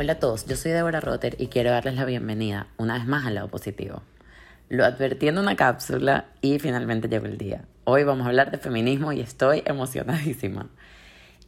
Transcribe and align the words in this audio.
Hola 0.00 0.12
a 0.12 0.18
todos, 0.20 0.46
yo 0.46 0.54
soy 0.54 0.70
Deborah 0.70 1.00
Rotter 1.00 1.34
y 1.40 1.48
quiero 1.48 1.72
darles 1.72 1.96
la 1.96 2.04
bienvenida 2.04 2.68
una 2.76 2.94
vez 2.94 3.06
más 3.08 3.26
al 3.26 3.34
lado 3.34 3.48
positivo. 3.48 4.04
Lo 4.68 4.84
advertí 4.84 5.26
en 5.26 5.38
una 5.38 5.56
cápsula 5.56 6.26
y 6.40 6.60
finalmente 6.60 7.08
llegó 7.08 7.26
el 7.26 7.36
día. 7.36 7.64
Hoy 7.82 8.04
vamos 8.04 8.24
a 8.24 8.28
hablar 8.28 8.52
de 8.52 8.58
feminismo 8.58 9.10
y 9.10 9.20
estoy 9.20 9.64
emocionadísima. 9.66 10.68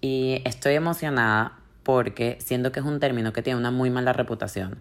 Y 0.01 0.43
estoy 0.45 0.75
emocionada 0.75 1.61
porque 1.85 2.39
siento 2.41 2.73
que 2.73 2.81
es 2.81 2.87
un 2.87 2.99
término 2.99 3.33
que 3.33 3.43
tiene 3.43 3.57
una 3.57 3.71
muy 3.71 3.89
mala 3.89 4.13
reputación. 4.13 4.81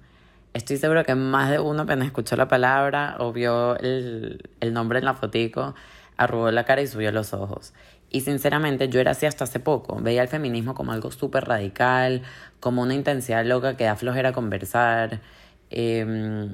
Estoy 0.55 0.77
seguro 0.77 1.03
que 1.05 1.13
más 1.13 1.51
de 1.51 1.59
uno 1.59 1.83
apenas 1.83 2.07
escuchó 2.07 2.35
la 2.37 2.47
palabra 2.47 3.17
o 3.19 3.31
vio 3.33 3.77
el, 3.77 4.49
el 4.61 4.73
nombre 4.73 4.97
en 4.97 5.05
la 5.05 5.13
fotico, 5.13 5.75
arrugó 6.17 6.49
la 6.49 6.63
cara 6.63 6.81
y 6.81 6.87
subió 6.87 7.11
los 7.11 7.35
ojos. 7.35 7.73
Y 8.11 8.21
sinceramente 8.21 8.89
yo 8.89 8.99
era 8.99 9.11
así 9.11 9.25
hasta 9.25 9.43
hace 9.43 9.59
poco. 9.59 9.97
Veía 10.01 10.21
el 10.21 10.27
feminismo 10.27 10.73
como 10.73 10.91
algo 10.91 11.11
súper 11.11 11.45
radical, 11.45 12.23
como 12.59 12.81
una 12.81 12.95
intensidad 12.95 13.45
loca 13.45 13.77
que 13.77 13.83
da 13.83 13.95
flojera 13.95 14.33
conversar. 14.33 15.21
Em, 15.69 16.53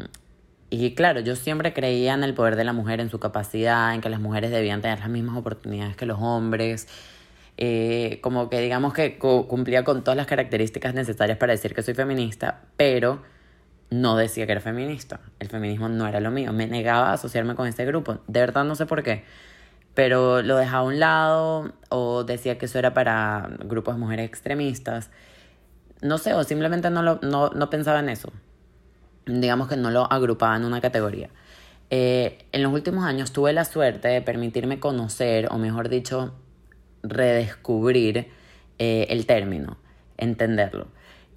y 0.70 0.94
claro, 0.96 1.22
yo 1.22 1.36
siempre 1.36 1.74
creía 1.74 2.14
en 2.14 2.24
el 2.24 2.34
poder 2.34 2.56
de 2.58 2.66
la 2.66 2.74
mujer, 2.74 3.00
en 3.00 3.10
su 3.10 3.20
capacidad, 3.20 3.94
en 3.94 4.02
que 4.02 4.10
las 4.10 4.20
mujeres 4.20 4.52
debían 4.52 4.82
tener 4.82 5.00
las 5.00 5.10
mismas 5.10 5.38
oportunidades 5.38 5.96
que 5.96 6.06
los 6.06 6.20
hombres. 6.22 6.88
Eh, 7.58 8.20
como 8.22 8.50
que 8.50 8.60
digamos 8.60 8.94
que 8.94 9.18
cumplía 9.18 9.86
con 9.86 10.04
todas 10.04 10.18
las 10.18 10.28
características 10.28 10.94
necesarias 10.94 11.38
para 11.38 11.54
decir 11.54 11.74
que 11.74 11.84
soy 11.84 11.94
feminista, 11.94 12.64
pero 12.76 13.24
no 13.90 14.18
decía 14.18 14.46
que 14.46 14.52
era 14.54 14.62
feminista. 14.62 15.22
El 15.40 15.48
feminismo 15.50 15.88
no 15.90 16.08
era 16.08 16.20
lo 16.20 16.32
mío. 16.32 16.52
Me 16.52 16.68
negaba 16.68 17.12
a 17.12 17.14
asociarme 17.14 17.56
con 17.56 17.68
este 17.68 17.86
grupo. 17.86 18.20
De 18.28 18.42
verdad 18.42 18.66
no 18.66 18.76
sé 18.76 18.86
por 18.86 19.04
qué 19.04 19.24
pero 19.96 20.42
lo 20.42 20.58
dejaba 20.58 20.80
a 20.80 20.84
un 20.84 21.00
lado 21.00 21.74
o 21.90 22.24
decía 22.26 22.58
que 22.58 22.66
eso 22.66 22.78
era 22.78 22.94
para 22.94 23.50
grupos 23.64 23.96
de 23.96 24.02
mujeres 24.02 24.28
extremistas. 24.28 25.10
No 26.02 26.18
sé, 26.18 26.34
o 26.34 26.44
simplemente 26.44 26.90
no, 26.90 27.02
lo, 27.02 27.20
no, 27.24 27.50
no 27.50 27.70
pensaba 27.70 28.00
en 28.00 28.10
eso. 28.10 28.32
Digamos 29.26 29.70
que 29.70 29.78
no 29.78 29.90
lo 29.90 30.12
agrupaba 30.12 30.56
en 30.58 30.66
una 30.66 30.82
categoría. 30.82 31.30
Eh, 31.90 32.46
en 32.52 32.62
los 32.62 32.74
últimos 32.74 33.06
años 33.06 33.32
tuve 33.32 33.54
la 33.54 33.64
suerte 33.64 34.10
de 34.10 34.22
permitirme 34.22 34.80
conocer, 34.80 35.48
o 35.50 35.58
mejor 35.58 35.88
dicho, 35.88 36.34
redescubrir 37.02 38.30
eh, 38.80 39.08
el 39.10 39.26
término, 39.26 39.78
entenderlo. 40.18 40.88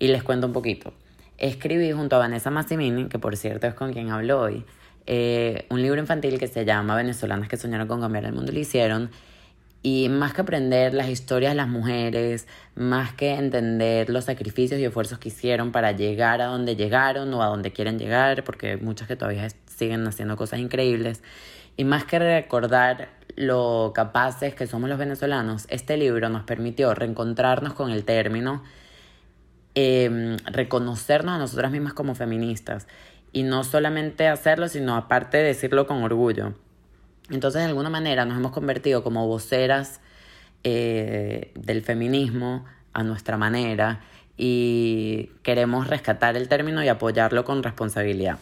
Y 0.01 0.09
les 0.09 0.23
cuento 0.25 0.49
un 0.49 0.53
poquito. 0.53 0.93
Escribí 1.39 1.93
junto 1.93 2.17
a 2.17 2.19
Vanessa 2.19 2.51
Massimini, 2.51 3.09
que 3.09 3.21
por 3.21 3.37
cierto 3.37 3.69
es 3.69 3.75
con 3.75 3.93
quien 3.93 4.11
hablo 4.11 4.41
hoy, 4.41 4.65
eh, 5.11 5.65
un 5.71 5.81
libro 5.81 5.99
infantil 5.99 6.39
que 6.39 6.49
se 6.49 6.67
llama 6.67 6.95
Venezolanas 6.95 7.49
que 7.49 7.57
soñaron 7.57 7.89
con 7.89 8.03
cambiar 8.03 8.27
el 8.27 8.35
mundo 8.35 8.53
lo 8.53 8.59
hicieron. 8.59 9.11
Y 9.83 10.11
más 10.11 10.35
que 10.35 10.43
aprender 10.43 10.93
las 10.93 11.09
historias 11.09 11.53
de 11.53 11.57
las 11.57 11.69
mujeres, 11.69 12.47
más 12.75 13.15
que 13.15 13.31
entender 13.31 14.11
los 14.11 14.27
sacrificios 14.27 14.79
y 14.79 14.85
esfuerzos 14.85 15.19
que 15.19 15.31
hicieron 15.31 15.73
para 15.73 15.93
llegar 15.93 16.43
a 16.43 16.47
donde 16.47 16.77
llegaron 16.77 17.33
o 17.33 17.43
a 17.43 17.47
donde 17.47 17.73
quieren 17.73 17.99
llegar, 17.99 18.45
porque 18.45 18.77
muchas 18.77 19.09
que 19.09 19.17
todavía 19.17 19.49
siguen 19.65 20.07
haciendo 20.07 20.37
cosas 20.37 20.61
increíbles, 20.61 21.23
y 21.79 21.85
más 21.85 22.05
que 22.05 22.19
recordar 22.19 23.09
lo 23.35 23.93
capaces 23.95 24.55
que 24.55 24.67
somos 24.67 24.91
los 24.91 24.99
venezolanos, 24.99 25.67
este 25.71 25.97
libro 25.97 26.29
nos 26.29 26.43
permitió 26.43 26.93
reencontrarnos 26.95 27.73
con 27.73 27.91
el 27.91 28.05
término, 28.05 28.63
eh, 29.75 30.37
reconocernos 30.45 31.37
a 31.37 31.39
nosotras 31.39 31.73
mismas 31.73 31.95
como 31.95 32.15
feministas 32.15 32.87
y 33.33 33.43
no 33.43 33.65
solamente 33.65 34.29
hacerlo, 34.29 34.69
sino 34.69 34.97
aparte 34.97 35.39
decirlo 35.39 35.87
con 35.87 36.03
orgullo. 36.03 36.55
Entonces, 37.31 37.63
de 37.63 37.69
alguna 37.69 37.91
manera, 37.91 38.25
nos 38.25 38.39
hemos 38.39 38.53
convertido 38.53 39.03
como 39.03 39.27
voceras 39.27 40.01
eh, 40.65 41.53
del 41.55 41.83
feminismo 41.83 42.65
a 42.93 43.03
nuestra 43.03 43.37
manera 43.37 44.01
y 44.37 45.31
queremos 45.43 45.89
rescatar 45.89 46.37
el 46.37 46.49
término 46.49 46.83
y 46.83 46.89
apoyarlo 46.89 47.45
con 47.45 47.63
responsabilidad. 47.63 48.39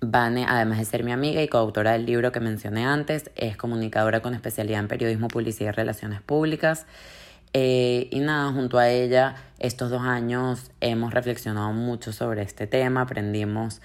Vane, 0.00 0.46
además 0.48 0.78
de 0.78 0.84
ser 0.84 1.04
mi 1.04 1.12
amiga 1.12 1.42
y 1.42 1.48
coautora 1.48 1.92
del 1.92 2.06
libro 2.06 2.32
que 2.32 2.40
mencioné 2.40 2.84
antes, 2.84 3.30
es 3.36 3.56
comunicadora 3.56 4.20
con 4.20 4.34
especialidad 4.34 4.80
en 4.80 4.88
periodismo, 4.88 5.28
publicidad 5.28 5.72
y 5.72 5.76
relaciones 5.76 6.20
públicas. 6.20 6.86
Eh, 7.52 8.08
y 8.10 8.18
nada, 8.18 8.50
junto 8.50 8.78
a 8.78 8.88
ella, 8.88 9.36
estos 9.60 9.90
dos 9.90 10.02
años 10.02 10.72
hemos 10.80 11.14
reflexionado 11.14 11.72
mucho 11.72 12.12
sobre 12.12 12.42
este 12.42 12.66
tema, 12.66 13.02
aprendimos 13.02 13.80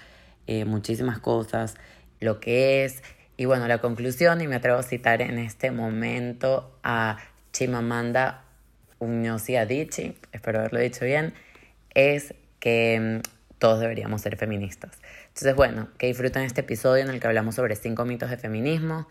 eh, 0.48 0.64
muchísimas 0.64 1.18
cosas, 1.18 1.76
lo 2.20 2.40
que 2.40 2.84
es. 2.84 3.02
Y 3.36 3.44
bueno, 3.44 3.68
la 3.68 3.78
conclusión, 3.78 4.40
y 4.40 4.48
me 4.48 4.56
atrevo 4.56 4.78
a 4.78 4.82
citar 4.82 5.22
en 5.22 5.38
este 5.38 5.70
momento 5.70 6.76
a 6.82 7.18
Chimamanda 7.52 8.44
Ngozi 8.98 9.56
Adichie, 9.56 10.14
espero 10.32 10.58
haberlo 10.58 10.80
dicho 10.80 11.04
bien, 11.04 11.34
es 11.94 12.34
que 12.60 13.20
mm, 13.22 13.58
todos 13.58 13.78
deberíamos 13.78 14.22
ser 14.22 14.36
feministas. 14.36 14.98
Entonces, 15.28 15.54
bueno, 15.54 15.88
que 15.98 16.06
disfruten 16.06 16.42
este 16.42 16.62
episodio 16.62 17.04
en 17.04 17.10
el 17.10 17.20
que 17.20 17.26
hablamos 17.26 17.54
sobre 17.54 17.76
cinco 17.76 18.04
mitos 18.04 18.30
de 18.30 18.38
feminismo 18.38 19.06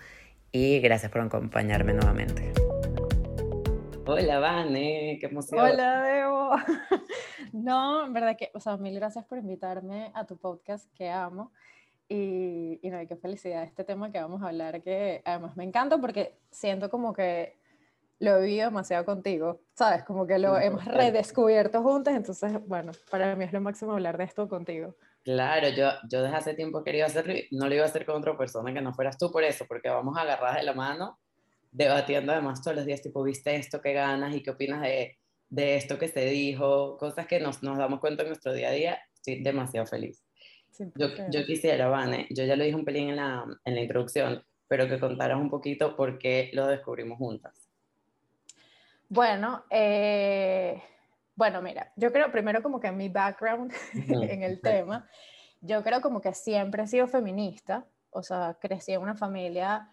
y 0.52 0.80
gracias 0.80 1.12
por 1.12 1.22
acompañarme 1.22 1.94
nuevamente. 1.94 2.67
Hola, 4.10 4.40
Vane, 4.40 5.18
qué 5.20 5.26
emoción. 5.26 5.60
Hola, 5.60 6.02
Debo. 6.02 6.52
No, 7.52 8.06
en 8.06 8.14
verdad 8.14 8.38
que, 8.38 8.52
o 8.54 8.60
sea, 8.62 8.78
mil 8.78 8.96
gracias 8.96 9.26
por 9.26 9.38
invitarme 9.38 10.12
a 10.14 10.26
tu 10.26 10.38
podcast 10.38 10.90
que 10.94 11.10
amo. 11.10 11.52
Y, 12.08 12.80
y 12.82 12.90
no, 12.90 13.06
qué 13.06 13.18
felicidad 13.18 13.64
este 13.64 13.84
tema 13.84 14.10
que 14.10 14.22
vamos 14.22 14.42
a 14.42 14.48
hablar, 14.48 14.82
que 14.82 15.22
además 15.26 15.58
me 15.58 15.66
encanta 15.66 15.98
porque 15.98 16.38
siento 16.50 16.90
como 16.90 17.12
que 17.12 17.58
lo 18.20 18.38
he 18.38 18.42
vivido 18.44 18.70
demasiado 18.70 19.04
contigo, 19.04 19.60
¿sabes? 19.74 20.04
Como 20.06 20.26
que 20.26 20.40
lo 20.40 20.58
hemos 20.58 20.86
redescubierto 20.86 21.84
juntos, 21.84 22.14
entonces, 22.14 22.66
bueno, 22.66 22.94
para 23.12 23.36
mí 23.36 23.44
es 23.44 23.52
lo 23.52 23.60
máximo 23.60 23.92
hablar 23.92 24.18
de 24.18 24.24
esto 24.24 24.48
contigo. 24.48 24.96
Claro, 25.26 25.68
yo, 25.68 25.90
yo 26.10 26.24
desde 26.24 26.38
hace 26.38 26.54
tiempo 26.54 26.82
quería 26.82 27.08
hacerlo 27.08 27.34
y 27.34 27.48
no 27.52 27.68
lo 27.68 27.76
iba 27.76 27.84
a 27.84 27.88
hacer 27.88 28.06
con 28.06 28.16
otra 28.16 28.38
persona 28.38 28.74
que 28.74 28.80
no 28.80 28.94
fueras 28.94 29.18
tú 29.18 29.30
por 29.30 29.44
eso, 29.44 29.66
porque 29.68 29.90
vamos 29.90 30.18
agarradas 30.18 30.58
de 30.58 30.64
la 30.64 30.74
mano 30.74 31.20
debatiendo 31.72 32.32
además 32.32 32.62
todos 32.62 32.78
los 32.78 32.86
días, 32.86 33.02
tipo, 33.02 33.24
¿viste 33.24 33.56
esto? 33.56 33.82
¿Qué 33.82 33.94
ganas? 33.94 34.36
¿Y 34.36 34.44
qué 34.44 34.52
opinas 34.52 34.82
de, 34.82 35.18
de 35.50 35.76
esto 35.76 35.98
que 35.98 36.08
se 36.08 36.26
dijo? 36.26 36.98
Cosas 36.98 37.28
que 37.28 37.40
nos, 37.40 37.64
nos 37.64 37.78
damos 37.78 38.00
cuenta 38.00 38.24
en 38.24 38.30
nuestro 38.30 38.54
día 38.54 38.70
a 38.70 38.72
día. 38.72 39.00
Estoy 39.14 39.42
demasiado 39.42 39.86
feliz. 39.86 40.24
Yo, 40.96 41.08
yo, 41.30 41.46
quisiera, 41.46 41.88
Vane, 41.88 42.28
yo 42.30 42.44
ya 42.44 42.56
lo 42.56 42.64
dije 42.64 42.76
un 42.76 42.86
pelín 42.86 43.10
en 43.10 43.16
la, 43.16 43.46
en 43.66 43.76
la 43.76 43.82
introducción, 43.82 44.44
pero 44.68 44.88
que 44.88 45.00
contaras 45.00 45.40
un 45.40 45.50
poquito 45.50 45.96
por 45.96 46.20
qué 46.20 46.52
lo 46.54 46.68
descubrimos 46.68 47.18
juntas. 47.18 47.68
Bueno, 49.10 49.64
eh, 49.70 50.82
bueno, 51.36 51.62
mira, 51.62 51.92
yo 51.96 52.12
creo 52.12 52.32
primero 52.32 52.62
como 52.62 52.80
que 52.80 52.92
mi 52.92 53.10
background 53.10 53.74
en 53.94 54.44
el 54.44 54.62
tema, 54.62 55.10
yo 55.62 55.84
creo 55.84 56.02
como 56.02 56.22
que 56.22 56.34
siempre 56.34 56.84
he 56.84 56.88
sido 56.88 57.08
feminista, 57.08 57.88
o 58.12 58.22
sea, 58.22 58.58
crecí 58.60 58.92
en 58.92 59.02
una 59.02 59.16
familia 59.16 59.90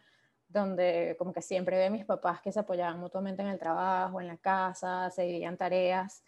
donde 0.54 1.16
como 1.18 1.32
que 1.32 1.42
siempre 1.42 1.76
ve 1.76 1.86
a 1.86 1.90
mis 1.90 2.06
papás 2.06 2.40
que 2.40 2.52
se 2.52 2.60
apoyaban 2.60 2.98
mutuamente 2.98 3.42
en 3.42 3.48
el 3.48 3.58
trabajo, 3.58 4.20
en 4.20 4.28
la 4.28 4.38
casa, 4.38 5.10
se 5.10 5.22
dividían 5.22 5.58
tareas. 5.58 6.24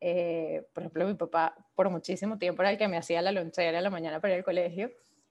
Eh, 0.00 0.66
por 0.72 0.82
ejemplo, 0.82 1.06
mi 1.06 1.14
papá 1.14 1.54
por 1.74 1.90
muchísimo 1.90 2.38
tiempo 2.38 2.62
era 2.62 2.70
el 2.70 2.78
que 2.78 2.88
me 2.88 2.96
hacía 2.96 3.20
la 3.20 3.32
lonchera 3.32 3.78
en 3.78 3.84
la 3.84 3.90
mañana 3.90 4.20
para 4.20 4.34
ir 4.34 4.38
al 4.38 4.44
colegio 4.44 4.90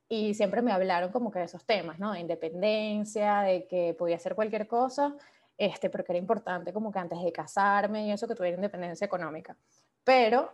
y 0.10 0.34
siempre 0.36 0.62
me 0.62 0.72
hablaron 0.72 1.12
como 1.12 1.32
que 1.32 1.40
de 1.40 1.46
esos 1.46 1.66
temas, 1.66 2.00
¿no? 2.00 2.14
De 2.14 2.20
independencia, 2.20 3.42
de 3.42 3.68
que 3.68 3.96
podía 3.98 4.18
hacer 4.18 4.36
cualquier 4.36 4.68
cosa, 4.68 5.16
este, 5.58 5.90
pero 5.90 6.04
que 6.04 6.12
era 6.12 6.20
importante 6.20 6.74
como 6.74 6.92
que 6.92 7.00
antes 7.00 7.22
de 7.24 7.32
casarme 7.32 8.06
y 8.08 8.12
eso 8.12 8.28
que 8.28 8.36
tuviera 8.36 8.56
independencia 8.56 9.06
económica. 9.06 9.56
Pero, 10.04 10.52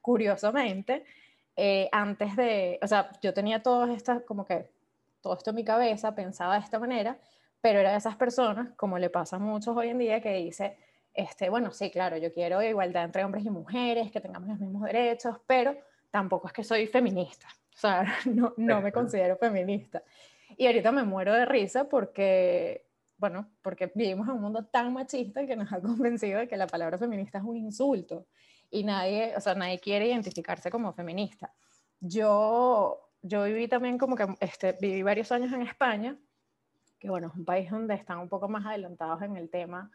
curiosamente, 0.00 1.04
eh, 1.56 1.88
antes 1.90 2.36
de, 2.36 2.78
o 2.82 2.86
sea, 2.86 3.10
yo 3.20 3.34
tenía 3.34 3.62
todas 3.62 3.90
estas 3.90 4.22
como 4.22 4.44
que 4.44 4.70
todo 5.20 5.36
esto 5.36 5.50
en 5.50 5.56
mi 5.56 5.64
cabeza, 5.64 6.14
pensaba 6.14 6.54
de 6.54 6.60
esta 6.60 6.78
manera, 6.78 7.18
pero 7.60 7.80
era 7.80 7.92
de 7.92 7.98
esas 7.98 8.16
personas, 8.16 8.70
como 8.76 8.98
le 8.98 9.10
pasa 9.10 9.36
a 9.36 9.38
muchos 9.38 9.76
hoy 9.76 9.88
en 9.88 9.98
día, 9.98 10.20
que 10.20 10.32
dice, 10.34 10.76
este, 11.14 11.48
bueno, 11.48 11.72
sí, 11.72 11.90
claro, 11.90 12.16
yo 12.16 12.32
quiero 12.32 12.62
igualdad 12.62 13.04
entre 13.04 13.24
hombres 13.24 13.44
y 13.44 13.50
mujeres, 13.50 14.12
que 14.12 14.20
tengamos 14.20 14.48
los 14.48 14.60
mismos 14.60 14.82
derechos, 14.82 15.36
pero 15.46 15.76
tampoco 16.10 16.46
es 16.46 16.52
que 16.52 16.64
soy 16.64 16.86
feminista, 16.86 17.48
o 17.74 17.78
sea, 17.78 18.04
no, 18.26 18.54
no 18.56 18.80
me 18.80 18.92
considero 18.92 19.36
feminista. 19.36 20.02
Y 20.56 20.66
ahorita 20.66 20.92
me 20.92 21.02
muero 21.02 21.32
de 21.34 21.44
risa 21.44 21.88
porque, 21.88 22.86
bueno, 23.16 23.50
porque 23.62 23.90
vivimos 23.94 24.28
en 24.28 24.34
un 24.34 24.40
mundo 24.40 24.64
tan 24.64 24.92
machista 24.92 25.46
que 25.46 25.56
nos 25.56 25.72
ha 25.72 25.80
convencido 25.82 26.40
de 26.40 26.48
que 26.48 26.56
la 26.56 26.66
palabra 26.66 26.98
feminista 26.98 27.38
es 27.38 27.44
un 27.44 27.56
insulto 27.56 28.26
y 28.70 28.84
nadie, 28.84 29.34
o 29.36 29.40
sea, 29.40 29.54
nadie 29.54 29.78
quiere 29.78 30.06
identificarse 30.06 30.70
como 30.70 30.92
feminista. 30.92 31.52
Yo 32.00 33.07
yo 33.22 33.44
viví 33.44 33.68
también 33.68 33.98
como 33.98 34.16
que 34.16 34.26
este, 34.40 34.76
viví 34.80 35.02
varios 35.02 35.32
años 35.32 35.52
en 35.52 35.62
España, 35.62 36.16
que 36.98 37.10
bueno, 37.10 37.28
es 37.28 37.34
un 37.34 37.44
país 37.44 37.70
donde 37.70 37.94
están 37.94 38.18
un 38.18 38.28
poco 38.28 38.48
más 38.48 38.66
adelantados 38.66 39.22
en 39.22 39.36
el 39.36 39.50
tema 39.50 39.90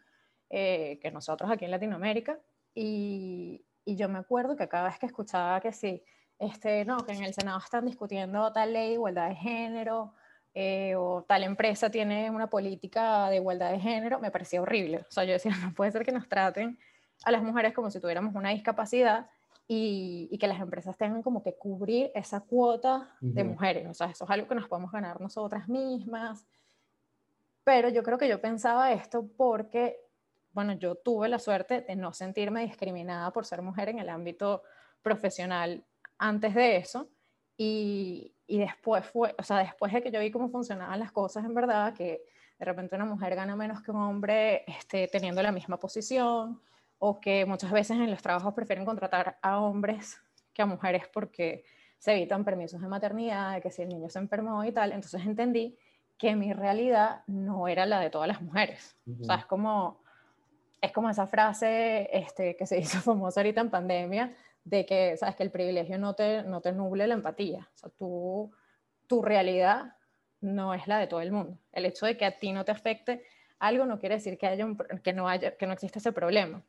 eh, 0.49 0.99
que 1.01 1.11
nosotros 1.11 1.49
aquí 1.51 1.65
en 1.65 1.71
Latinoamérica. 1.71 2.39
Y, 2.73 3.65
yo 3.85 4.07
me 4.07 4.19
acuerdo 4.19 4.55
que 4.55 4.69
cada 4.69 4.87
vez 4.87 4.97
que 4.97 5.07
escuchaba 5.07 5.59
que 5.59 5.73
sí, 5.73 6.01
este, 6.39 6.85
no, 6.85 6.97
que 7.05 7.11
en 7.11 7.23
el 7.23 7.33
Senado 7.33 7.59
están 7.59 7.85
discutiendo 7.85 8.51
tal 8.53 8.71
ley 8.71 8.89
de 8.89 8.93
igualdad 8.93 9.27
de 9.27 9.35
género, 9.35 10.13
eh, 10.53 10.95
o 10.95 11.23
tal 11.27 11.43
empresa 11.43 11.89
tiene 11.89 12.29
una 12.29 12.47
política 12.49 13.29
de 13.29 13.37
igualdad 13.37 13.71
de 13.71 13.79
género, 13.79 14.19
me 14.19 14.31
parecía 14.31 14.61
horrible. 14.61 14.99
O 14.99 15.11
sea, 15.11 15.25
yo 15.25 15.33
decía, 15.33 15.51
no 15.61 15.73
puede 15.73 15.91
ser 15.91 16.05
que 16.05 16.11
nos 16.11 16.29
traten 16.29 16.77
a 17.25 17.31
las 17.31 17.43
mujeres 17.43 17.73
como 17.73 17.91
si 17.91 17.99
tuviéramos 17.99 18.35
una 18.35 18.49
discapacidad 18.49 19.29
y, 19.67 20.37
que 20.37 20.47
las 20.47 20.59
empresas 20.59 20.97
tengan 20.97 21.21
como 21.21 21.41
que 21.41 21.55
cubrir 21.55 22.11
esa 22.13 22.41
cuota 22.41 23.15
de 23.21 23.43
mujeres. 23.43 23.87
O 23.89 23.93
sea, 23.93 24.07
eso 24.07 24.25
es 24.25 24.29
algo 24.29 24.47
que 24.47 24.55
nos 24.55 24.67
podemos 24.67 24.91
ganar 24.91 25.21
nosotras 25.21 25.69
mismas. 25.69 26.45
Pero 27.63 27.89
yo 27.89 28.03
creo 28.03 28.17
que 28.17 28.27
yo 28.27 28.41
pensaba 28.41 28.91
esto 28.91 29.25
porque, 29.37 29.97
bueno, 30.51 30.73
yo 30.73 30.95
tuve 30.95 31.29
la 31.29 31.39
suerte 31.39 31.81
de 31.81 31.95
no 31.95 32.13
sentirme 32.13 32.65
discriminada 32.65 33.31
por 33.31 33.45
ser 33.45 33.61
mujer 33.61 33.89
en 33.89 33.99
el 33.99 34.09
ámbito 34.09 34.63
profesional 35.01 35.85
antes 36.17 36.53
de 36.53 36.77
eso. 36.77 37.09
Y, 37.55 38.33
y 38.47 38.59
después 38.59 39.05
fue, 39.05 39.33
o 39.37 39.43
sea, 39.43 39.59
después 39.59 39.93
de 39.93 40.01
que 40.01 40.11
yo 40.11 40.19
vi 40.19 40.31
cómo 40.31 40.49
funcionaban 40.49 40.99
las 40.99 41.11
cosas 41.11 41.45
en 41.45 41.53
verdad, 41.53 41.93
que 41.93 42.23
de 42.59 42.65
repente 42.65 42.95
una 42.95 43.05
mujer 43.05 43.35
gana 43.35 43.55
menos 43.55 43.81
que 43.81 43.91
un 43.91 43.97
hombre 43.97 44.63
este, 44.67 45.07
teniendo 45.07 45.41
la 45.41 45.51
misma 45.51 45.79
posición, 45.79 46.61
o 47.05 47.19
que 47.19 47.45
muchas 47.45 47.69
veces 47.69 47.97
en 47.97 48.09
los 48.09 48.21
trabajos 48.21 48.53
prefieren 48.53 48.85
contratar 48.85 49.37
a 49.41 49.59
hombres 49.59 50.21
que 50.53 50.61
a 50.61 50.65
mujeres 50.65 51.03
porque 51.11 51.65
se 51.99 52.13
evitan 52.13 52.45
permisos 52.45 52.79
de 52.79 52.87
maternidad, 52.87 53.61
que 53.61 53.71
si 53.71 53.81
el 53.81 53.89
niño 53.89 54.09
se 54.09 54.19
enfermó 54.19 54.63
y 54.63 54.71
tal. 54.71 54.93
Entonces 54.93 55.21
entendí 55.25 55.77
que 56.17 56.33
mi 56.37 56.53
realidad 56.53 57.23
no 57.27 57.67
era 57.67 57.85
la 57.85 57.99
de 57.99 58.09
todas 58.09 58.29
las 58.29 58.41
mujeres. 58.41 58.95
O 59.19 59.25
sea, 59.25 59.35
es 59.35 59.45
como, 59.45 60.01
es 60.79 60.93
como 60.93 61.09
esa 61.09 61.27
frase 61.27 62.09
este, 62.13 62.55
que 62.55 62.65
se 62.65 62.79
hizo 62.79 63.01
famosa 63.01 63.41
ahorita 63.41 63.59
en 63.59 63.69
pandemia, 63.69 64.33
de 64.63 64.85
que, 64.85 65.17
sabes, 65.17 65.35
que 65.35 65.43
el 65.43 65.51
privilegio 65.51 65.97
no 65.97 66.13
te, 66.13 66.43
no 66.43 66.61
te 66.61 66.71
nuble 66.71 67.05
la 67.05 67.15
empatía. 67.15 67.67
O 67.75 67.77
sea, 67.77 67.89
tú, 67.97 68.51
tu 69.07 69.21
realidad 69.21 69.97
no 70.39 70.73
es 70.73 70.87
la 70.87 70.99
de 70.99 71.07
todo 71.07 71.19
el 71.19 71.33
mundo. 71.33 71.59
El 71.73 71.85
hecho 71.85 72.05
de 72.05 72.15
que 72.15 72.23
a 72.23 72.39
ti 72.39 72.53
no 72.53 72.63
te 72.63 72.71
afecte 72.71 73.25
algo 73.59 73.85
no 73.85 73.99
quiere 73.99 74.15
decir 74.15 74.37
que, 74.37 74.47
haya 74.47 74.65
que, 75.03 75.11
no, 75.11 75.27
haya, 75.27 75.57
que 75.57 75.67
no 75.67 75.73
exista 75.73 75.99
ese 75.99 76.13
problema 76.13 76.63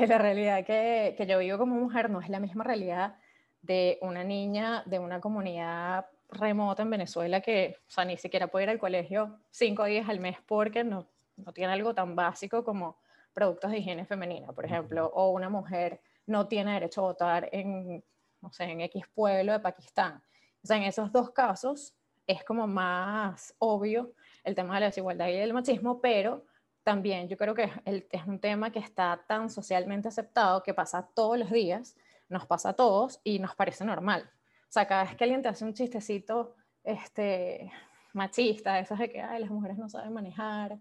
que 0.00 0.06
la 0.08 0.18
realidad 0.18 0.64
que, 0.64 1.14
que 1.16 1.26
yo 1.26 1.38
vivo 1.38 1.56
como 1.56 1.76
mujer 1.76 2.10
no 2.10 2.20
es 2.20 2.28
la 2.28 2.40
misma 2.40 2.64
realidad 2.64 3.16
de 3.62 3.98
una 4.02 4.24
niña 4.24 4.82
de 4.86 4.98
una 4.98 5.20
comunidad 5.20 6.06
remota 6.30 6.82
en 6.82 6.90
Venezuela 6.90 7.40
que 7.40 7.76
o 7.86 7.90
sea, 7.90 8.04
ni 8.04 8.16
siquiera 8.16 8.48
puede 8.48 8.64
ir 8.64 8.70
al 8.70 8.78
colegio 8.78 9.38
cinco 9.50 9.84
días 9.84 10.08
al 10.08 10.18
mes 10.18 10.36
porque 10.46 10.82
no, 10.82 11.06
no 11.36 11.52
tiene 11.52 11.72
algo 11.72 11.94
tan 11.94 12.16
básico 12.16 12.64
como 12.64 12.96
productos 13.32 13.70
de 13.70 13.78
higiene 13.78 14.04
femenina, 14.04 14.52
por 14.52 14.64
ejemplo, 14.64 15.06
o 15.14 15.30
una 15.30 15.48
mujer 15.48 16.00
no 16.26 16.48
tiene 16.48 16.74
derecho 16.74 17.02
a 17.02 17.04
votar 17.04 17.48
en, 17.52 18.02
no 18.40 18.52
sé, 18.52 18.64
en 18.64 18.80
X 18.80 19.04
pueblo 19.14 19.52
de 19.52 19.60
Pakistán. 19.60 20.22
O 20.62 20.66
sea, 20.66 20.76
en 20.76 20.84
esos 20.84 21.12
dos 21.12 21.30
casos 21.30 21.94
es 22.26 22.42
como 22.44 22.66
más 22.66 23.54
obvio 23.58 24.12
el 24.42 24.54
tema 24.54 24.74
de 24.74 24.80
la 24.80 24.86
desigualdad 24.86 25.28
y 25.28 25.34
del 25.34 25.52
machismo, 25.52 26.00
pero 26.00 26.44
también 26.84 27.28
yo 27.28 27.36
creo 27.36 27.54
que 27.54 27.70
es 27.84 28.26
un 28.26 28.38
tema 28.38 28.70
que 28.70 28.78
está 28.78 29.24
tan 29.26 29.50
socialmente 29.50 30.08
aceptado 30.08 30.62
que 30.62 30.74
pasa 30.74 31.08
todos 31.14 31.38
los 31.38 31.50
días, 31.50 31.96
nos 32.28 32.46
pasa 32.46 32.70
a 32.70 32.72
todos 32.74 33.20
y 33.24 33.38
nos 33.38 33.54
parece 33.54 33.84
normal. 33.84 34.30
O 34.68 34.72
sea, 34.74 34.86
cada 34.86 35.04
vez 35.04 35.16
que 35.16 35.24
alguien 35.24 35.42
te 35.42 35.48
hace 35.48 35.64
un 35.64 35.72
chistecito 35.72 36.54
este, 36.82 37.72
machista, 38.12 38.78
esas 38.78 38.98
de 38.98 39.08
que 39.08 39.20
Ay, 39.20 39.40
las 39.40 39.50
mujeres 39.50 39.78
no 39.78 39.88
saben 39.88 40.12
manejar, 40.12 40.78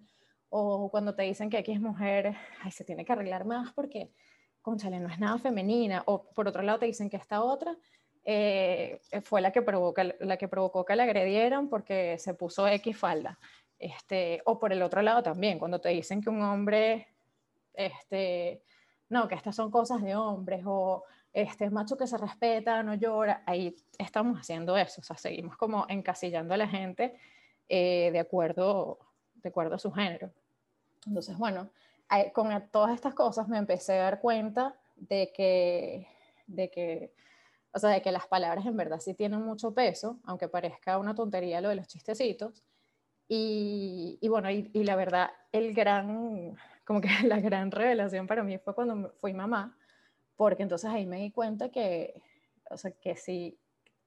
o 0.49 0.91
cuando 0.91 1.15
te 1.15 1.23
dicen 1.23 1.49
que 1.49 1.57
aquí 1.57 1.71
es 1.71 1.79
mujer, 1.79 2.35
Ay, 2.61 2.71
se 2.71 2.83
tiene 2.83 3.05
que 3.05 3.13
arreglar 3.13 3.45
más 3.45 3.71
porque, 3.73 4.11
conchale, 4.61 4.99
no 4.99 5.09
es 5.09 5.19
nada 5.19 5.37
femenina, 5.37 6.03
o 6.05 6.29
por 6.31 6.47
otro 6.47 6.63
lado 6.63 6.79
te 6.79 6.85
dicen 6.85 7.09
que 7.09 7.17
esta 7.17 7.41
otra 7.41 7.77
eh, 8.25 9.01
fue 9.23 9.41
la 9.41 9.51
que, 9.51 9.61
provoca, 9.61 10.03
la 10.19 10.37
que 10.37 10.47
provocó 10.47 10.85
que 10.85 10.95
la 10.95 11.03
agredieran 11.03 11.69
porque 11.69 12.17
se 12.17 12.33
puso 12.33 12.67
X 12.67 12.97
falda. 12.97 13.39
Este, 13.83 14.41
o 14.45 14.57
por 14.57 14.71
el 14.71 14.81
otro 14.81 15.01
lado 15.01 15.21
también, 15.21 15.59
cuando 15.59 15.81
te 15.81 15.89
dicen 15.89 16.21
que 16.21 16.29
un 16.29 16.41
hombre, 16.41 17.05
este, 17.73 18.63
no, 19.09 19.27
que 19.27 19.35
estas 19.35 19.57
son 19.57 19.69
cosas 19.69 20.01
de 20.01 20.15
hombres, 20.15 20.63
o 20.65 21.03
este 21.33 21.69
macho 21.69 21.97
que 21.97 22.07
se 22.07 22.17
respeta, 22.17 22.81
no 22.81 22.93
llora, 22.93 23.43
ahí 23.45 23.75
estamos 23.97 24.39
haciendo 24.39 24.77
eso, 24.77 25.01
o 25.01 25.03
sea, 25.03 25.17
seguimos 25.17 25.57
como 25.57 25.85
encasillando 25.89 26.53
a 26.53 26.57
la 26.57 26.69
gente 26.69 27.19
eh, 27.67 28.09
de, 28.13 28.19
acuerdo, 28.19 28.99
de 29.35 29.49
acuerdo 29.49 29.75
a 29.75 29.79
su 29.79 29.91
género. 29.91 30.31
Entonces, 31.05 31.37
bueno, 31.37 31.69
con 32.31 32.69
todas 32.71 32.95
estas 32.95 33.13
cosas 33.13 33.49
me 33.49 33.57
empecé 33.57 33.99
a 33.99 34.03
dar 34.03 34.21
cuenta 34.21 34.75
de 34.95 35.33
que, 35.33 36.07
de 36.47 36.69
que, 36.71 37.11
o 37.73 37.79
sea, 37.79 37.89
de 37.89 38.01
que 38.01 38.13
las 38.13 38.27
palabras 38.27 38.65
en 38.65 38.77
verdad 38.77 39.01
sí 39.01 39.13
tienen 39.13 39.41
mucho 39.41 39.73
peso, 39.73 40.19
aunque 40.23 40.47
parezca 40.47 40.97
una 40.97 41.13
tontería 41.13 41.59
lo 41.59 41.67
de 41.67 41.75
los 41.75 41.87
chistecitos, 41.87 42.63
y, 43.27 44.27
bueno, 44.27 44.51
y, 44.51 44.83
la 44.83 44.95
verdad, 44.95 45.31
el 45.51 45.73
gran, 45.73 46.55
como 46.85 47.01
que 47.01 47.07
la 47.27 47.39
gran 47.39 47.71
revelación 47.71 48.27
para 48.27 48.43
mí 48.43 48.57
fue 48.57 48.75
cuando 48.75 49.13
fui 49.19 49.33
mamá, 49.33 49.77
porque 50.35 50.63
entonces 50.63 50.89
ahí 50.89 51.05
me 51.05 51.17
di 51.17 51.31
cuenta 51.31 51.69
que, 51.69 52.21
o 52.69 52.77
sea, 52.77 52.91
que 52.91 53.15
sí, 53.15 53.57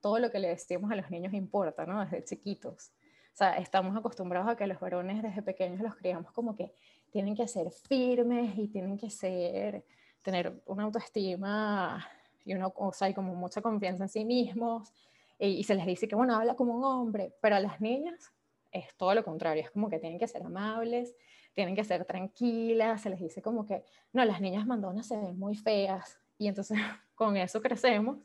todo 0.00 0.18
lo 0.18 0.30
que 0.30 0.38
le 0.38 0.48
decimos 0.48 0.90
a 0.90 0.96
los 0.96 1.10
niños 1.10 1.32
importa, 1.32 1.86
¿no? 1.86 2.04
Desde 2.04 2.24
chiquitos. 2.24 2.92
O 3.32 3.36
sea, 3.36 3.56
estamos 3.58 3.96
acostumbrados 3.96 4.48
a 4.48 4.56
que 4.56 4.66
los 4.66 4.80
varones 4.80 5.22
desde 5.22 5.42
pequeños 5.42 5.80
los 5.80 5.94
criamos 5.96 6.32
como 6.32 6.56
que 6.56 6.72
tienen 7.10 7.34
que 7.34 7.46
ser 7.48 7.70
firmes 7.70 8.56
y 8.56 8.68
tienen 8.68 8.96
que 8.96 9.10
ser, 9.10 9.84
tener 10.22 10.62
una 10.66 10.84
autoestima 10.84 12.06
y 12.44 12.54
una, 12.54 12.68
o 12.68 12.92
sea, 12.92 13.08
y 13.08 13.14
como 13.14 13.34
mucha 13.34 13.60
confianza 13.60 14.04
en 14.04 14.08
sí 14.08 14.24
mismos. 14.24 14.92
Y, 15.38 15.48
y 15.48 15.64
se 15.64 15.74
les 15.74 15.84
dice 15.86 16.08
que, 16.08 16.14
bueno, 16.14 16.34
habla 16.34 16.54
como 16.54 16.74
un 16.76 16.84
hombre, 16.84 17.34
pero 17.42 17.56
a 17.56 17.60
las 17.60 17.80
niñas 17.80 18.32
es 18.72 18.94
todo 18.96 19.14
lo 19.14 19.24
contrario, 19.24 19.62
es 19.62 19.70
como 19.70 19.88
que 19.88 19.98
tienen 19.98 20.18
que 20.18 20.28
ser 20.28 20.42
amables, 20.42 21.14
tienen 21.54 21.74
que 21.74 21.84
ser 21.84 22.04
tranquilas, 22.04 23.02
se 23.02 23.10
les 23.10 23.20
dice 23.20 23.40
como 23.42 23.64
que, 23.64 23.82
no, 24.12 24.24
las 24.24 24.40
niñas 24.40 24.66
mandonas 24.66 25.06
se 25.06 25.16
ven 25.16 25.38
muy 25.38 25.56
feas, 25.56 26.18
y 26.38 26.48
entonces 26.48 26.78
con 27.14 27.36
eso 27.36 27.60
crecemos 27.60 28.18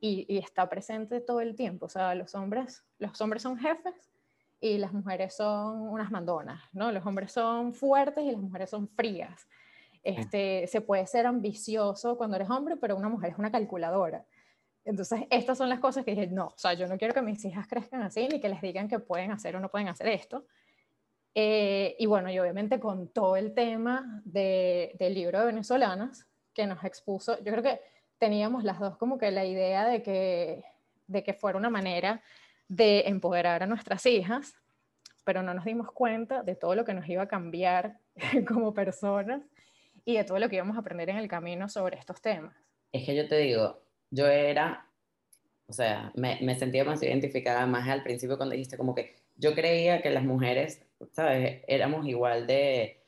y, 0.00 0.38
está 0.38 0.68
presente 0.68 1.20
todo 1.20 1.40
el 1.40 1.54
tiempo, 1.54 1.86
o 1.86 1.88
sea, 1.88 2.14
los 2.14 2.34
hombres, 2.34 2.84
los 2.98 3.20
hombres 3.20 3.42
son 3.42 3.58
jefes 3.58 4.10
y 4.60 4.78
las 4.78 4.92
mujeres 4.92 5.34
son 5.34 5.88
unas 5.88 6.10
mandonas, 6.10 6.62
¿no? 6.72 6.92
Los 6.92 7.04
hombres 7.06 7.32
son 7.32 7.72
fuertes 7.72 8.24
y 8.24 8.32
las 8.32 8.40
mujeres 8.40 8.70
son 8.70 8.88
frías. 8.88 9.46
Este, 10.02 10.66
se 10.66 10.80
puede 10.80 11.06
ser 11.06 11.26
ambicioso 11.26 12.16
cuando 12.16 12.36
eres 12.36 12.50
hombre, 12.50 12.76
pero 12.76 12.96
una 12.96 13.08
mujer 13.08 13.30
es 13.30 13.38
una 13.38 13.50
calculadora. 13.50 14.24
Entonces, 14.84 15.22
estas 15.30 15.58
son 15.58 15.68
las 15.68 15.80
cosas 15.80 16.04
que 16.04 16.12
dije, 16.12 16.26
no, 16.28 16.46
o 16.46 16.58
sea, 16.58 16.72
yo 16.74 16.86
no 16.86 16.96
quiero 16.96 17.14
que 17.14 17.22
mis 17.22 17.44
hijas 17.44 17.66
crezcan 17.66 18.02
así, 18.02 18.26
ni 18.28 18.40
que 18.40 18.48
les 18.48 18.60
digan 18.60 18.88
que 18.88 18.98
pueden 18.98 19.30
hacer 19.30 19.54
o 19.56 19.60
no 19.60 19.70
pueden 19.70 19.88
hacer 19.88 20.08
esto. 20.08 20.46
Eh, 21.34 21.96
y 21.98 22.06
bueno, 22.06 22.30
y 22.30 22.38
obviamente 22.38 22.80
con 22.80 23.08
todo 23.08 23.36
el 23.36 23.54
tema 23.54 24.20
de, 24.24 24.96
del 24.98 25.14
libro 25.14 25.40
de 25.40 25.46
venezolanas 25.46 26.26
que 26.52 26.66
nos 26.66 26.82
expuso, 26.84 27.36
yo 27.38 27.52
creo 27.52 27.62
que 27.62 27.80
teníamos 28.18 28.64
las 28.64 28.80
dos 28.80 28.96
como 28.96 29.16
que 29.16 29.30
la 29.30 29.44
idea 29.44 29.86
de 29.86 30.02
que, 30.02 30.64
de 31.06 31.22
que 31.22 31.34
fuera 31.34 31.58
una 31.58 31.70
manera 31.70 32.22
de 32.68 33.04
empoderar 33.06 33.62
a 33.62 33.66
nuestras 33.66 34.04
hijas, 34.06 34.54
pero 35.24 35.42
no 35.42 35.54
nos 35.54 35.64
dimos 35.64 35.92
cuenta 35.92 36.42
de 36.42 36.56
todo 36.56 36.74
lo 36.74 36.84
que 36.84 36.94
nos 36.94 37.08
iba 37.08 37.22
a 37.22 37.28
cambiar 37.28 37.98
como 38.48 38.74
personas 38.74 39.42
y 40.04 40.16
de 40.16 40.24
todo 40.24 40.38
lo 40.38 40.48
que 40.48 40.56
íbamos 40.56 40.76
a 40.76 40.80
aprender 40.80 41.10
en 41.10 41.18
el 41.18 41.28
camino 41.28 41.68
sobre 41.68 41.98
estos 41.98 42.20
temas. 42.20 42.56
Es 42.90 43.06
que 43.06 43.14
yo 43.14 43.28
te 43.28 43.36
digo, 43.36 43.80
yo 44.10 44.26
era, 44.26 44.86
o 45.66 45.72
sea, 45.72 46.12
me, 46.14 46.38
me 46.42 46.58
sentía 46.58 46.84
más 46.84 47.02
identificada 47.02 47.66
más 47.66 47.88
al 47.88 48.02
principio 48.02 48.36
cuando 48.36 48.54
dijiste 48.54 48.76
como 48.76 48.94
que 48.94 49.16
yo 49.36 49.54
creía 49.54 50.02
que 50.02 50.10
las 50.10 50.24
mujeres, 50.24 50.82
¿sabes? 51.12 51.62
Éramos 51.66 52.06
igual 52.06 52.46
de 52.46 53.00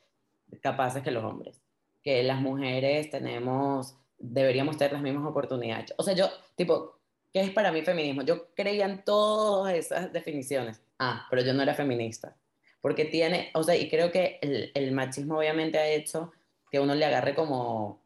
capaces 0.61 1.03
que 1.03 1.11
los 1.11 1.23
hombres, 1.23 1.61
que 2.01 2.23
las 2.23 2.41
mujeres 2.41 3.09
tenemos, 3.09 3.95
deberíamos 4.17 4.77
tener 4.77 4.93
las 4.93 5.01
mismas 5.01 5.29
oportunidades. 5.29 5.93
O 5.97 6.03
sea, 6.03 6.13
yo, 6.15 6.29
tipo, 6.55 6.97
¿qué 7.31 7.41
es 7.41 7.51
para 7.51 7.71
mí 7.71 7.81
feminismo? 7.83 8.23
Yo 8.23 8.53
creía 8.55 8.85
en 8.85 9.03
todas 9.03 9.73
esas 9.75 10.11
definiciones. 10.11 10.81
Ah, 10.99 11.27
pero 11.29 11.43
yo 11.43 11.53
no 11.53 11.61
era 11.61 11.75
feminista. 11.75 12.35
Porque 12.81 13.05
tiene, 13.05 13.51
o 13.53 13.63
sea, 13.63 13.75
y 13.75 13.89
creo 13.89 14.11
que 14.11 14.39
el, 14.41 14.71
el 14.73 14.91
machismo 14.91 15.37
obviamente 15.37 15.77
ha 15.77 15.87
hecho 15.87 16.31
que 16.71 16.79
uno 16.79 16.95
le 16.95 17.05
agarre 17.05 17.35
como 17.35 18.02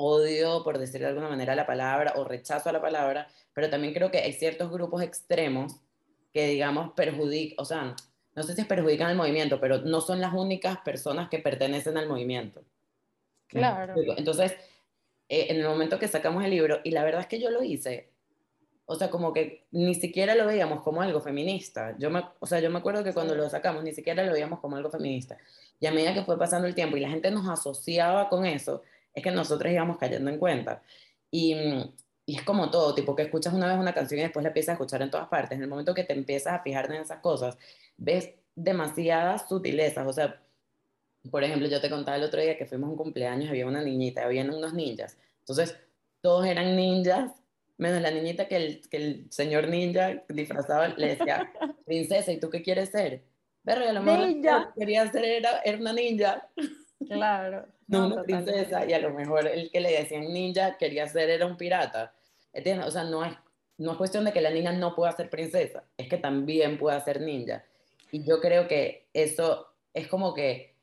odio, 0.00 0.62
por 0.64 0.78
decir 0.78 1.00
de 1.00 1.06
alguna 1.06 1.28
manera, 1.28 1.54
la 1.54 1.66
palabra 1.66 2.14
o 2.16 2.24
rechazo 2.24 2.68
a 2.68 2.72
la 2.72 2.80
palabra, 2.80 3.28
pero 3.52 3.68
también 3.70 3.92
creo 3.92 4.10
que 4.10 4.18
hay 4.18 4.32
ciertos 4.32 4.70
grupos 4.70 5.02
extremos 5.02 5.76
que, 6.32 6.46
digamos, 6.48 6.92
perjudican, 6.92 7.56
o 7.58 7.64
sea, 7.64 7.94
no 8.34 8.42
sé 8.42 8.54
si 8.54 8.64
perjudican 8.64 9.08
al 9.08 9.16
movimiento, 9.16 9.60
pero 9.60 9.78
no 9.78 10.00
son 10.00 10.20
las 10.20 10.32
únicas 10.32 10.78
personas 10.78 11.28
que 11.28 11.38
pertenecen 11.38 11.96
al 11.96 12.08
movimiento. 12.08 12.62
Claro. 13.48 13.94
Entonces, 14.16 14.52
eh, 15.28 15.46
en 15.50 15.56
el 15.56 15.66
momento 15.66 15.98
que 15.98 16.08
sacamos 16.08 16.44
el 16.44 16.50
libro, 16.50 16.80
y 16.84 16.92
la 16.92 17.04
verdad 17.04 17.22
es 17.22 17.26
que 17.26 17.40
yo 17.40 17.50
lo 17.50 17.62
hice, 17.62 18.10
o 18.86 18.96
sea, 18.96 19.08
como 19.08 19.32
que 19.32 19.66
ni 19.70 19.94
siquiera 19.94 20.34
lo 20.34 20.46
veíamos 20.46 20.82
como 20.82 21.00
algo 21.00 21.20
feminista. 21.20 21.94
Yo 21.98 22.10
me, 22.10 22.24
o 22.40 22.46
sea, 22.46 22.58
yo 22.58 22.70
me 22.70 22.78
acuerdo 22.80 23.04
que 23.04 23.14
cuando 23.14 23.36
lo 23.36 23.48
sacamos 23.48 23.84
ni 23.84 23.92
siquiera 23.92 24.24
lo 24.24 24.32
veíamos 24.32 24.58
como 24.58 24.74
algo 24.74 24.90
feminista. 24.90 25.38
Y 25.78 25.86
a 25.86 25.92
medida 25.92 26.12
que 26.12 26.24
fue 26.24 26.36
pasando 26.36 26.66
el 26.66 26.74
tiempo 26.74 26.96
y 26.96 27.00
la 27.00 27.08
gente 27.08 27.30
nos 27.30 27.48
asociaba 27.48 28.28
con 28.28 28.44
eso, 28.44 28.82
es 29.14 29.22
que 29.22 29.30
nosotros 29.30 29.72
íbamos 29.72 29.98
cayendo 29.98 30.30
en 30.30 30.38
cuenta. 30.38 30.82
Y, 31.30 31.54
y, 32.26 32.36
es 32.36 32.42
como 32.42 32.70
todo, 32.70 32.94
tipo 32.94 33.14
que 33.14 33.22
escuchas 33.22 33.52
una 33.54 33.66
vez 33.68 33.78
una 33.78 33.94
canción 33.94 34.20
y 34.20 34.22
después 34.24 34.42
la 34.42 34.48
empiezas 34.48 34.70
a 34.70 34.72
escuchar 34.74 35.02
en 35.02 35.10
todas 35.10 35.28
partes. 35.28 35.56
En 35.56 35.62
el 35.62 35.68
momento 35.68 35.94
que 35.94 36.04
te 36.04 36.12
empiezas 36.12 36.54
a 36.54 36.62
fijar 36.62 36.86
en 36.86 37.02
esas 37.02 37.20
cosas, 37.20 37.56
ves 37.96 38.30
demasiadas 38.54 39.48
sutilezas. 39.48 40.06
O 40.06 40.12
sea, 40.12 40.42
por 41.30 41.44
ejemplo, 41.44 41.68
yo 41.68 41.80
te 41.80 41.90
contaba 41.90 42.16
el 42.16 42.24
otro 42.24 42.40
día 42.40 42.56
que 42.56 42.66
fuimos 42.66 42.88
a 42.88 42.90
un 42.92 42.96
cumpleaños, 42.96 43.50
había 43.50 43.66
una 43.66 43.82
niñita, 43.82 44.24
habían 44.24 44.50
unos 44.50 44.72
ninjas. 44.72 45.18
Entonces, 45.40 45.76
todos 46.20 46.46
eran 46.46 46.76
ninjas, 46.76 47.32
menos 47.76 48.00
la 48.00 48.10
niñita 48.10 48.48
que 48.48 48.56
el, 48.56 48.88
que 48.88 48.96
el 48.96 49.26
señor 49.30 49.68
ninja 49.68 50.22
disfrazado 50.28 50.94
le 50.96 51.16
decía, 51.16 51.52
princesa, 51.86 52.32
¿y 52.32 52.40
tú 52.40 52.50
qué 52.50 52.62
quieres 52.62 52.90
ser? 52.90 53.22
Pero 53.64 53.86
a 53.86 53.92
lo 53.92 54.02
mejor 54.02 54.72
quería 54.78 55.10
ser 55.10 55.24
era, 55.24 55.60
era 55.64 55.78
una 55.78 55.92
ninja. 55.92 56.48
Claro. 57.06 57.66
No, 57.90 58.06
una 58.06 58.22
princesa, 58.22 58.86
y 58.86 58.92
a 58.92 58.98
lo 58.98 59.10
mejor 59.10 59.46
el 59.46 59.70
que 59.70 59.80
le 59.80 59.90
decían 59.90 60.32
ninja 60.32 60.76
quería 60.78 61.06
ser 61.08 61.30
era 61.30 61.46
un 61.46 61.56
pirata. 61.56 62.14
¿Entiendes? 62.52 62.86
O 62.86 62.90
sea, 62.90 63.04
no 63.04 63.24
es, 63.24 63.32
no 63.78 63.92
es 63.92 63.98
cuestión 63.98 64.24
de 64.24 64.32
que 64.32 64.40
la 64.40 64.50
niña 64.50 64.72
no 64.72 64.94
pueda 64.94 65.12
ser 65.12 65.30
princesa, 65.30 65.84
es 65.96 66.08
que 66.08 66.16
también 66.16 66.78
pueda 66.78 67.00
ser 67.00 67.20
ninja. 67.20 67.64
Y 68.12 68.24
yo 68.24 68.40
creo 68.40 68.68
que 68.68 69.06
eso 69.12 69.68
es 69.94 70.08
como 70.08 70.34
que 70.34 70.74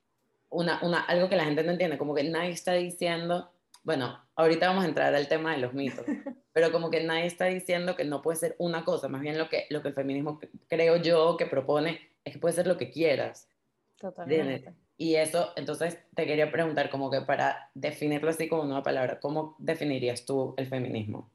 una, 0.49 0.79
una, 0.81 1.01
algo 1.01 1.29
que 1.29 1.35
la 1.35 1.45
gente 1.45 1.63
no 1.63 1.71
entiende, 1.71 1.97
como 1.97 2.15
que 2.15 2.23
nadie 2.23 2.51
está 2.51 2.73
diciendo, 2.73 3.51
bueno, 3.83 4.19
ahorita 4.35 4.67
vamos 4.67 4.85
a 4.85 4.87
entrar 4.87 5.13
al 5.13 5.27
tema 5.27 5.53
de 5.53 5.59
los 5.59 5.73
mitos, 5.73 6.05
pero 6.53 6.71
como 6.71 6.89
que 6.89 7.03
nadie 7.03 7.25
está 7.25 7.45
diciendo 7.45 7.95
que 7.95 8.05
no 8.05 8.21
puede 8.21 8.37
ser 8.37 8.55
una 8.59 8.83
cosa, 8.85 9.07
más 9.07 9.21
bien 9.21 9.37
lo 9.37 9.49
que, 9.49 9.65
lo 9.69 9.81
que 9.81 9.89
el 9.89 9.93
feminismo 9.93 10.39
creo 10.67 10.97
yo 10.97 11.37
que 11.37 11.45
propone 11.45 12.01
es 12.23 12.33
que 12.33 12.39
puede 12.39 12.55
ser 12.55 12.67
lo 12.67 12.77
que 12.77 12.89
quieras. 12.89 13.49
Totalmente. 13.97 14.73
Y 14.97 15.15
eso, 15.15 15.51
entonces 15.55 15.99
te 16.15 16.25
quería 16.25 16.51
preguntar, 16.51 16.89
como 16.89 17.11
que 17.11 17.21
para 17.21 17.69
definirlo 17.75 18.29
así 18.29 18.49
como 18.49 18.63
una 18.63 18.81
palabra, 18.81 19.19
¿cómo 19.19 19.55
definirías 19.59 20.25
tú 20.25 20.55
el 20.57 20.65
feminismo? 20.65 21.29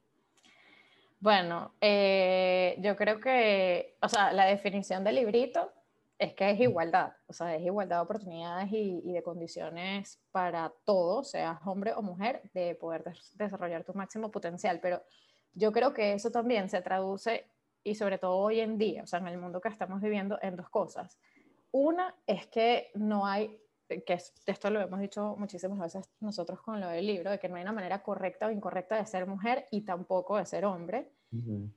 Bueno, 1.20 1.72
eh, 1.80 2.74
yo 2.80 2.96
creo 2.96 3.20
que, 3.20 3.96
o 4.02 4.08
sea, 4.08 4.32
la 4.32 4.46
definición 4.46 5.04
del 5.04 5.14
librito 5.14 5.72
es 6.18 6.34
que 6.34 6.50
es 6.50 6.60
igualdad, 6.60 7.12
o 7.28 7.32
sea, 7.32 7.54
es 7.54 7.62
igualdad 7.62 7.98
de 7.98 8.02
oportunidades 8.02 8.72
y, 8.72 9.00
y 9.04 9.12
de 9.12 9.22
condiciones 9.22 10.20
para 10.32 10.72
todos, 10.84 11.30
seas 11.30 11.58
hombre 11.64 11.92
o 11.94 12.02
mujer, 12.02 12.42
de 12.54 12.74
poder 12.74 13.04
desarrollar 13.34 13.84
tu 13.84 13.94
máximo 13.94 14.32
potencial. 14.32 14.80
Pero 14.80 15.02
yo 15.54 15.70
creo 15.70 15.94
que 15.94 16.14
eso 16.14 16.32
también 16.32 16.68
se 16.68 16.82
traduce, 16.82 17.46
y 17.84 17.94
sobre 17.94 18.18
todo 18.18 18.36
hoy 18.36 18.60
en 18.60 18.78
día, 18.78 19.02
o 19.02 19.06
sea, 19.06 19.18
en 19.20 19.28
el 19.28 19.38
mundo 19.38 19.60
que 19.60 19.68
estamos 19.68 20.00
viviendo, 20.00 20.38
en 20.42 20.56
dos 20.56 20.68
cosas. 20.68 21.18
Una 21.72 22.14
es 22.26 22.46
que 22.48 22.90
no 22.94 23.26
hay, 23.26 23.58
que 23.88 24.18
esto 24.46 24.70
lo 24.70 24.80
hemos 24.80 25.00
dicho 25.00 25.34
muchísimas 25.38 25.78
veces 25.78 26.08
nosotros 26.20 26.60
con 26.60 26.80
lo 26.80 26.88
del 26.88 27.06
libro, 27.06 27.30
de 27.30 27.38
que 27.38 27.48
no 27.48 27.56
hay 27.56 27.62
una 27.62 27.72
manera 27.72 28.02
correcta 28.02 28.46
o 28.46 28.50
incorrecta 28.50 28.96
de 28.96 29.06
ser 29.06 29.26
mujer 29.26 29.66
y 29.70 29.80
tampoco 29.80 30.36
de 30.36 30.46
ser 30.46 30.66
hombre, 30.66 31.10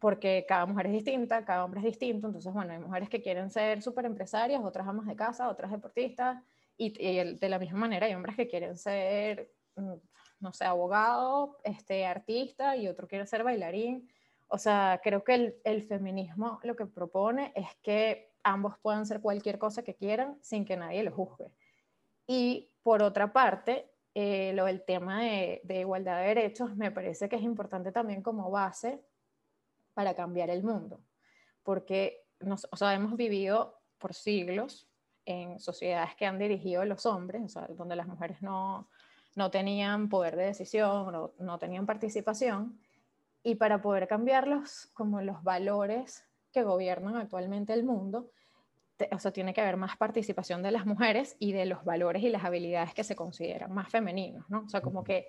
porque 0.01 0.45
cada 0.45 0.65
mujer 0.65 0.87
es 0.87 0.91
distinta, 0.91 1.45
cada 1.45 1.63
hombre 1.63 1.79
es 1.79 1.85
distinto, 1.85 2.27
entonces 2.27 2.51
bueno, 2.53 2.73
hay 2.73 2.79
mujeres 2.79 3.07
que 3.07 3.21
quieren 3.21 3.49
ser 3.49 3.81
súper 3.81 4.05
empresarias, 4.05 4.61
otras 4.61 4.85
amas 4.85 5.07
de 5.07 5.15
casa, 5.15 5.47
otras 5.47 5.71
deportistas, 5.71 6.43
y, 6.77 6.89
de 7.35 7.49
la 7.49 7.57
misma 7.57 7.79
manera 7.79 8.05
hay 8.05 8.15
hombres 8.15 8.35
que 8.35 8.49
quieren 8.49 8.77
ser, 8.77 9.53
mm, 9.77 9.93
no 10.41 10.51
sé, 10.51 10.65
abogado, 10.65 11.57
este, 11.63 12.05
artista, 12.05 12.75
y 12.75 12.89
otro 12.89 13.07
quiere 13.07 13.25
ser 13.25 13.43
bailarín. 13.43 14.09
O 14.49 14.57
sea, 14.57 14.99
creo 15.01 15.23
que 15.23 15.35
el, 15.35 15.55
el 15.63 15.83
feminismo 15.83 16.59
lo 16.63 16.75
que 16.75 16.85
propone 16.85 17.53
es 17.55 17.69
que 17.81 18.34
ambos 18.45 18.77
puedan 18.79 19.05
ser 19.05 19.19
cualquier 19.19 19.59
cosa 19.59 19.83
que 19.83 19.95
quieran 19.95 20.37
sin 20.41 20.63
que 20.63 20.77
nadie 20.77 21.03
lo 21.03 21.11
juzgue. 21.11 21.51
Y 22.27 22.69
por 22.83 23.01
otra 23.01 23.33
parte, 23.33 23.91
eh, 24.13 24.53
lo 24.53 24.65
del 24.65 24.83
tema 24.83 25.23
de, 25.23 25.61
igualdad 25.67 26.21
de 26.21 26.27
derechos 26.27 26.75
me 26.75 26.91
parece 26.91 27.27
que 27.27 27.35
es 27.35 27.41
importante 27.41 27.91
también 27.91 28.21
como 28.21 28.49
base 28.51 29.03
para 29.93 30.13
cambiar 30.13 30.49
el 30.49 30.63
mundo, 30.63 31.01
porque 31.63 32.25
nos, 32.39 32.67
o 32.71 32.77
sea, 32.77 32.93
hemos 32.93 33.15
vivido 33.15 33.79
por 33.97 34.13
siglos 34.13 34.87
en 35.25 35.59
sociedades 35.59 36.15
que 36.15 36.27
han 36.27 36.37
dirigido 36.37 36.85
los 36.85 37.05
hombres, 37.05 37.41
o 37.43 37.49
sea, 37.49 37.67
donde 37.69 37.95
las 37.95 38.07
mujeres 38.07 38.41
no, 38.41 38.87
no 39.35 39.49
tenían 39.49 40.07
poder 40.07 40.35
de 40.35 40.45
decisión, 40.45 41.11
no, 41.11 41.33
no 41.39 41.57
tenían 41.57 41.87
participación, 41.87 42.79
y 43.41 43.55
para 43.55 43.81
poder 43.81 44.07
cambiarlos, 44.07 44.91
como 44.93 45.21
los 45.21 45.43
valores 45.43 46.23
que 46.55 46.63
gobiernan 46.63 47.17
actualmente 47.17 47.73
el 47.73 47.83
mundo, 47.83 48.31
o 49.11 49.19
sea, 49.19 49.31
tiene 49.31 49.53
que 49.53 49.59
haber 49.59 49.75
más 49.75 49.97
participación 49.97 50.63
de 50.63 50.71
las 50.71 50.85
mujeres 50.85 51.35
y 51.37 51.51
de 51.51 51.65
los 51.65 51.83
valores 51.83 52.23
y 52.23 52.29
las 52.29 52.45
habilidades 52.45 52.93
que 52.93 53.03
se 53.03 53.13
consideran 53.13 53.73
más 53.73 53.89
femeninos, 53.89 54.49
¿no? 54.49 54.63
O 54.65 54.69
sea, 54.69 54.79
como 54.79 55.03
que 55.03 55.27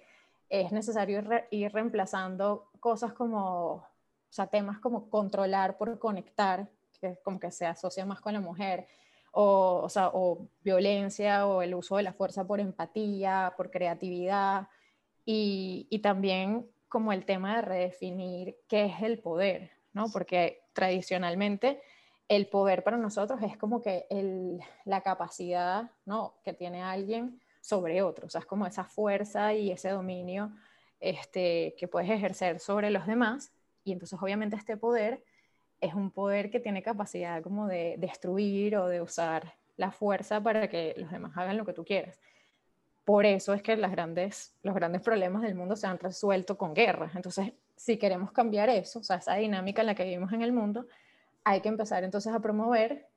es 0.48 0.70
necesario 0.70 1.20
ir, 1.50 1.72
reemplazando 1.72 2.70
cosas 2.78 3.12
como, 3.12 3.72
o 3.72 3.86
sea, 4.30 4.46
temas 4.46 4.78
como 4.78 5.10
controlar 5.10 5.76
por 5.76 5.98
conectar, 5.98 6.68
que 7.00 7.18
como 7.24 7.40
que 7.40 7.50
se 7.50 7.66
asocia 7.66 8.06
más 8.06 8.20
con 8.20 8.32
la 8.32 8.40
mujer, 8.40 8.86
o, 9.32 9.80
o, 9.82 9.88
sea, 9.88 10.10
o 10.14 10.46
violencia 10.62 11.48
o 11.48 11.60
el 11.60 11.74
uso 11.74 11.96
de 11.96 12.04
la 12.04 12.12
fuerza 12.12 12.46
por 12.46 12.60
empatía, 12.60 13.52
por 13.56 13.72
creatividad, 13.72 14.68
y, 15.24 15.88
y 15.90 15.98
también 15.98 16.70
como 16.88 17.12
el 17.12 17.24
tema 17.24 17.56
de 17.56 17.62
redefinir 17.62 18.58
qué 18.68 18.84
es 18.84 19.02
el 19.02 19.18
poder, 19.18 19.72
¿no? 19.92 20.06
Porque 20.12 20.65
tradicionalmente 20.76 21.80
el 22.28 22.46
poder 22.48 22.84
para 22.84 22.98
nosotros 22.98 23.40
es 23.42 23.56
como 23.56 23.82
que 23.82 24.06
la 24.84 25.00
capacidad 25.00 25.90
¿no? 26.04 26.34
que 26.44 26.52
tiene 26.52 26.82
alguien 26.82 27.40
sobre 27.60 28.02
otro, 28.02 28.26
o 28.26 28.30
sea, 28.30 28.40
es 28.40 28.46
como 28.46 28.66
esa 28.66 28.84
fuerza 28.84 29.54
y 29.54 29.72
ese 29.72 29.88
dominio 29.88 30.52
este, 31.00 31.74
que 31.78 31.88
puedes 31.88 32.10
ejercer 32.10 32.60
sobre 32.60 32.90
los 32.90 33.06
demás, 33.06 33.52
y 33.84 33.92
entonces 33.92 34.18
obviamente 34.20 34.56
este 34.56 34.76
poder 34.76 35.24
es 35.80 35.94
un 35.94 36.10
poder 36.10 36.50
que 36.50 36.60
tiene 36.60 36.82
capacidad 36.82 37.42
como 37.42 37.66
de 37.66 37.96
destruir 37.98 38.76
o 38.76 38.88
de 38.88 39.00
usar 39.00 39.54
la 39.76 39.90
fuerza 39.90 40.40
para 40.42 40.68
que 40.68 40.94
los 40.96 41.10
demás 41.10 41.32
hagan 41.36 41.56
lo 41.56 41.66
que 41.66 41.72
tú 41.72 41.84
quieras. 41.84 42.20
Por 43.04 43.24
eso 43.24 43.52
es 43.54 43.62
que 43.62 43.76
las 43.76 43.92
grandes, 43.92 44.54
los 44.62 44.74
grandes 44.74 45.02
problemas 45.02 45.42
del 45.42 45.54
mundo 45.54 45.76
se 45.76 45.86
han 45.86 45.98
resuelto 45.98 46.58
con 46.58 46.74
guerras. 46.74 47.14
Entonces, 47.14 47.52
si 47.76 47.98
queremos 47.98 48.32
cambiar 48.32 48.68
eso, 48.68 49.00
o 49.00 49.02
sea, 49.02 49.16
esa 49.16 49.34
dinámica 49.34 49.82
en 49.82 49.86
la 49.86 49.94
que 49.94 50.04
vivimos 50.04 50.32
en 50.32 50.42
el 50.42 50.52
mundo, 50.52 50.86
hay 51.44 51.60
que 51.60 51.68
empezar 51.68 52.02
entonces 52.04 52.32
a 52.32 52.40
promover 52.40 53.08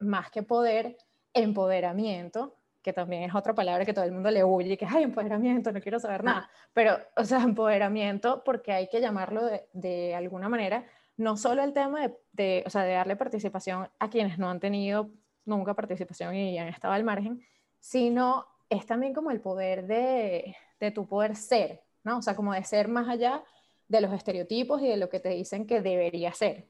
más 0.00 0.30
que 0.30 0.42
poder, 0.42 0.96
empoderamiento, 1.32 2.56
que 2.82 2.92
también 2.92 3.24
es 3.24 3.34
otra 3.34 3.54
palabra 3.54 3.84
que 3.84 3.92
todo 3.92 4.04
el 4.04 4.12
mundo 4.12 4.30
le 4.30 4.42
huye, 4.42 4.76
que 4.76 4.86
hay 4.86 5.02
empoderamiento, 5.02 5.70
no 5.72 5.80
quiero 5.80 6.00
saber 6.00 6.24
nada, 6.24 6.50
pero, 6.72 6.96
o 7.16 7.24
sea, 7.24 7.42
empoderamiento 7.42 8.42
porque 8.44 8.72
hay 8.72 8.88
que 8.88 9.00
llamarlo 9.00 9.42
de, 9.72 10.14
alguna 10.14 10.48
manera, 10.48 10.86
no 11.16 11.36
solo 11.36 11.62
el 11.62 11.72
tema 11.72 12.00
de, 12.00 12.16
de, 12.32 12.64
o 12.66 12.70
sea, 12.70 12.82
de 12.82 12.94
darle 12.94 13.16
participación 13.16 13.88
a 13.98 14.08
quienes 14.08 14.38
no 14.38 14.48
han 14.48 14.60
tenido 14.60 15.10
nunca 15.44 15.74
participación 15.74 16.34
y 16.34 16.58
han 16.58 16.68
estado 16.68 16.94
al 16.94 17.04
margen, 17.04 17.42
sino 17.80 18.46
es 18.68 18.86
también 18.86 19.14
como 19.14 19.30
el 19.30 19.40
poder 19.40 19.86
de, 19.86 20.56
de 20.78 20.90
tu 20.90 21.06
poder 21.06 21.36
ser, 21.36 21.82
¿no? 22.04 22.18
O 22.18 22.22
sea, 22.22 22.36
como 22.36 22.52
de 22.52 22.64
ser 22.64 22.88
más 22.88 23.08
allá 23.08 23.42
de 23.88 24.00
los 24.00 24.12
estereotipos 24.12 24.82
y 24.82 24.88
de 24.88 24.96
lo 24.96 25.08
que 25.08 25.20
te 25.20 25.30
dicen 25.30 25.66
que 25.66 25.80
debería 25.80 26.32
ser. 26.32 26.66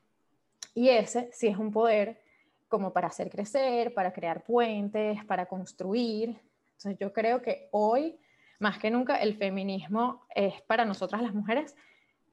Y 0.75 0.89
ese 0.91 1.29
sí 1.33 1.49
es 1.49 1.57
un 1.57 1.73
poder 1.73 2.21
como 2.69 2.93
para 2.93 3.09
hacer 3.09 3.31
crecer, 3.31 3.93
para 3.95 4.13
crear 4.13 4.45
puentes, 4.45 5.25
para 5.25 5.47
construir. 5.47 6.41
Entonces 6.77 6.97
yo 7.01 7.13
creo 7.13 7.43
que 7.43 7.69
hoy, 7.73 8.19
más 8.61 8.79
que 8.79 8.91
nunca, 8.91 9.17
el 9.17 9.37
feminismo 9.37 10.27
es 10.35 10.61
para 10.63 10.85
nosotras 10.85 11.23
las 11.23 11.35
mujeres 11.35 11.75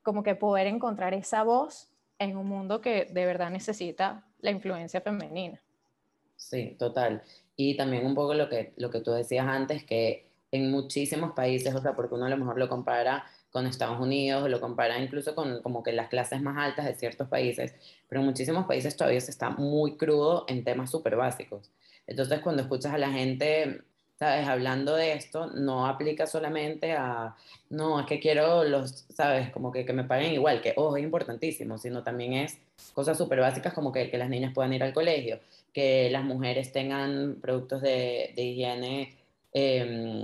como 0.04 0.22
que 0.22 0.36
poder 0.36 0.68
encontrar 0.68 1.13
esa 1.13 1.44
voz 1.44 1.89
en 2.20 2.38
un 2.38 2.48
mundo 2.48 2.80
que 2.82 3.06
de 3.06 3.25
verdad 3.25 3.50
necesita 3.50 4.24
la 4.39 4.51
influencia 4.51 5.01
femenina. 5.01 5.60
Sí, 6.36 6.75
total. 6.77 7.24
Y 7.56 7.75
también 7.75 8.06
un 8.06 8.13
poco 8.13 8.34
lo 8.34 8.48
que, 8.48 8.74
lo 8.77 8.89
que 8.89 9.01
tú 9.01 9.12
decías 9.12 9.48
antes, 9.48 9.84
que 9.84 10.30
en 10.51 10.70
muchísimos 10.70 11.32
países, 11.32 11.74
o 11.74 11.82
sea, 11.82 11.96
porque 11.96 12.15
uno 12.15 12.25
a 12.25 12.30
lo 12.30 12.38
mejor 12.38 12.60
lo 12.60 12.70
compara 12.70 13.25
con 13.55 13.67
Estados 13.67 14.01
Unidos, 14.01 14.50
lo 14.50 14.59
compara 14.59 15.00
incluso 15.00 15.33
con 15.33 15.62
como 15.62 15.81
que 15.81 15.93
las 15.93 16.09
clases 16.09 16.41
más 16.41 16.57
altas 16.57 16.83
de 16.83 16.93
ciertos 16.93 17.29
países, 17.29 17.74
pero 18.09 18.19
en 18.19 18.27
muchísimos 18.27 18.65
países 18.65 18.97
todavía 18.97 19.21
se 19.21 19.31
está 19.31 19.50
muy 19.50 19.95
crudo 19.95 20.43
en 20.50 20.65
temas 20.65 20.91
súper 20.91 21.15
básicos. 21.15 21.71
Entonces, 22.05 22.41
cuando 22.41 22.63
escuchas 22.63 22.93
a 22.93 22.97
la 22.97 23.09
gente, 23.12 23.79
¿sabes? 24.19 24.45
Hablando 24.45 24.93
de 24.97 25.13
esto, 25.13 25.47
no 25.47 25.88
aplica 25.88 26.27
solamente 26.27 26.91
a, 26.91 27.38
no, 27.69 28.01
es 28.01 28.05
que 28.07 28.19
quiero 28.19 28.65
los, 28.65 29.05
¿sabes? 29.07 29.51
Como 29.51 29.71
que, 29.71 29.85
que 29.85 29.93
me 29.93 30.03
paguen 30.03 30.33
igual, 30.33 30.59
que, 30.59 30.74
ojo, 30.75 30.97
es 30.97 31.03
importantísimo, 31.05 31.77
sino 31.77 32.03
también 32.03 32.33
es 32.33 32.57
cosas 32.93 33.17
súper 33.17 33.39
básicas 33.39 33.74
como 33.74 33.93
que, 33.93 34.12
que 34.12 34.17
las 34.17 34.27
niñas 34.27 34.53
puedan 34.53 34.74
ir 34.74 34.83
al 34.83 34.93
colegio, 34.93 35.39
que 35.71 36.09
las 36.12 36.25
mujeres 36.25 36.74
tengan 36.74 37.38
productos 37.41 37.81
de, 37.81 38.33
de 38.35 38.41
higiene 38.43 39.15
eh, 39.57 40.21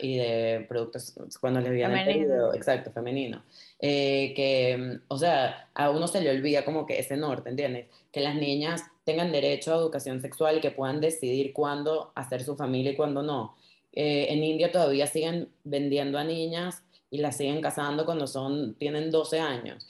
y 0.00 0.16
de 0.16 0.66
productos 0.68 1.14
cuando 1.40 1.60
les 1.60 1.70
viene 1.70 2.00
el 2.00 2.04
periodo, 2.04 2.52
exacto, 2.52 2.90
femenino. 2.90 3.44
Eh, 3.78 4.32
que, 4.34 4.98
o 5.06 5.16
sea, 5.16 5.68
a 5.72 5.90
uno 5.90 6.08
se 6.08 6.20
le 6.20 6.30
olvida 6.30 6.64
como 6.64 6.84
que 6.84 6.98
ese 6.98 7.16
norte, 7.16 7.50
¿entiendes? 7.50 7.86
Que 8.10 8.18
las 8.18 8.34
niñas 8.34 8.82
tengan 9.04 9.30
derecho 9.30 9.72
a 9.72 9.76
educación 9.76 10.20
sexual 10.20 10.58
y 10.58 10.60
que 10.60 10.72
puedan 10.72 11.00
decidir 11.00 11.52
cuándo 11.52 12.10
hacer 12.16 12.42
su 12.42 12.56
familia 12.56 12.90
y 12.90 12.96
cuándo 12.96 13.22
no. 13.22 13.56
Eh, 13.92 14.26
en 14.30 14.42
India 14.42 14.72
todavía 14.72 15.06
siguen 15.06 15.48
vendiendo 15.62 16.18
a 16.18 16.24
niñas 16.24 16.82
y 17.08 17.18
las 17.18 17.36
siguen 17.36 17.60
casando 17.60 18.04
cuando 18.04 18.26
son, 18.26 18.74
tienen 18.74 19.12
12 19.12 19.38
años. 19.38 19.86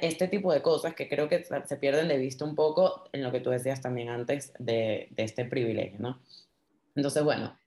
Este 0.00 0.28
tipo 0.28 0.50
de 0.50 0.62
cosas 0.62 0.94
que 0.94 1.10
creo 1.10 1.28
que 1.28 1.44
se 1.44 1.76
pierden 1.76 2.08
de 2.08 2.16
vista 2.16 2.46
un 2.46 2.54
poco 2.54 3.04
en 3.12 3.22
lo 3.22 3.32
que 3.32 3.40
tú 3.40 3.50
decías 3.50 3.82
también 3.82 4.08
antes 4.08 4.54
de, 4.58 5.08
de 5.10 5.24
este 5.24 5.44
privilegio, 5.44 5.98
¿no? 5.98 6.18
Entonces, 6.96 7.22
bueno, 7.22 7.59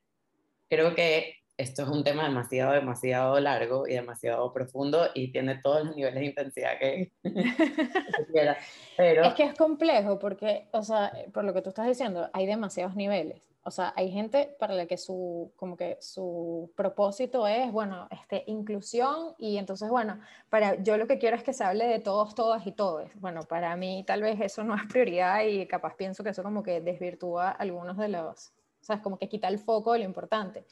creo 0.73 0.95
que 0.95 1.43
esto 1.55 1.83
es 1.83 1.89
un 1.89 2.03
tema 2.03 2.23
demasiado, 2.23 2.73
demasiado 2.73 3.39
largo 3.39 3.87
y 3.87 3.93
demasiado 3.93 4.51
profundo 4.51 5.07
y 5.13 5.31
tiene 5.31 5.59
todos 5.61 5.85
los 5.85 5.95
niveles 5.95 6.19
de 6.19 6.25
intensidad 6.25 6.79
que, 6.79 7.11
quiera. 8.31 8.57
Pero... 8.97 9.23
Es 9.23 9.33
que 9.35 9.43
es 9.43 9.53
complejo 9.53 10.17
porque, 10.17 10.67
o 10.71 10.81
sea, 10.81 11.11
por 11.31 11.43
lo 11.43 11.53
que 11.53 11.61
tú 11.61 11.69
estás 11.69 11.87
diciendo, 11.87 12.29
hay 12.33 12.47
demasiados 12.47 12.95
niveles. 12.95 13.41
O 13.65 13.71
sea, 13.71 13.93
hay 13.95 14.11
gente 14.11 14.57
para 14.59 14.73
la 14.73 14.87
que 14.87 14.97
su, 14.97 15.53
como 15.55 15.77
que 15.77 15.97
su 16.01 16.73
propósito 16.75 17.47
es, 17.47 17.71
bueno, 17.71 18.09
este, 18.11 18.43
inclusión 18.47 19.35
y 19.37 19.57
entonces, 19.57 19.89
bueno, 19.89 20.19
para, 20.49 20.81
yo 20.83 20.97
lo 20.97 21.07
que 21.07 21.17
quiero 21.17 21.37
es 21.37 21.43
que 21.43 21.53
se 21.53 21.63
hable 21.63 21.85
de 21.85 21.99
todos, 21.99 22.35
todas 22.35 22.67
y 22.67 22.73
todos. 22.73 23.09
Bueno, 23.15 23.43
para 23.43 23.77
mí 23.77 24.03
tal 24.05 24.21
vez 24.21 24.41
eso 24.41 24.65
no 24.65 24.75
es 24.75 24.81
prioridad 24.91 25.43
y 25.43 25.65
capaz 25.67 25.95
pienso 25.95 26.23
que 26.23 26.31
eso 26.31 26.43
como 26.43 26.61
que 26.61 26.81
desvirtúa 26.81 27.51
algunos 27.51 27.95
de 27.97 28.09
los, 28.09 28.51
sea, 28.83 28.97
es 28.97 29.01
como 29.01 29.17
que 29.17 29.29
quita 29.29 29.47
el 29.47 29.59
foco 29.59 29.93
de 29.93 29.99
lo 29.99 30.05
importante 30.05 30.65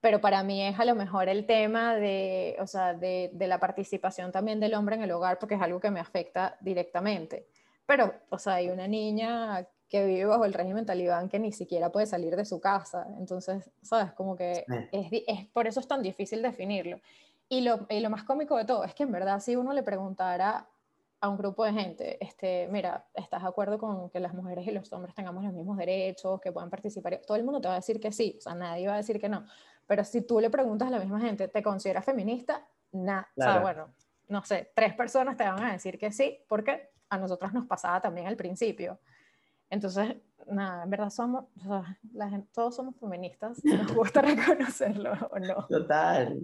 pero 0.00 0.20
para 0.20 0.44
mí 0.44 0.62
es 0.62 0.78
a 0.78 0.84
lo 0.84 0.94
mejor 0.94 1.28
el 1.28 1.46
tema 1.46 1.96
de, 1.96 2.56
o 2.60 2.66
sea, 2.68 2.94
de, 2.94 3.30
de, 3.32 3.48
la 3.48 3.58
participación 3.58 4.30
también 4.30 4.60
del 4.60 4.74
hombre 4.74 4.94
en 4.94 5.02
el 5.02 5.10
hogar, 5.10 5.38
porque 5.40 5.56
es 5.56 5.60
algo 5.60 5.80
que 5.80 5.90
me 5.90 5.98
afecta 5.98 6.56
directamente. 6.60 7.48
Pero, 7.86 8.14
o 8.30 8.38
sea, 8.38 8.54
hay 8.54 8.68
una 8.68 8.86
niña 8.86 9.66
que 9.88 10.04
vive 10.04 10.24
bajo 10.24 10.44
el 10.44 10.52
régimen 10.52 10.84
talibán 10.84 11.28
que 11.28 11.38
ni 11.38 11.52
siquiera 11.52 11.90
puede 11.90 12.06
salir 12.06 12.36
de 12.36 12.44
su 12.44 12.60
casa. 12.60 13.06
Entonces, 13.18 13.70
¿sabes? 13.82 14.12
Como 14.12 14.36
que 14.36 14.64
es, 14.92 15.08
es, 15.26 15.46
por 15.52 15.66
eso 15.66 15.80
es 15.80 15.88
tan 15.88 16.02
difícil 16.02 16.42
definirlo. 16.42 17.00
Y 17.48 17.60
lo, 17.60 17.86
y 17.88 18.00
lo 18.00 18.10
más 18.10 18.24
cómico 18.24 18.56
de 18.56 18.64
todo 18.64 18.84
es 18.84 18.94
que 18.94 19.04
en 19.04 19.12
verdad 19.12 19.40
si 19.40 19.54
uno 19.54 19.72
le 19.72 19.84
preguntara 19.84 20.68
a 21.20 21.28
un 21.28 21.36
grupo 21.36 21.64
de 21.64 21.72
gente, 21.72 22.24
este, 22.24 22.68
mira, 22.70 23.06
¿estás 23.14 23.42
de 23.42 23.48
acuerdo 23.48 23.78
con 23.78 24.10
que 24.10 24.20
las 24.20 24.34
mujeres 24.34 24.66
y 24.66 24.70
los 24.70 24.92
hombres 24.92 25.14
tengamos 25.14 25.44
los 25.44 25.52
mismos 25.52 25.76
derechos, 25.78 26.40
que 26.40 26.52
puedan 26.52 26.70
participar? 26.70 27.20
Todo 27.26 27.36
el 27.36 27.44
mundo 27.44 27.60
te 27.60 27.68
va 27.68 27.74
a 27.74 27.78
decir 27.78 28.00
que 28.00 28.12
sí, 28.12 28.36
o 28.38 28.40
sea, 28.40 28.54
nadie 28.54 28.86
va 28.86 28.94
a 28.94 28.98
decir 28.98 29.20
que 29.20 29.28
no. 29.28 29.46
Pero 29.86 30.04
si 30.04 30.22
tú 30.22 30.40
le 30.40 30.50
preguntas 30.50 30.88
a 30.88 30.90
la 30.90 30.98
misma 30.98 31.20
gente, 31.20 31.48
¿te 31.48 31.62
consideras 31.62 32.04
feminista? 32.04 32.66
Nada. 32.92 33.28
O 33.36 33.42
sea, 33.42 33.60
bueno, 33.60 33.94
no 34.28 34.44
sé, 34.44 34.72
tres 34.74 34.94
personas 34.94 35.36
te 35.36 35.44
van 35.44 35.62
a 35.62 35.72
decir 35.72 35.98
que 35.98 36.12
sí, 36.12 36.38
porque 36.48 36.90
a 37.08 37.18
nosotras 37.18 37.54
nos 37.54 37.66
pasaba 37.66 38.00
también 38.00 38.26
al 38.26 38.36
principio. 38.36 39.00
Entonces, 39.70 40.16
nada, 40.46 40.84
en 40.84 40.90
verdad 40.90 41.10
somos, 41.10 41.46
o 41.56 41.60
sea, 41.60 41.98
la 42.12 42.28
gente, 42.28 42.48
todos 42.52 42.76
somos 42.76 42.94
feministas, 42.98 43.64
nos 43.64 43.92
gusta 43.94 44.22
reconocerlo 44.22 45.12
o 45.30 45.38
no. 45.38 45.66
Total. 45.68 46.40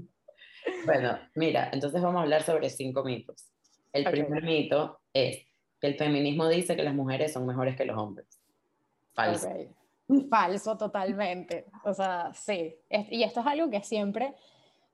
Bueno, 0.86 1.18
mira, 1.34 1.70
entonces 1.72 2.00
vamos 2.00 2.20
a 2.20 2.22
hablar 2.22 2.42
sobre 2.42 2.70
cinco 2.70 3.04
mitos. 3.04 3.52
El 3.92 4.04
primer 4.10 4.42
mito 4.42 5.00
es 5.12 5.46
que 5.80 5.86
el 5.88 5.96
feminismo 5.96 6.48
dice 6.48 6.76
que 6.76 6.82
las 6.82 6.94
mujeres 6.94 7.32
son 7.32 7.46
mejores 7.46 7.76
que 7.76 7.84
los 7.84 7.98
hombres. 7.98 8.26
Falso. 9.12 9.48
Falso 10.30 10.76
totalmente. 10.76 11.66
O 11.84 11.92
sea, 11.92 12.32
sí. 12.34 12.76
Y 13.10 13.22
esto 13.22 13.40
es 13.40 13.46
algo 13.46 13.70
que 13.70 13.82
siempre, 13.82 14.34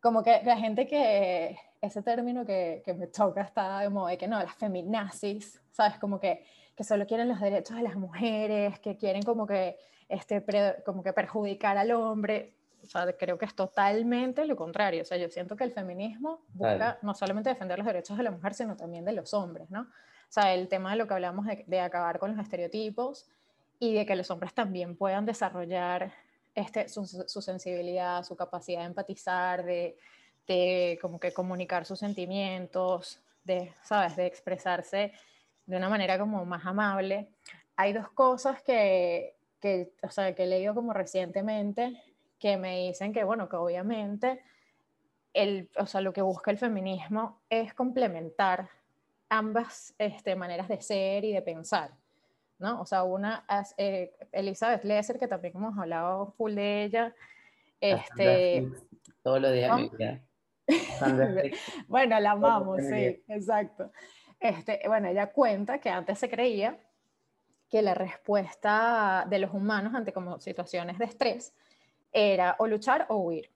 como 0.00 0.22
que 0.22 0.40
la 0.44 0.56
gente 0.56 0.86
que, 0.86 1.56
ese 1.80 2.02
término 2.02 2.44
que, 2.44 2.82
que 2.84 2.94
me 2.94 3.06
toca 3.06 3.42
está 3.42 3.80
de 3.80 3.88
moda, 3.88 4.16
que 4.16 4.28
no, 4.28 4.38
las 4.38 4.54
feminazis, 4.54 5.60
¿sabes? 5.70 5.98
Como 5.98 6.18
que, 6.18 6.44
que 6.74 6.84
solo 6.84 7.06
quieren 7.06 7.28
los 7.28 7.40
derechos 7.40 7.76
de 7.76 7.82
las 7.82 7.96
mujeres, 7.96 8.78
que 8.80 8.96
quieren 8.96 9.22
como 9.22 9.46
que, 9.46 9.76
este, 10.08 10.44
como 10.84 11.02
que 11.02 11.12
perjudicar 11.12 11.76
al 11.76 11.90
hombre. 11.92 12.54
O 12.88 12.90
sea, 12.90 13.12
creo 13.12 13.38
que 13.38 13.44
es 13.44 13.54
totalmente 13.54 14.44
lo 14.46 14.56
contrario. 14.56 15.02
O 15.02 15.04
sea, 15.04 15.16
yo 15.18 15.28
siento 15.28 15.54
que 15.54 15.64
el 15.64 15.72
feminismo 15.72 16.40
busca 16.54 16.98
no 17.02 17.14
solamente 17.14 17.50
defender 17.50 17.78
los 17.78 17.86
derechos 17.86 18.16
de 18.16 18.24
la 18.24 18.30
mujer, 18.30 18.54
sino 18.54 18.76
también 18.76 19.04
de 19.04 19.12
los 19.12 19.32
hombres, 19.34 19.70
¿no? 19.70 19.82
O 19.82 20.30
sea, 20.30 20.54
el 20.54 20.68
tema 20.68 20.90
de 20.90 20.96
lo 20.96 21.06
que 21.06 21.14
hablamos 21.14 21.46
de, 21.46 21.64
de 21.66 21.80
acabar 21.80 22.18
con 22.18 22.34
los 22.34 22.42
estereotipos, 22.42 23.28
y 23.78 23.94
de 23.94 24.06
que 24.06 24.16
los 24.16 24.30
hombres 24.30 24.52
también 24.54 24.96
puedan 24.96 25.24
desarrollar 25.24 26.12
este, 26.54 26.88
su, 26.88 27.04
sensibilidad, 27.06 28.24
su 28.24 28.34
capacidad 28.34 28.80
de 28.80 28.86
empatizar, 28.86 29.64
de, 29.64 29.96
de, 30.46 30.98
como 31.00 31.20
que 31.20 31.32
comunicar 31.32 31.84
sus 31.84 31.98
sentimientos, 31.98 33.20
de, 33.44 33.72
¿sabes?, 33.82 34.16
de 34.16 34.26
expresarse 34.26 35.12
de 35.66 35.76
una 35.76 35.88
manera 35.88 36.18
como 36.18 36.44
más 36.44 36.66
amable. 36.66 37.28
Hay 37.76 37.92
dos 37.92 38.10
cosas 38.10 38.60
que, 38.62 39.36
que, 39.60 39.92
o 40.02 40.10
sea, 40.10 40.34
que 40.34 40.44
he 40.44 40.46
leído 40.46 40.74
como 40.74 40.92
recientemente 40.92 42.02
que 42.38 42.56
me 42.56 42.86
dicen 42.86 43.12
que, 43.12 43.24
bueno, 43.24 43.48
que 43.48 43.56
obviamente 43.56 44.42
el, 45.32 45.70
o 45.76 45.86
sea, 45.86 46.00
lo 46.00 46.12
que 46.12 46.22
busca 46.22 46.50
el 46.50 46.58
feminismo 46.58 47.40
es 47.50 47.74
complementar 47.74 48.68
ambas 49.28 49.94
este, 49.98 50.36
maneras 50.36 50.68
de 50.68 50.80
ser 50.80 51.24
y 51.24 51.32
de 51.32 51.42
pensar. 51.42 51.92
¿no? 52.58 52.80
O 52.80 52.86
sea, 52.86 53.04
una, 53.04 53.44
eh, 53.76 54.12
Elizabeth 54.32 54.84
Lesser, 54.84 55.18
que 55.18 55.28
también 55.28 55.56
hemos 55.56 55.78
hablado 55.78 56.32
full 56.36 56.54
de 56.54 56.84
ella, 56.84 57.14
este... 57.80 58.68
Todos 59.22 59.40
los 59.40 59.52
días 59.52 59.72
bueno, 61.88 62.20
la 62.20 62.32
amamos, 62.32 62.82
sí, 62.82 63.22
exacto. 63.28 63.90
Este, 64.38 64.82
bueno, 64.86 65.08
ella 65.08 65.32
cuenta 65.32 65.78
que 65.78 65.88
antes 65.88 66.18
se 66.18 66.28
creía 66.28 66.78
que 67.70 67.80
la 67.80 67.94
respuesta 67.94 69.26
de 69.28 69.38
los 69.38 69.52
humanos 69.52 69.94
ante 69.94 70.12
como 70.12 70.40
situaciones 70.40 70.98
de 70.98 71.06
estrés 71.06 71.54
era 72.18 72.56
o 72.58 72.66
luchar 72.66 73.06
o 73.08 73.16
huir. 73.16 73.50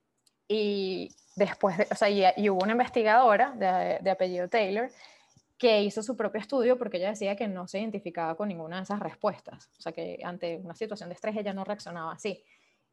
Y 0.49 1.15
después, 1.37 1.79
de, 1.79 1.89
o 1.91 1.95
sea, 1.95 2.11
y, 2.11 2.49
hubo 2.49 2.63
una 2.63 2.73
investigadora 2.73 3.53
de, 3.53 3.99
de 4.01 4.11
apellido 4.11 4.49
Taylor 4.49 4.91
que 5.63 5.81
hizo 5.81 6.03
su 6.03 6.17
propio 6.17 6.41
estudio 6.41 6.77
porque 6.77 6.97
ella 6.97 7.11
decía 7.11 7.37
que 7.37 7.47
no 7.47 7.69
se 7.69 7.79
identificaba 7.79 8.35
con 8.35 8.49
ninguna 8.49 8.79
de 8.79 8.83
esas 8.83 8.99
respuestas, 8.99 9.71
o 9.79 9.81
sea 9.83 9.93
que 9.93 10.19
ante 10.25 10.57
una 10.57 10.75
situación 10.75 11.09
de 11.09 11.15
estrés 11.15 11.37
ella 11.37 11.53
no 11.53 11.65
reaccionaba 11.65 12.13
así. 12.13 12.43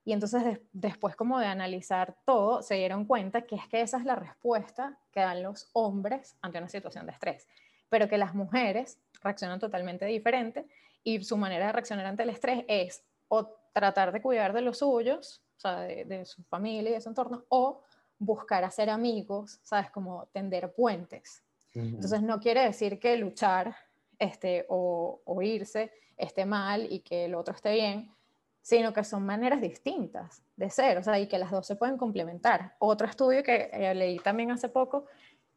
Y 0.05 0.13
entonces 0.13 0.59
después 0.71 1.15
como 1.15 1.39
de 1.39 1.47
analizar 1.47 2.15
todo, 2.25 2.61
se 2.61 2.75
dieron 2.75 3.05
cuenta 3.05 3.41
que 3.41 3.55
es 3.55 3.67
que 3.67 3.81
esa 3.81 3.97
es 3.97 4.05
la 4.05 4.15
respuesta 4.15 4.99
que 5.11 5.19
dan 5.19 5.41
los 5.41 5.69
hombres 5.73 6.37
ante 6.43 6.59
una 6.59 6.69
situación 6.69 7.07
de 7.07 7.13
estrés, 7.13 7.47
pero 7.89 8.07
que 8.07 8.19
las 8.19 8.35
mujeres 8.35 8.99
reaccionan 9.23 9.59
totalmente 9.59 10.05
diferente 10.05 10.67
y 11.03 11.23
su 11.23 11.37
manera 11.37 11.65
de 11.65 11.71
reaccionar 11.71 12.05
ante 12.05 12.21
el 12.21 12.29
estrés 12.29 12.65
es 12.67 13.03
o 13.29 13.47
tratar 13.73 14.11
de 14.11 14.21
cuidar 14.21 14.53
de 14.53 14.61
los 14.61 14.77
suyos, 14.77 15.41
o 15.59 15.61
sea, 15.61 15.81
de, 15.81 16.05
de 16.05 16.25
su 16.25 16.41
familia 16.43 16.91
y 16.91 16.93
de 16.93 17.01
su 17.01 17.09
entorno, 17.09 17.43
o 17.49 17.83
buscar 18.17 18.63
hacer 18.63 18.89
amigos, 18.89 19.59
¿sabes? 19.61 19.91
Como 19.91 20.27
tender 20.31 20.71
puentes. 20.73 21.43
Entonces 21.73 22.21
no 22.21 22.39
quiere 22.39 22.63
decir 22.63 22.97
que 22.97 23.15
luchar 23.17 23.75
este, 24.17 24.65
o, 24.69 25.21
o, 25.23 25.41
irse 25.41 25.91
esté 26.17 26.45
mal 26.45 26.91
y 26.91 27.01
que 27.01 27.25
el 27.25 27.35
otro 27.35 27.53
esté 27.53 27.73
bien, 27.73 28.11
sino 28.61 28.91
que 28.91 29.03
son 29.03 29.25
maneras 29.25 29.61
distintas 29.61 30.41
de 30.55 30.69
ser, 30.69 30.97
o 30.97 31.03
sea, 31.03 31.19
y 31.19 31.27
que 31.27 31.37
las 31.37 31.51
dos 31.51 31.67
se 31.67 31.75
pueden 31.75 31.97
complementar. 31.97 32.75
Otro 32.79 33.07
estudio 33.07 33.43
que 33.43 33.69
eh, 33.71 33.93
leí 33.93 34.17
también 34.19 34.51
hace 34.51 34.67
poco, 34.67 35.05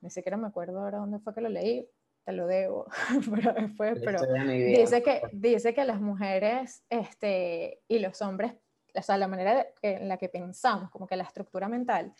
ni 0.00 0.10
siquiera 0.10 0.36
me 0.36 0.48
acuerdo 0.48 0.80
ahora 0.80 0.98
dónde 0.98 1.18
fue 1.18 1.34
que 1.34 1.40
lo 1.40 1.48
leí, 1.48 1.88
te 2.24 2.32
lo 2.32 2.46
debo, 2.46 2.86
pero 3.34 3.54
después, 3.54 4.00
pero 4.04 4.20
dice 4.46 5.02
que, 5.02 5.22
dice 5.32 5.74
que 5.74 5.84
las 5.84 6.00
mujeres 6.00 6.84
este, 6.90 7.80
y 7.88 7.98
los 7.98 8.20
hombres, 8.20 8.54
o 8.94 9.02
sea, 9.02 9.16
la 9.16 9.28
manera 9.28 9.66
en 9.80 10.08
la 10.08 10.16
que 10.16 10.28
pensamos, 10.28 10.90
como 10.90 11.06
que 11.06 11.16
la 11.16 11.24
estructura 11.24 11.68
mental, 11.68 12.12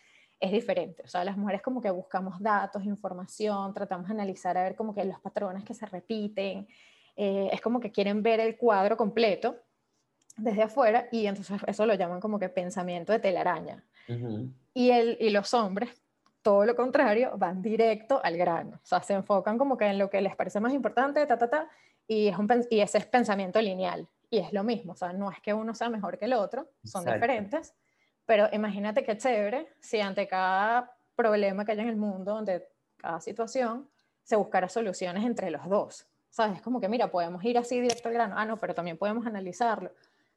es 0.43 0.51
diferente. 0.51 1.03
O 1.05 1.09
sea, 1.09 1.25
las 1.25 1.37
mujeres 1.37 1.63
como 1.63 1.81
que 1.81 1.91
buscamos 1.91 2.41
datos, 2.41 2.85
información, 2.85 3.73
tratamos 3.73 4.09
de 4.09 4.15
analizar 4.15 4.59
a 4.59 4.65
ver 4.65 4.75
como 4.75 4.93
que 4.93 5.05
los 5.05 5.21
patrones 5.21 5.65
que 5.65 5.73
se 5.73 5.87
repiten. 5.87 6.67
Eh, 7.15 7.49
es 7.53 7.61
como 7.61 7.79
que 7.79 7.93
quieren 7.93 8.23
ver 8.23 8.41
el 8.41 8.57
cuadro 8.57 8.97
completo 8.97 9.57
desde 10.37 10.63
afuera 10.63 11.09
y 11.13 11.27
entonces 11.27 11.61
eso 11.67 11.87
lo 11.87 11.95
llaman 11.95 12.21
como 12.21 12.39
que 12.39 12.49
pensamiento 12.49 13.13
de 13.13 13.21
telaraña. 13.21 13.85
y, 14.75 14.91
el, 14.91 15.17
y 15.21 15.31
los 15.31 15.55
hombres, 15.55 16.03
todo 16.43 16.65
lo 16.65 16.75
contrario, 16.75 17.33
van 17.37 17.63
directo 17.63 18.21
al 18.25 18.37
grano. 18.37 18.81
O 18.83 18.87
sea, 18.87 19.01
se 19.03 19.15
enfocan 19.15 19.59
como 19.59 19.77
que 19.77 19.87
en 19.87 19.99
lo 19.99 20.11
que 20.11 20.21
les 20.21 20.35
parece 20.35 20.59
más 20.59 20.73
importante, 20.73 21.25
ta, 21.25 21.39
ta, 21.39 21.49
ta, 21.49 21.71
y, 22.09 22.27
es 22.27 22.37
un, 22.37 22.49
y 22.69 22.81
ese 22.81 22.99
es 22.99 23.07
pensamiento 23.07 23.61
lineal. 23.61 24.09
Y 24.33 24.39
es 24.39 24.51
lo 24.55 24.65
mismo, 24.65 24.95
o 24.95 24.97
sea, 24.97 25.13
no 25.13 25.31
es 25.31 25.43
que 25.43 25.53
uno 25.53 25.75
sea 25.75 25.91
mejor 25.91 26.19
que 26.19 26.25
el 26.25 26.33
otro, 26.33 26.67
son 26.85 27.05
diferentes, 27.05 27.75
pero 28.25 28.49
imagínate 28.51 29.05
qué 29.05 29.19
chévere 29.19 29.75
si 29.79 30.01
ante 30.01 30.27
cada 30.27 30.97
problema 31.15 31.67
que 31.67 31.73
haya 31.73 31.83
en 31.83 31.91
el 31.91 31.97
mundo, 31.97 32.39
ante 32.39 32.67
cada 32.97 33.21
situación, 33.21 33.91
se 34.23 34.37
buscara 34.37 34.71
soluciones 34.71 35.27
entre 35.27 35.51
los 35.51 35.69
dos. 35.69 36.07
¿Sabes? 36.31 36.57
Es 36.57 36.63
como 36.63 36.81
que, 36.81 36.89
mira, 36.89 37.11
podemos 37.11 37.45
ir 37.45 37.59
así 37.59 37.79
directo 37.79 38.09
al 38.09 38.15
grano. 38.15 38.35
Ah, 38.39 38.47
no, 38.47 38.57
pero 38.57 38.75
también 38.75 38.97
podemos 38.97 39.27
analizarlo. 39.27 39.93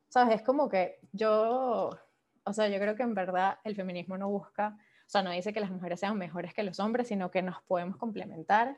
¿Sabes? 0.10 0.36
Es 0.36 0.42
como 0.42 0.68
que 0.68 1.00
yo, 1.14 1.98
o 2.44 2.54
sea, 2.54 2.68
yo 2.68 2.78
creo 2.80 2.98
que 2.98 3.04
en 3.04 3.14
verdad 3.14 3.60
el 3.64 3.78
feminismo 3.78 4.18
no 4.18 4.28
busca, 4.28 4.78
o 4.78 5.10
sea, 5.10 5.24
no 5.24 5.32
dice 5.32 5.54
que 5.54 5.62
las 5.62 5.72
mujeres 5.72 6.02
sean 6.02 6.18
mejores 6.18 6.54
que 6.54 6.64
los 6.64 6.82
hombres, 6.82 7.08
sino 7.08 7.32
que 7.32 7.42
nos 7.42 7.62
podemos 7.62 7.96
complementar, 7.96 8.78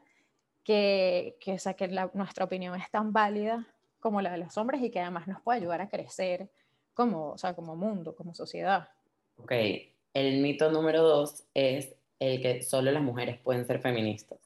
que, 0.63 1.39
que, 1.41 1.53
o 1.53 1.57
sea, 1.57 1.73
que 1.73 1.87
nuestra 2.13 2.45
opinión 2.45 2.75
es 2.75 2.91
tan 2.91 3.11
válida 3.11 3.65
como 4.07 4.21
la 4.21 4.31
de 4.31 4.37
los 4.37 4.57
hombres 4.57 4.81
y 4.81 4.89
que 4.89 5.01
además 5.01 5.27
nos 5.27 5.41
puede 5.41 5.59
ayudar 5.59 5.81
a 5.81 5.89
crecer 5.89 6.49
como, 6.93 7.31
o 7.31 7.37
sea, 7.37 7.53
como 7.53 7.75
mundo, 7.75 8.15
como 8.15 8.33
sociedad. 8.33 8.87
Ok, 9.35 9.51
el 10.13 10.37
mito 10.41 10.71
número 10.71 11.03
dos 11.03 11.43
es 11.53 11.93
el 12.19 12.41
que 12.41 12.61
solo 12.61 12.89
las 12.89 13.03
mujeres 13.03 13.37
pueden 13.41 13.67
ser 13.67 13.81
feministas. 13.81 14.39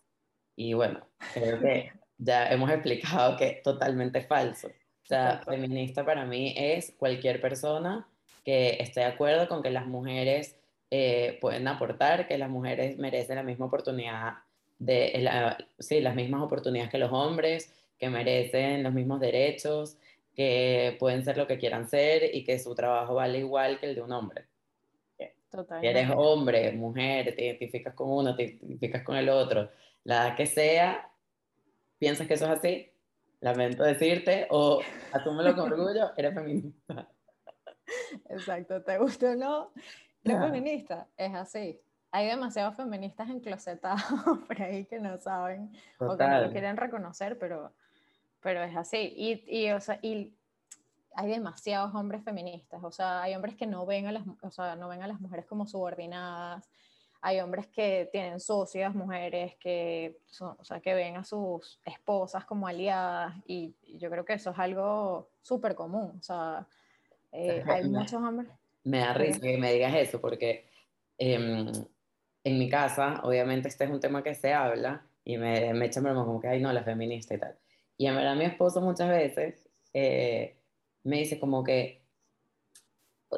Y 0.56 0.74
bueno, 0.74 1.06
creo 1.36 1.60
que 1.60 1.92
ya 2.18 2.50
hemos 2.50 2.72
explicado 2.72 3.38
que 3.38 3.50
es 3.50 3.62
totalmente 3.62 4.22
falso. 4.22 4.68
O 4.68 5.06
sea, 5.06 5.44
feminista 5.46 6.04
para 6.04 6.26
mí 6.26 6.56
es 6.58 6.96
cualquier 6.98 7.40
persona 7.40 8.08
que 8.44 8.78
esté 8.80 9.02
de 9.02 9.06
acuerdo 9.06 9.48
con 9.48 9.62
que 9.62 9.70
las 9.70 9.86
mujeres 9.86 10.56
eh, 10.90 11.38
pueden 11.40 11.68
aportar, 11.68 12.28
que 12.28 12.40
las 12.40 12.50
mujeres 12.50 12.98
merecen 12.98 13.36
la 13.36 13.44
misma 13.44 13.68
oportunidad, 13.68 14.40
de, 14.80 15.56
sí, 15.78 16.02
las 16.02 16.16
mismas 16.16 16.42
oportunidades 16.42 16.90
que 16.90 16.98
los 16.98 17.12
hombres, 17.12 17.72
que 18.02 18.10
merecen 18.10 18.82
los 18.82 18.94
mismos 18.94 19.20
derechos, 19.20 19.96
que 20.36 20.98
pueden 21.00 21.24
ser 21.24 21.38
lo 21.38 21.46
que 21.46 21.60
quieran 21.60 21.88
ser 21.88 22.36
y 22.36 22.44
que 22.44 22.58
su 22.58 22.74
trabajo 22.74 23.14
vale 23.14 23.38
igual 23.38 23.80
que 23.80 23.86
el 23.86 23.96
de 23.96 24.02
un 24.02 24.12
hombre. 24.12 24.46
Totalmente. 25.52 26.00
eres 26.00 26.10
hombre, 26.16 26.72
mujer, 26.72 27.36
te 27.36 27.46
identificas 27.46 27.94
con 27.94 28.10
uno, 28.10 28.36
te 28.36 28.44
identificas 28.44 29.04
con 29.04 29.18
el 29.18 29.28
otro, 29.28 29.70
la 30.06 30.34
que 30.34 30.46
sea, 30.46 31.12
piensas 32.00 32.26
que 32.26 32.36
eso 32.36 32.46
es 32.46 32.52
así, 32.52 32.90
lamento 33.42 33.84
decirte, 33.84 34.48
o 34.50 34.82
asúmelo 35.12 35.54
con 35.54 35.74
orgullo, 35.74 36.12
eres 36.18 36.34
feminista. 36.34 37.08
Exacto, 38.30 38.82
te 38.82 38.98
gusta 38.98 39.32
o 39.32 39.36
no, 39.36 39.74
eres 40.24 40.40
feminista, 40.40 41.08
es 41.18 41.36
así. 41.36 41.80
Hay 42.12 42.28
demasiados 42.28 42.78
feministas 42.78 43.30
enclosetados 43.30 44.02
por 44.48 44.62
ahí 44.62 44.86
que 44.86 45.00
no 45.00 45.18
saben 45.20 45.72
o 46.00 46.18
que 46.18 46.28
no 46.28 46.42
lo 46.42 46.52
quieren 46.52 46.78
reconocer, 46.78 47.38
pero, 47.38 47.74
pero 48.42 48.64
es 48.64 48.76
así. 48.76 49.14
Y, 49.16 49.44
y, 49.48 49.72
o 49.72 49.80
sea, 49.80 50.00
y 50.02 50.34
hay 51.16 51.30
demasiados 51.30 51.94
hombres 51.94 52.24
feministas, 52.24 52.84
o 52.84 52.92
sea, 52.92 53.22
hay 53.24 53.36
hombres 53.36 53.56
que 53.56 53.68
no 53.68 53.86
ven 53.86 54.08
a 54.08 54.12
las, 54.12 54.24
o 54.42 54.52
sea, 54.52 54.76
no 54.76 54.88
ven 54.88 55.04
a 55.04 55.08
las 55.08 55.20
mujeres 55.20 55.46
como 55.46 55.68
subordinadas, 55.68 56.70
hay 57.22 57.40
hombres 57.40 57.68
que 57.68 58.10
tienen 58.12 58.40
socias, 58.40 58.96
mujeres 58.96 59.56
que, 59.60 60.18
o 60.40 60.64
sea, 60.64 60.80
que 60.80 60.96
ven 60.96 61.18
a 61.18 61.24
sus 61.24 61.80
esposas 61.86 62.46
como 62.46 62.68
aliadas 62.68 63.36
y, 63.46 63.76
yo 64.00 64.10
creo 64.10 64.26
que 64.26 64.34
eso 64.34 64.50
es 64.52 64.58
algo 64.58 65.30
súper 65.44 65.76
común. 65.76 66.14
O 66.18 66.24
sea, 66.24 66.66
eh, 67.32 67.64
hay 67.68 67.84
muchos 67.84 68.14
hombres. 68.14 68.50
Me 68.84 69.00
da 69.00 69.14
risa 69.14 69.40
que 69.40 69.58
me 69.58 69.72
digas 69.74 69.94
eso 69.94 70.20
porque 70.20 70.66
em, 71.20 71.72
en 72.44 72.58
mi 72.58 72.70
casa, 72.70 73.22
obviamente 73.24 73.68
este 73.68 73.84
es 73.84 73.92
un 73.92 74.00
tema 74.00 74.24
que 74.24 74.34
se 74.34 74.54
habla 74.54 75.06
y 75.24 75.38
me, 75.38 75.74
me 75.76 75.86
echan 75.86 76.04
broma 76.04 76.26
como 76.26 76.42
que, 76.42 76.48
ay 76.48 76.60
no, 76.60 76.74
la 76.74 76.84
feminista 76.84 77.36
y 77.36 77.38
tal. 77.38 77.56
Y 78.02 78.08
en 78.08 78.16
verdad 78.16 78.36
mi 78.36 78.46
esposo 78.46 78.82
muchas 78.82 79.10
veces 79.10 79.70
eh, 79.94 80.58
me 81.04 81.18
dice 81.18 81.40
como 81.40 81.64
que, 81.64 82.02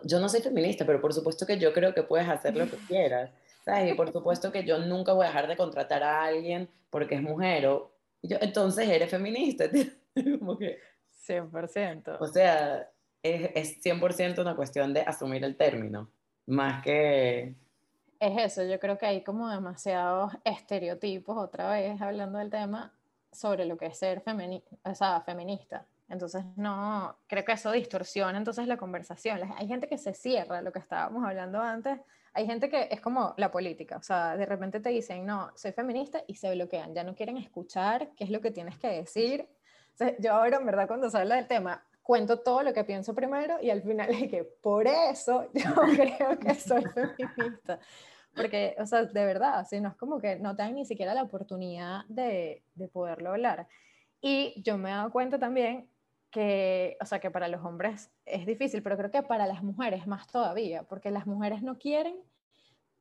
yo 0.05 0.21
no 0.21 0.29
soy 0.29 0.39
feminista, 0.39 0.85
pero 0.85 1.01
por 1.01 1.13
supuesto 1.13 1.45
que 1.45 1.59
yo 1.59 1.73
creo 1.73 1.93
que 1.93 2.03
puedes 2.03 2.29
hacer 2.29 2.55
lo 2.55 2.65
que 2.71 2.77
quieras. 2.87 3.29
Y 3.85 3.93
por 3.93 4.13
supuesto 4.13 4.53
que 4.53 4.63
yo 4.63 4.79
nunca 4.79 5.11
voy 5.11 5.25
a 5.25 5.27
dejar 5.27 5.49
de 5.49 5.57
contratar 5.57 6.01
a 6.01 6.23
alguien 6.23 6.69
porque 6.89 7.15
es 7.15 7.21
mujer 7.21 7.65
o 7.67 7.91
yo, 8.21 8.37
entonces 8.39 8.87
eres 8.87 9.09
feminista. 9.09 9.65
Como 10.39 10.57
que, 10.57 10.79
100%. 11.27 12.15
O 12.21 12.27
sea, 12.27 12.89
es, 13.21 13.51
es 13.55 13.83
100% 13.83 14.39
una 14.39 14.55
cuestión 14.55 14.93
de 14.93 15.01
asumir 15.01 15.43
el 15.43 15.57
término, 15.57 16.09
más 16.45 16.81
que... 16.81 17.53
Es 18.17 18.37
eso, 18.37 18.63
yo 18.63 18.79
creo 18.79 18.97
que 18.97 19.07
hay 19.07 19.23
como 19.25 19.49
demasiados 19.49 20.31
estereotipos, 20.45 21.35
otra 21.37 21.69
vez 21.69 22.01
hablando 22.01 22.39
del 22.39 22.49
tema, 22.49 22.93
sobre 23.33 23.65
lo 23.65 23.77
que 23.77 23.87
es 23.87 23.97
ser 23.97 24.19
o 24.19 25.21
feminista. 25.21 25.85
Entonces, 26.09 26.43
no, 26.55 27.17
creo 27.27 27.43
que 27.43 27.53
eso 27.53 27.71
distorsiona 27.71 28.37
entonces 28.37 28.67
la 28.67 28.77
conversación. 28.77 29.39
Hay 29.57 29.67
gente 29.67 29.87
que 29.87 29.97
se 29.97 30.13
cierra, 30.13 30.61
lo 30.61 30.71
que 30.71 30.79
estábamos 30.79 31.25
hablando 31.25 31.59
antes, 31.59 31.99
hay 32.33 32.45
gente 32.45 32.69
que 32.69 32.87
es 32.89 32.99
como 32.99 33.33
la 33.37 33.51
política, 33.51 33.97
o 33.97 34.01
sea, 34.01 34.35
de 34.35 34.45
repente 34.45 34.79
te 34.79 34.89
dicen, 34.89 35.25
no, 35.25 35.51
soy 35.55 35.71
feminista 35.71 36.23
y 36.27 36.35
se 36.35 36.53
bloquean, 36.53 36.93
ya 36.93 37.03
no 37.03 37.15
quieren 37.15 37.37
escuchar 37.37 38.09
qué 38.15 38.23
es 38.23 38.31
lo 38.31 38.41
que 38.41 38.51
tienes 38.51 38.77
que 38.79 38.87
decir. 38.87 39.47
yo 40.19 40.33
ahora, 40.33 40.57
en 40.57 40.65
verdad, 40.65 40.87
cuando 40.87 41.09
se 41.09 41.17
habla 41.17 41.35
del 41.35 41.47
tema, 41.47 41.83
cuento 42.01 42.39
todo 42.39 42.63
lo 42.63 42.73
que 42.73 42.83
pienso 42.83 43.13
primero 43.13 43.57
y 43.61 43.69
al 43.69 43.81
final 43.81 44.09
es 44.09 44.29
que 44.29 44.43
por 44.43 44.87
eso 44.87 45.47
yo 45.53 45.73
creo 45.95 46.39
que 46.39 46.55
soy 46.55 46.83
feminista. 46.83 47.79
Porque, 48.35 48.75
o 48.79 48.85
sea, 48.85 49.03
de 49.03 49.25
verdad, 49.25 49.59
así 49.59 49.79
no 49.79 49.89
es 49.89 49.95
como 49.95 50.19
que 50.19 50.37
no 50.37 50.55
tengan 50.55 50.75
ni 50.75 50.85
siquiera 50.85 51.13
la 51.13 51.23
oportunidad 51.23 52.05
de, 52.07 52.63
de 52.75 52.87
poderlo 52.87 53.29
hablar. 53.29 53.67
Y 54.21 54.61
yo 54.63 54.77
me 54.77 54.89
he 54.89 54.93
dado 54.93 55.11
cuenta 55.11 55.37
también 55.37 55.87
que, 56.33 56.97
o 56.99 57.05
sea, 57.05 57.19
que 57.19 57.29
para 57.29 57.47
los 57.47 57.63
hombres 57.63 58.09
es 58.25 58.45
difícil, 58.47 58.81
pero 58.81 58.97
creo 58.97 59.11
que 59.11 59.21
para 59.21 59.45
las 59.45 59.61
mujeres 59.61 60.07
más 60.07 60.27
todavía, 60.27 60.83
porque 60.83 61.11
las 61.11 61.27
mujeres 61.27 61.61
no 61.61 61.77
quieren, 61.77 62.15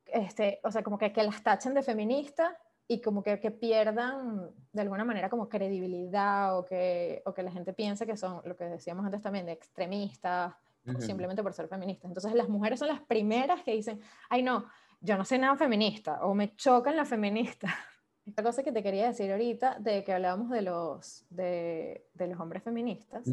este, 0.05 0.59
o 0.63 0.71
sea, 0.71 0.83
como 0.83 0.99
que, 0.99 1.11
que 1.11 1.23
las 1.23 1.41
tachen 1.41 1.73
de 1.73 1.81
feminista 1.81 2.55
y 2.87 3.01
como 3.01 3.23
que, 3.23 3.39
que, 3.39 3.49
pierdan 3.49 4.51
de 4.71 4.81
alguna 4.81 5.03
manera 5.03 5.29
como 5.29 5.49
credibilidad 5.49 6.59
o 6.59 6.65
que, 6.65 7.23
o 7.25 7.33
que 7.33 7.41
la 7.41 7.51
gente 7.51 7.73
piense 7.73 8.05
que 8.05 8.17
son, 8.17 8.41
lo 8.45 8.55
que 8.55 8.65
decíamos 8.65 9.03
antes 9.03 9.21
también, 9.21 9.47
de 9.47 9.53
extremistas, 9.53 10.53
simplemente 10.99 11.41
por 11.41 11.53
ser 11.53 11.67
feministas. 11.67 12.09
Entonces 12.09 12.33
las 12.33 12.49
mujeres 12.49 12.77
son 12.77 12.89
las 12.89 13.01
primeras 13.01 13.63
que 13.63 13.71
dicen, 13.71 13.99
ay 14.29 14.43
no, 14.43 14.65
yo 15.03 15.17
no 15.17 15.25
soy 15.25 15.37
nada 15.37 15.55
feminista 15.55 16.23
o 16.23 16.33
me 16.33 16.55
chocan 16.55 16.95
las 16.95 17.09
feministas. 17.09 17.71
Esta 18.25 18.41
cosa 18.41 18.63
que 18.63 18.71
te 18.71 18.81
quería 18.81 19.07
decir 19.07 19.29
ahorita, 19.31 19.77
de 19.79 20.03
que 20.03 20.13
hablábamos 20.13 20.49
de 20.49 20.61
los, 20.61 21.25
de, 21.29 22.07
de 22.13 22.27
los 22.27 22.39
hombres 22.39 22.63
feministas, 22.63 23.27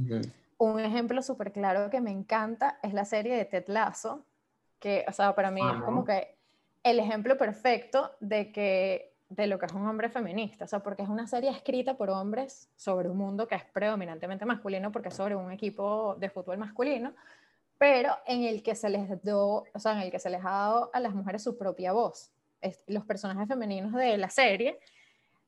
un 0.58 0.80
ejemplo 0.80 1.22
súper 1.22 1.52
claro 1.52 1.88
que 1.90 2.00
me 2.00 2.10
encanta 2.10 2.80
es 2.82 2.92
la 2.92 3.04
serie 3.04 3.36
de 3.36 3.44
Ted 3.44 3.68
Lasso, 3.68 4.24
que, 4.80 5.04
o 5.06 5.12
sea, 5.12 5.34
para 5.36 5.52
mí 5.52 5.60
es 5.60 5.82
como 5.84 6.04
que 6.04 6.34
el 6.82 6.98
ejemplo 6.98 7.38
perfecto 7.38 8.10
de 8.18 8.50
que 8.50 9.10
de 9.28 9.46
lo 9.46 9.60
que 9.60 9.66
es 9.66 9.72
un 9.72 9.86
hombre 9.86 10.08
feminista, 10.08 10.64
o 10.64 10.68
sea, 10.68 10.80
porque 10.80 11.02
es 11.02 11.08
una 11.08 11.28
serie 11.28 11.50
escrita 11.50 11.96
por 11.96 12.10
hombres 12.10 12.68
sobre 12.74 13.08
un 13.08 13.16
mundo 13.16 13.46
que 13.46 13.54
es 13.54 13.64
predominantemente 13.64 14.44
masculino, 14.44 14.90
porque 14.90 15.08
es 15.10 15.14
sobre 15.14 15.36
un 15.36 15.52
equipo 15.52 16.16
de 16.18 16.30
fútbol 16.30 16.58
masculino, 16.58 17.14
pero 17.80 18.14
en 18.26 18.42
el 18.42 18.62
que 18.62 18.74
se 18.74 18.90
les 18.90 19.08
do, 19.22 19.64
o 19.72 19.78
sea, 19.78 19.92
en 19.92 20.00
el 20.00 20.10
que 20.10 20.18
se 20.18 20.28
les 20.28 20.44
ha 20.44 20.50
dado 20.50 20.90
a 20.92 21.00
las 21.00 21.14
mujeres 21.14 21.42
su 21.42 21.56
propia 21.56 21.92
voz 21.94 22.30
los 22.88 23.04
personajes 23.04 23.48
femeninos 23.48 23.94
de 23.94 24.18
la 24.18 24.28
serie 24.28 24.78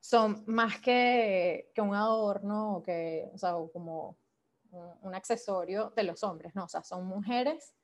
son 0.01 0.43
más 0.47 0.81
que, 0.81 1.71
que 1.75 1.81
un 1.83 1.95
adorno 1.95 2.77
o, 2.77 2.83
que, 2.83 3.31
o 3.35 3.39
sea, 3.39 3.55
como 3.71 4.17
un, 5.03 5.15
accesorio 5.15 5.93
de 5.95 6.05
los 6.05 6.25
hombres, 6.25 6.55
¿no? 6.55 6.65
O 6.65 6.69
sea, 6.69 6.83
son 6.83 7.07
mujeres 7.07 7.75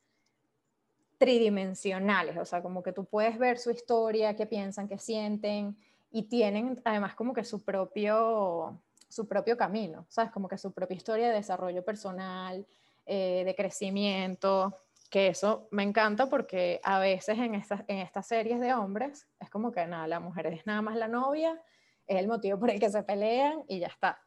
tridimensionales, 1.19 2.39
o 2.39 2.45
sea, 2.47 2.63
como 2.63 2.83
que 2.83 2.93
tú 2.93 3.05
puedes 3.05 3.39
ver 3.39 3.59
su 3.59 3.71
historia, 3.71 4.35
qué 4.35 4.47
piensan, 4.47 4.89
qué 4.89 4.99
sienten, 4.99 5.77
y 6.11 6.23
tienen 6.25 6.81
además 6.85 7.15
como 7.15 7.35
que 7.35 7.45
su 7.45 7.63
propio, 7.63 8.81
su 9.09 9.29
propio 9.29 9.59
camino, 9.59 10.07
¿sabes? 10.09 10.33
Como 10.33 10.49
que 10.49 10.57
su 10.57 10.73
propia 10.73 10.97
historia 10.97 11.29
de 11.29 11.35
desarrollo 11.35 11.85
personal, 11.85 12.67
eh, 13.09 13.43
de 13.45 13.55
crecimiento, 13.55 14.77
que 15.11 15.29
eso 15.29 15.69
me 15.71 15.83
encanta 15.83 16.29
porque 16.29 16.81
a 16.85 16.99
veces 16.99 17.39
en 17.39 17.55
estas, 17.55 17.83
en 17.89 17.99
estas 17.99 18.27
series 18.27 18.61
de 18.61 18.75
hombres 18.75 19.27
es 19.41 19.49
como 19.49 19.73
que 19.73 19.87
nada, 19.87 20.07
la 20.07 20.21
mujer 20.21 20.47
es 20.49 20.67
nada 20.67 20.83
más 20.83 20.97
la 20.97 21.09
novia, 21.09 21.61
es 22.07 22.19
el 22.19 22.29
motivo 22.29 22.59
por 22.59 22.71
el 22.71 22.79
que 22.79 22.91
se 22.91 23.03
pelean 23.03 23.65
y 23.69 23.81
ya 23.81 23.87
está. 23.87 24.21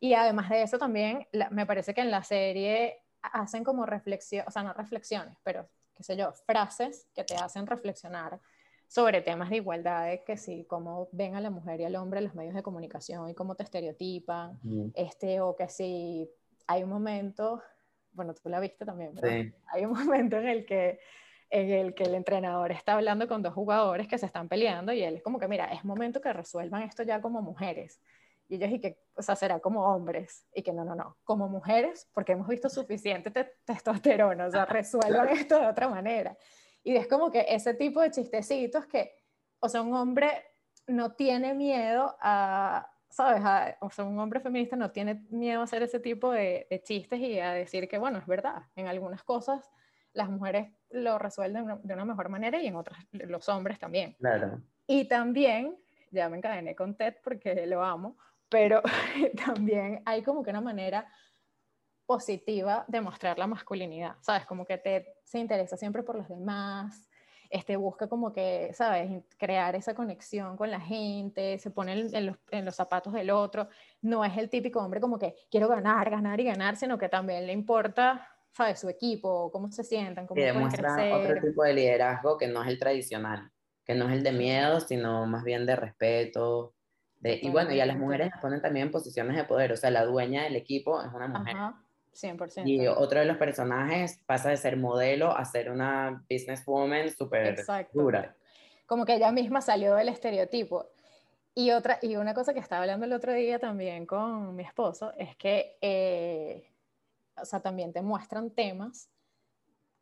Y 0.00 0.14
además 0.14 0.50
de 0.50 0.62
eso 0.62 0.78
también 0.78 1.26
me 1.50 1.66
parece 1.66 1.94
que 1.94 2.00
en 2.00 2.10
la 2.10 2.22
serie 2.22 3.02
hacen 3.22 3.64
como 3.64 3.86
reflexión, 3.86 4.44
o 4.46 4.50
sea, 4.50 4.62
no 4.62 4.72
reflexiones, 4.74 5.38
pero 5.42 5.68
qué 5.94 6.02
sé 6.02 6.16
yo, 6.16 6.32
frases 6.32 7.06
que 7.14 7.24
te 7.24 7.36
hacen 7.36 7.66
reflexionar 7.66 8.40
sobre 8.88 9.22
temas 9.22 9.50
de 9.50 9.56
igualdad, 9.56 10.06
de 10.06 10.24
que 10.24 10.36
si 10.36 10.64
cómo 10.64 11.08
ven 11.12 11.36
a 11.36 11.40
la 11.40 11.50
mujer 11.50 11.80
y 11.80 11.84
al 11.84 11.96
hombre 11.96 12.18
en 12.18 12.24
los 12.24 12.34
medios 12.34 12.54
de 12.54 12.62
comunicación 12.62 13.28
y 13.28 13.34
cómo 13.34 13.54
te 13.54 13.62
estereotipan, 13.62 14.60
este, 14.94 15.40
o 15.40 15.56
que 15.56 15.68
si 15.68 16.28
hay 16.66 16.82
un 16.82 16.90
momento 16.90 17.62
bueno, 18.14 18.34
tú 18.34 18.48
la 18.48 18.60
viste 18.60 18.84
también, 18.84 19.12
Hay 19.66 19.84
un 19.84 19.92
momento 19.98 20.38
en 20.38 20.48
el 20.48 20.66
que 20.66 21.00
en 21.50 21.70
el 21.70 21.94
que 21.94 22.04
el 22.04 22.14
entrenador 22.14 22.72
está 22.72 22.94
hablando 22.94 23.28
con 23.28 23.42
dos 23.42 23.54
jugadores 23.54 24.08
que 24.08 24.18
se 24.18 24.26
están 24.26 24.48
peleando 24.48 24.92
y 24.92 25.04
él 25.04 25.16
es 25.16 25.22
como 25.22 25.38
que, 25.38 25.46
mira, 25.46 25.66
es 25.66 25.84
momento 25.84 26.20
que 26.20 26.32
resuelvan 26.32 26.82
esto 26.82 27.04
ya 27.04 27.20
como 27.20 27.42
mujeres. 27.42 28.00
Y 28.48 28.56
ellos, 28.56 28.70
y 28.70 28.80
que, 28.80 28.98
o 29.14 29.22
sea, 29.22 29.36
será 29.36 29.60
como 29.60 29.84
hombres. 29.84 30.46
Y 30.52 30.62
que 30.62 30.72
no, 30.72 30.84
no, 30.84 30.96
no, 30.96 31.16
como 31.22 31.48
mujeres, 31.48 32.08
porque 32.12 32.32
hemos 32.32 32.48
visto 32.48 32.68
suficiente 32.68 33.30
testosterona, 33.64 34.46
o 34.46 34.50
sea, 34.50 34.64
resuelvan 34.64 35.28
esto 35.28 35.58
de 35.58 35.66
otra 35.66 35.88
manera. 35.88 36.36
Y 36.82 36.96
es 36.96 37.06
como 37.06 37.30
que 37.30 37.46
ese 37.48 37.74
tipo 37.74 38.00
de 38.00 38.10
chistecitos 38.10 38.86
que, 38.86 39.14
o 39.60 39.68
sea, 39.68 39.80
un 39.82 39.94
hombre 39.94 40.30
no 40.86 41.12
tiene 41.12 41.54
miedo 41.54 42.16
a, 42.20 42.90
¿sabes? 43.14 43.76
o 43.80 43.90
sea, 43.90 44.04
un 44.04 44.18
hombre 44.18 44.40
feminista 44.40 44.74
no 44.74 44.90
tiene 44.90 45.24
miedo 45.30 45.60
a 45.60 45.64
hacer 45.64 45.84
ese 45.84 46.00
tipo 46.00 46.32
de, 46.32 46.66
chistes 46.84 47.20
y 47.20 47.38
a 47.38 47.52
decir 47.52 47.86
que, 47.88 47.96
bueno, 47.96 48.18
es 48.18 48.26
verdad, 48.26 48.64
en 48.74 48.88
algunas 48.88 49.22
cosas 49.22 49.70
las 50.12 50.28
mujeres 50.28 50.72
lo 50.90 51.18
resuelven 51.18 51.80
de 51.82 51.94
una 51.94 52.04
mejor 52.04 52.28
manera 52.28 52.60
y 52.60 52.66
en 52.66 52.76
otras 52.76 52.98
los 53.12 53.48
hombres 53.48 53.78
también. 53.78 54.14
Claro. 54.14 54.60
Y 54.86 55.06
también, 55.06 55.76
ya 56.10 56.28
me 56.28 56.38
encadené 56.38 56.74
con 56.74 56.96
Ted 56.96 57.14
porque 57.22 57.66
lo 57.66 57.84
amo, 57.84 58.18
pero 58.48 58.82
también 59.46 60.02
hay 60.04 60.22
como 60.22 60.42
que 60.42 60.50
una 60.50 60.60
manera 60.60 61.06
positiva 62.06 62.84
de 62.88 63.00
mostrar 63.00 63.38
la 63.38 63.46
masculinidad, 63.46 64.16
¿sabes? 64.20 64.44
Como 64.44 64.64
que 64.64 64.78
Ted 64.78 65.04
se 65.22 65.38
interesa 65.38 65.76
siempre 65.76 66.02
por 66.02 66.16
los 66.16 66.28
demás, 66.28 67.08
este, 67.50 67.76
busca 67.76 68.08
como 68.08 68.32
que, 68.32 68.70
¿sabes?, 68.74 69.22
crear 69.38 69.74
esa 69.74 69.94
conexión 69.94 70.56
con 70.56 70.70
la 70.70 70.80
gente, 70.80 71.58
se 71.58 71.70
pone 71.70 71.92
en, 71.92 72.26
los, 72.26 72.36
en, 72.50 72.64
los, 72.64 72.74
zapatos 72.74 73.12
del 73.12 73.30
otro, 73.30 73.68
no 74.02 74.24
es 74.24 74.36
el 74.36 74.48
típico 74.48 74.80
hombre 74.80 75.00
como 75.00 75.18
que 75.18 75.34
quiero 75.50 75.68
ganar, 75.68 76.10
ganar 76.10 76.40
y 76.40 76.44
ganar, 76.44 76.76
sino 76.76 76.98
que 76.98 77.08
también 77.08 77.46
le 77.46 77.52
importa, 77.52 78.28
¿sabes? 78.52 78.80
Su 78.80 78.88
equipo, 78.88 79.50
cómo 79.50 79.70
se 79.70 79.84
sientan, 79.84 80.26
cómo 80.26 80.40
y 80.40 80.44
demuestra 80.44 81.16
otro 81.16 81.40
tipo 81.40 81.62
de 81.64 81.74
liderazgo 81.74 82.38
que 82.38 82.48
no 82.48 82.62
es 82.62 82.68
el 82.68 82.78
tradicional, 82.78 83.50
que 83.84 83.94
no 83.94 84.08
es 84.08 84.14
el 84.14 84.22
de 84.22 84.32
miedo, 84.32 84.80
sino 84.80 85.26
más 85.26 85.44
bien 85.44 85.66
de 85.66 85.76
respeto. 85.76 86.74
De, 87.20 87.38
y 87.42 87.50
bueno, 87.50 87.72
y 87.72 87.80
a 87.80 87.86
las 87.86 87.96
mujeres 87.96 88.30
las 88.30 88.40
ponen 88.40 88.60
también 88.60 88.86
en 88.86 88.92
posiciones 88.92 89.36
de 89.36 89.44
poder, 89.44 89.72
o 89.72 89.76
sea, 89.76 89.90
la 89.90 90.04
dueña 90.04 90.42
del 90.42 90.56
equipo 90.56 91.02
es 91.02 91.12
una 91.12 91.28
mujer. 91.28 91.56
Ajá. 91.56 91.83
100%. 92.14 92.66
Y 92.66 92.86
otro 92.86 93.20
de 93.20 93.26
los 93.26 93.36
personajes 93.36 94.20
pasa 94.26 94.50
de 94.50 94.56
ser 94.56 94.76
modelo 94.76 95.36
a 95.36 95.44
ser 95.44 95.70
una 95.70 96.24
businesswoman 96.30 97.10
súper 97.10 97.64
dura. 97.92 98.36
Como 98.86 99.04
que 99.04 99.14
ella 99.14 99.32
misma 99.32 99.60
salió 99.60 99.94
del 99.94 100.08
estereotipo. 100.08 100.90
Y, 101.54 101.70
otra, 101.70 101.98
y 102.02 102.16
una 102.16 102.34
cosa 102.34 102.52
que 102.52 102.60
estaba 102.60 102.82
hablando 102.82 103.06
el 103.06 103.12
otro 103.12 103.32
día 103.32 103.58
también 103.58 104.06
con 104.06 104.56
mi 104.56 104.64
esposo 104.64 105.12
es 105.16 105.36
que, 105.36 105.76
eh, 105.80 106.68
o 107.36 107.44
sea, 107.44 107.60
también 107.60 107.92
te 107.92 108.02
muestran 108.02 108.50
temas 108.50 109.08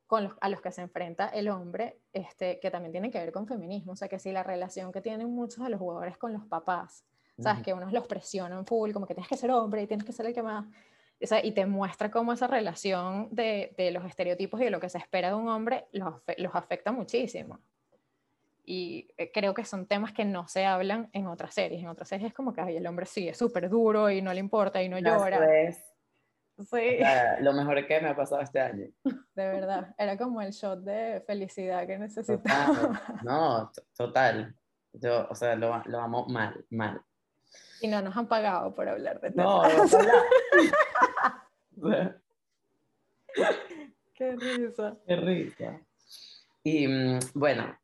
con 0.07 0.25
los, 0.25 0.33
a 0.40 0.48
los 0.48 0.61
que 0.61 0.72
se 0.72 0.83
enfrenta 0.83 1.29
el 1.29 1.48
hombre, 1.48 1.98
este, 2.12 2.59
que 2.61 2.70
también 2.70 2.92
tienen 2.92 3.11
que 3.11 3.18
ver 3.18 3.33
con 3.33 3.46
feminismo. 3.46 3.92
O 3.92 3.96
sea, 3.96 4.09
que 4.09 4.18
si 4.18 4.33
la 4.33 4.42
relación 4.42 4.92
que 4.92 5.01
tienen 5.01 5.31
muchos 5.31 5.64
de 5.64 5.70
los 5.70 5.79
jugadores 5.79 6.16
con 6.16 6.33
los 6.33 6.44
papás, 6.46 7.05
¿sabes? 7.38 7.62
Que 7.62 7.72
unos 7.72 7.92
los 7.92 8.07
presionan 8.07 8.66
full, 8.66 8.92
como 8.92 9.07
que 9.07 9.14
tienes 9.14 9.29
que 9.29 9.37
ser 9.37 9.51
hombre 9.51 9.83
y 9.83 9.87
tienes 9.87 10.05
que 10.05 10.12
ser 10.12 10.27
el 10.27 10.35
que 10.35 10.42
más... 10.42 10.66
Y 11.43 11.53
te 11.53 11.67
muestra 11.67 12.11
cómo 12.11 12.33
esa 12.33 12.47
relación 12.47 13.29
de, 13.31 13.75
de, 13.77 13.91
los 13.93 14.05
estereotipos 14.05 14.61
y 14.61 14.65
de 14.65 14.71
lo 14.71 14.81
que 14.81 14.89
se 14.89 14.99
espera 14.99 15.29
de 15.29 15.35
un 15.35 15.49
hombre 15.49 15.87
los, 15.93 16.15
los 16.39 16.55
afecta 16.55 16.91
muchísimo. 16.93 17.61
Y 18.65 19.09
eh, 19.17 19.31
creo 19.33 19.55
que 19.55 19.65
son 19.65 19.87
temas 19.87 20.13
que 20.13 20.25
no 20.25 20.47
se 20.49 20.65
hablan 20.65 21.11
en 21.13 21.27
otras 21.27 21.55
series. 21.55 21.83
En 21.83 21.89
otras 21.89 22.09
series 22.09 22.29
es 22.29 22.35
como 22.35 22.53
que 22.53 22.61
Ay, 22.61 22.77
el 22.77 22.87
hombre 22.87 23.07
sí 23.07 23.29
es 23.29 23.37
súper 23.37 23.69
duro 23.69 24.11
y 24.11 24.23
no 24.23 24.33
le 24.33 24.41
importa 24.41 24.83
y 24.83 24.89
no 24.89 24.99
llora. 24.99 25.41
Sí. 26.59 26.99
lo 27.41 27.53
mejor 27.55 27.87
que 27.87 28.01
me 28.01 28.11
ha 28.11 28.17
pasado 28.17 28.43
este 28.43 28.61
año. 28.61 28.87
De 29.05 29.49
verdad, 29.49 29.95
era 29.99 30.17
como 30.17 30.41
el 30.43 30.53
shot 30.53 30.81
de 30.81 31.23
felicidad 31.27 31.87
que 31.87 31.99
necesitaba. 31.99 33.03
No, 33.25 33.73
total. 33.97 34.55
Yo, 34.93 35.27
o 35.29 35.35
sea, 35.35 35.57
lo, 35.57 35.83
lo 35.87 36.01
amo 36.01 36.27
mal, 36.27 36.65
mal. 36.71 37.03
Y 37.81 37.89
no 37.89 38.01
nos 38.01 38.17
han 38.17 38.29
pagado 38.29 38.75
por 38.75 38.89
hablar 38.89 39.21
de 39.21 39.31
temas. 39.31 39.47
No, 39.47 39.99
Qué 44.14 44.37
risa. 44.37 44.97
Qué 45.07 45.16
risa. 45.16 45.81
Y 46.62 46.87
mm, 46.87 47.18
bueno, 47.35 47.77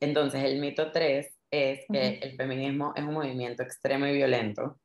entonces, 0.00 0.42
el 0.44 0.60
mito 0.60 0.90
3 0.90 1.34
es 1.50 1.86
que 1.90 2.18
el 2.22 2.36
feminismo 2.36 2.92
es 2.96 3.04
un 3.04 3.14
movimiento 3.14 3.62
extremo 3.62 4.06
y 4.06 4.12
violento. 4.12 4.78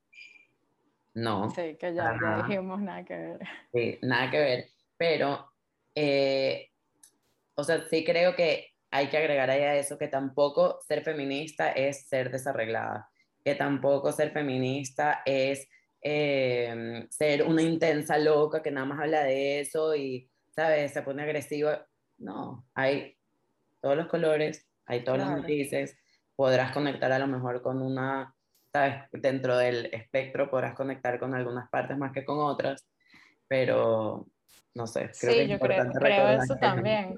No. 1.14 1.50
Sí, 1.50 1.76
que 1.80 1.94
ya, 1.94 2.14
dijimos 2.48 2.80
nada 2.82 3.04
que 3.04 3.18
ver. 3.18 3.40
Sí, 3.74 4.00
nada 4.02 4.32
que 4.32 4.38
ver. 4.38 4.66
Pero, 4.98 5.52
eh, 5.96 6.70
o 7.56 7.64
sea, 7.64 7.82
sí 7.90 8.06
creo 8.06 8.36
que 8.36 8.74
hay 8.92 9.08
que 9.08 9.18
agregar 9.18 9.50
ahí 9.50 9.62
a 9.62 9.76
eso 9.76 9.98
que 9.98 10.08
tampoco 10.08 10.80
ser 10.88 11.04
feminista 11.04 11.72
es 11.72 12.08
ser 12.08 12.32
desarreglada, 12.32 13.10
que 13.44 13.56
tampoco 13.56 14.12
ser 14.12 14.32
feminista 14.32 15.22
es 15.26 15.68
eh, 16.02 17.08
ser 17.10 17.44
una 17.44 17.62
intensa 17.62 18.18
loca 18.18 18.62
que 18.62 18.72
nada 18.72 18.86
más 18.86 19.00
habla 19.00 19.24
de 19.24 19.60
eso 19.60 19.96
y, 19.96 20.30
¿sabes? 20.50 20.94
Se 20.94 21.02
pone 21.02 21.24
agresiva. 21.24 21.86
No, 22.18 22.66
hay 22.74 23.18
todos 23.82 23.96
los 23.96 24.08
colores, 24.08 24.68
hay 24.86 25.04
todos 25.04 25.20
los 25.20 25.30
matices, 25.30 25.98
podrás 26.36 26.72
conectar 26.72 27.12
a 27.12 27.20
lo 27.20 27.28
mejor 27.28 27.62
con 27.62 27.82
una, 27.82 28.36
¿sabes? 28.72 29.04
Dentro 29.12 29.58
del 29.58 29.88
espectro 29.88 30.50
podrás 30.50 30.76
conectar 30.76 31.20
con 31.20 31.34
algunas 31.34 31.70
partes 31.70 31.98
más 31.98 32.12
que 32.12 32.26
con 32.26 32.40
otras, 32.40 32.86
pero 33.48 34.28
no 34.74 34.88
sé, 34.88 35.12
creo 35.20 35.34
sí, 35.34 35.48
yo 35.48 35.60
creo, 35.60 35.92
creo 35.92 36.30
eso 36.30 36.56
también. 36.58 37.18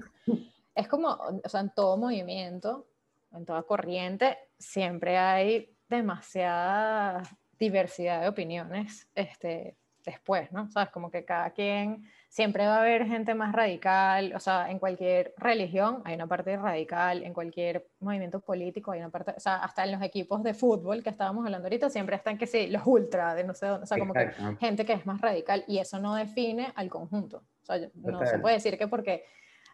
Es 0.74 0.88
como, 0.88 1.08
o 1.08 1.48
sea, 1.48 1.60
en 1.60 1.70
todo 1.74 1.96
movimiento, 1.96 2.86
en 3.32 3.44
toda 3.44 3.62
corriente, 3.64 4.38
siempre 4.58 5.18
hay 5.18 5.76
demasiada 5.88 7.22
diversidad 7.62 8.22
de 8.22 8.28
opiniones 8.28 9.06
este, 9.14 9.76
después, 10.04 10.50
¿no? 10.50 10.68
Sabes, 10.70 10.90
como 10.90 11.12
que 11.12 11.24
cada 11.24 11.50
quien 11.50 12.04
siempre 12.28 12.66
va 12.66 12.76
a 12.76 12.80
haber 12.80 13.06
gente 13.06 13.34
más 13.34 13.52
radical, 13.52 14.32
o 14.34 14.40
sea, 14.40 14.68
en 14.68 14.80
cualquier 14.80 15.32
religión 15.36 16.02
hay 16.04 16.16
una 16.16 16.26
parte 16.26 16.56
radical, 16.56 17.22
en 17.22 17.32
cualquier 17.32 17.86
movimiento 18.00 18.40
político 18.40 18.90
hay 18.90 18.98
una 18.98 19.10
parte, 19.10 19.34
o 19.36 19.40
sea, 19.40 19.62
hasta 19.62 19.84
en 19.84 19.92
los 19.92 20.02
equipos 20.02 20.42
de 20.42 20.54
fútbol 20.54 21.04
que 21.04 21.10
estábamos 21.10 21.44
hablando 21.44 21.66
ahorita, 21.66 21.88
siempre 21.88 22.16
están 22.16 22.36
que 22.36 22.48
sí, 22.48 22.66
los 22.66 22.82
ultra, 22.84 23.34
de 23.36 23.44
no 23.44 23.54
sé 23.54 23.66
dónde, 23.66 23.84
o 23.84 23.86
sea, 23.86 23.98
como 23.98 24.12
que 24.12 24.30
gente 24.58 24.84
que 24.84 24.94
es 24.94 25.06
más 25.06 25.20
radical 25.20 25.64
y 25.68 25.78
eso 25.78 26.00
no 26.00 26.16
define 26.16 26.72
al 26.74 26.88
conjunto. 26.88 27.44
O 27.62 27.64
sea, 27.64 27.78
no 27.94 28.26
se 28.26 28.40
puede 28.40 28.56
decir 28.56 28.76
que 28.76 28.88
porque 28.88 29.24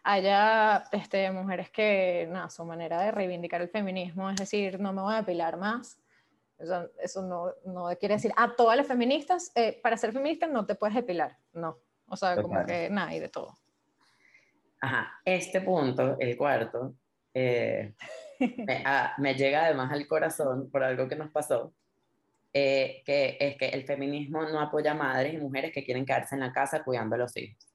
haya 0.03 0.83
este, 0.91 1.31
mujeres 1.31 1.71
que, 1.71 2.27
nada, 2.29 2.49
su 2.51 2.63
manera 2.65 3.01
de 3.01 3.11
reivindicar 3.11 3.61
el 3.61 3.69
feminismo 3.69 4.29
es 4.29 4.35
decir, 4.35 4.79
no 4.79 4.93
me 4.93 5.01
voy 5.01 5.15
a 5.15 5.19
apilar 5.19 5.57
más, 5.57 5.97
eso, 6.59 6.89
eso 7.01 7.21
no, 7.21 7.53
no, 7.65 7.95
quiere 7.97 8.15
decir, 8.15 8.31
a 8.35 8.55
todas 8.55 8.77
las 8.77 8.87
feministas, 8.87 9.51
eh, 9.55 9.79
para 9.81 9.97
ser 9.97 10.11
feminista 10.11 10.45
no 10.47 10.65
te 10.65 10.75
puedes 10.75 10.95
depilar, 10.95 11.37
no. 11.53 11.77
O 12.07 12.17
sea, 12.17 12.41
como 12.41 12.65
que 12.65 12.89
nada, 12.89 13.13
y 13.13 13.19
de 13.19 13.29
todo. 13.29 13.55
Ajá, 14.81 15.11
este 15.23 15.61
punto, 15.61 16.17
el 16.19 16.37
cuarto, 16.37 16.95
eh, 17.33 17.93
me, 19.17 19.35
llega 19.35 19.65
además 19.65 19.91
al 19.91 20.07
corazón 20.07 20.69
por 20.71 20.83
algo 20.83 21.07
que 21.07 21.15
nos 21.15 21.31
pasó, 21.31 21.73
eh, 22.53 23.03
que 23.05 23.37
es 23.39 23.57
que 23.57 23.69
el 23.69 23.85
feminismo 23.85 24.43
no 24.43 24.59
apoya 24.59 24.91
a 24.91 24.95
madres 24.95 25.33
y 25.33 25.37
mujeres 25.37 25.71
que 25.73 25.83
quieren 25.83 26.05
quedarse 26.05 26.35
en 26.35 26.41
la 26.41 26.51
casa 26.51 26.83
cuidando 26.83 27.15
a 27.15 27.19
los 27.19 27.35
hijos. 27.37 27.67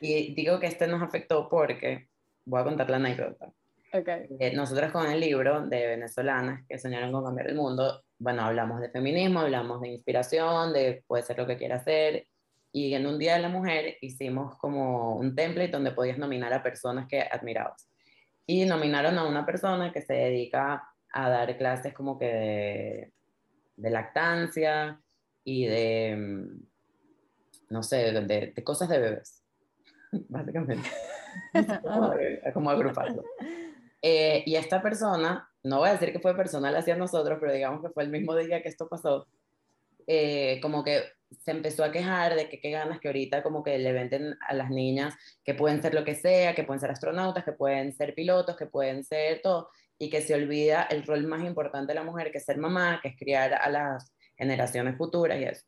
Y 0.00 0.34
digo 0.34 0.58
que 0.58 0.66
este 0.66 0.86
nos 0.86 1.02
afectó 1.02 1.48
porque, 1.48 2.08
voy 2.44 2.60
a 2.60 2.64
contar 2.64 2.90
la 2.90 2.96
anécdota. 2.96 3.52
Okay. 3.92 4.26
Eh, 4.40 4.54
nosotros 4.54 4.90
con 4.90 5.06
el 5.06 5.20
libro 5.20 5.66
de 5.66 5.86
venezolanas 5.86 6.64
que 6.68 6.78
soñaron 6.78 7.12
con 7.12 7.24
cambiar 7.24 7.48
el 7.48 7.54
mundo, 7.54 8.02
bueno, 8.18 8.42
hablamos 8.42 8.80
de 8.80 8.90
feminismo, 8.90 9.40
hablamos 9.40 9.80
de 9.80 9.88
inspiración, 9.88 10.72
de 10.72 11.04
puede 11.06 11.22
ser 11.22 11.38
lo 11.38 11.46
que 11.46 11.56
quiera 11.56 11.76
hacer, 11.76 12.26
y 12.72 12.94
en 12.94 13.06
un 13.06 13.18
Día 13.18 13.34
de 13.34 13.40
la 13.40 13.48
Mujer 13.48 13.96
hicimos 14.00 14.56
como 14.58 15.16
un 15.16 15.34
template 15.34 15.70
donde 15.70 15.92
podías 15.92 16.18
nominar 16.18 16.52
a 16.52 16.62
personas 16.62 17.06
que 17.08 17.22
admirabas. 17.22 17.88
Y 18.46 18.64
nominaron 18.64 19.16
a 19.18 19.26
una 19.26 19.46
persona 19.46 19.92
que 19.92 20.02
se 20.02 20.14
dedica 20.14 20.86
a 21.12 21.30
dar 21.30 21.56
clases 21.56 21.94
como 21.94 22.18
que 22.18 22.26
de, 22.26 23.12
de 23.76 23.90
lactancia 23.90 25.00
y 25.42 25.66
de, 25.66 26.16
mm, 26.16 26.66
no 27.70 27.82
sé, 27.82 28.12
de, 28.12 28.52
de 28.54 28.64
cosas 28.64 28.88
de 28.88 28.98
bebés, 28.98 29.42
básicamente. 30.28 30.88
como, 31.82 32.14
como 32.52 32.70
agruparlo. 32.70 33.24
Eh, 34.08 34.44
y 34.46 34.54
esta 34.54 34.80
persona, 34.80 35.50
no 35.64 35.80
voy 35.80 35.88
a 35.88 35.94
decir 35.94 36.12
que 36.12 36.20
fue 36.20 36.36
personal 36.36 36.76
hacia 36.76 36.94
nosotros, 36.94 37.38
pero 37.40 37.52
digamos 37.52 37.82
que 37.82 37.88
fue 37.88 38.04
el 38.04 38.08
mismo 38.08 38.36
día 38.36 38.62
que 38.62 38.68
esto 38.68 38.88
pasó, 38.88 39.26
eh, 40.06 40.60
como 40.62 40.84
que 40.84 41.02
se 41.44 41.50
empezó 41.50 41.82
a 41.82 41.90
quejar 41.90 42.36
de 42.36 42.48
que 42.48 42.60
qué 42.60 42.70
ganas 42.70 43.00
que 43.00 43.08
ahorita 43.08 43.42
como 43.42 43.64
que 43.64 43.76
le 43.80 43.92
venden 43.92 44.36
a 44.46 44.54
las 44.54 44.70
niñas 44.70 45.16
que 45.42 45.54
pueden 45.54 45.82
ser 45.82 45.92
lo 45.92 46.04
que 46.04 46.14
sea, 46.14 46.54
que 46.54 46.62
pueden 46.62 46.78
ser 46.78 46.92
astronautas, 46.92 47.44
que 47.44 47.50
pueden 47.50 47.92
ser 47.92 48.14
pilotos, 48.14 48.56
que 48.56 48.66
pueden 48.66 49.02
ser 49.02 49.40
todo, 49.42 49.70
y 49.98 50.08
que 50.08 50.22
se 50.22 50.36
olvida 50.36 50.84
el 50.84 51.04
rol 51.04 51.26
más 51.26 51.44
importante 51.44 51.92
de 51.92 51.98
la 51.98 52.04
mujer, 52.04 52.30
que 52.30 52.38
es 52.38 52.44
ser 52.44 52.58
mamá, 52.58 53.00
que 53.02 53.08
es 53.08 53.16
criar 53.18 53.54
a 53.54 53.68
las 53.68 54.14
generaciones 54.38 54.96
futuras 54.96 55.40
y 55.40 55.44
eso. 55.46 55.64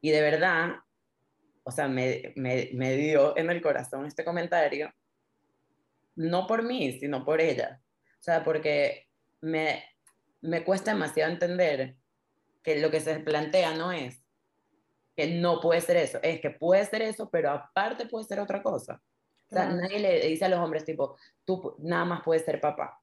Y 0.00 0.12
de 0.12 0.22
verdad, 0.22 0.76
o 1.62 1.70
sea, 1.70 1.88
me, 1.88 2.32
me, 2.36 2.70
me 2.72 2.96
dio 2.96 3.36
en 3.36 3.50
el 3.50 3.60
corazón 3.60 4.06
este 4.06 4.24
comentario, 4.24 4.90
no 6.20 6.46
por 6.46 6.62
mí, 6.62 6.92
sino 6.92 7.24
por 7.24 7.40
ella. 7.40 7.80
O 8.20 8.22
sea, 8.22 8.44
porque 8.44 9.08
me, 9.40 9.82
me 10.42 10.64
cuesta 10.64 10.92
demasiado 10.92 11.32
entender 11.32 11.96
que 12.62 12.78
lo 12.78 12.90
que 12.90 13.00
se 13.00 13.18
plantea 13.20 13.74
no 13.74 13.90
es 13.90 14.22
que 15.16 15.28
no 15.28 15.60
puede 15.60 15.80
ser 15.80 15.96
eso, 15.96 16.18
es 16.22 16.40
que 16.40 16.50
puede 16.50 16.84
ser 16.84 17.02
eso, 17.02 17.30
pero 17.30 17.50
aparte 17.50 18.06
puede 18.06 18.26
ser 18.26 18.38
otra 18.38 18.62
cosa. 18.62 19.02
O 19.50 19.54
sea, 19.54 19.68
nadie 19.68 19.98
le 19.98 20.26
dice 20.28 20.44
a 20.44 20.48
los 20.48 20.60
hombres 20.60 20.84
tipo, 20.84 21.16
tú 21.44 21.74
nada 21.78 22.04
más 22.04 22.22
puedes 22.22 22.44
ser 22.44 22.60
papá. 22.60 23.00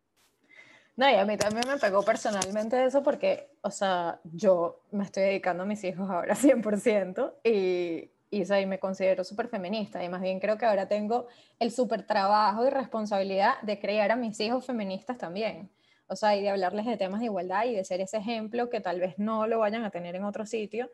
No, 0.95 1.09
y 1.09 1.15
a 1.15 1.25
mí 1.25 1.37
también 1.37 1.67
me 1.67 1.77
pegó 1.77 2.03
personalmente 2.03 2.85
eso 2.85 3.03
porque, 3.03 3.51
o 3.61 3.69
sea, 3.69 4.19
yo 4.23 4.81
me 4.91 5.03
estoy 5.03 5.23
dedicando 5.23 5.63
a 5.63 5.65
mis 5.65 5.83
hijos 5.83 6.09
ahora 6.09 6.35
100% 6.35 7.33
y, 7.43 8.09
y, 8.29 8.43
y 8.53 8.65
me 8.65 8.79
considero 8.79 9.23
súper 9.23 9.47
feminista 9.47 10.03
y 10.03 10.09
más 10.09 10.21
bien 10.21 10.39
creo 10.39 10.57
que 10.57 10.65
ahora 10.65 10.87
tengo 10.87 11.27
el 11.59 11.71
súper 11.71 12.05
trabajo 12.05 12.65
y 12.65 12.69
responsabilidad 12.69 13.61
de 13.61 13.79
crear 13.79 14.11
a 14.11 14.15
mis 14.15 14.39
hijos 14.39 14.65
feministas 14.65 15.17
también. 15.17 15.69
O 16.07 16.15
sea, 16.15 16.35
y 16.35 16.41
de 16.41 16.49
hablarles 16.49 16.85
de 16.85 16.97
temas 16.97 17.19
de 17.19 17.25
igualdad 17.25 17.65
y 17.65 17.75
de 17.75 17.83
ser 17.83 17.99
ese 17.99 18.17
ejemplo 18.17 18.69
que 18.69 18.79
tal 18.79 18.99
vez 18.99 19.17
no 19.17 19.45
lo 19.45 19.59
vayan 19.59 19.83
a 19.83 19.89
tener 19.89 20.15
en 20.15 20.23
otro 20.23 20.45
sitio. 20.45 20.89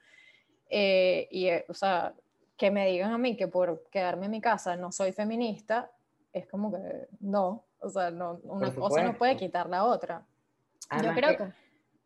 Eh, 0.69 1.28
y, 1.30 1.48
eh, 1.48 1.65
o 1.69 1.74
sea, 1.74 2.13
que 2.58 2.72
me 2.72 2.88
digan 2.88 3.12
a 3.12 3.17
mí 3.17 3.36
que 3.38 3.48
por 3.48 3.84
quedarme 3.91 4.26
en 4.26 4.32
mi 4.32 4.41
casa 4.41 4.76
no 4.76 4.91
soy 4.91 5.12
feminista, 5.12 5.91
es 6.32 6.48
como 6.48 6.72
que 6.72 7.08
no, 7.19 7.65
o 7.80 7.89
sea, 7.89 8.10
no, 8.10 8.39
una 8.43 8.74
cosa 8.74 9.04
no 9.04 9.17
puede 9.17 9.38
quitar 9.38 9.69
la 9.69 9.86
otra. 9.86 10.26
Yo 11.04 11.13
creo 11.13 11.38
que, 11.38 11.46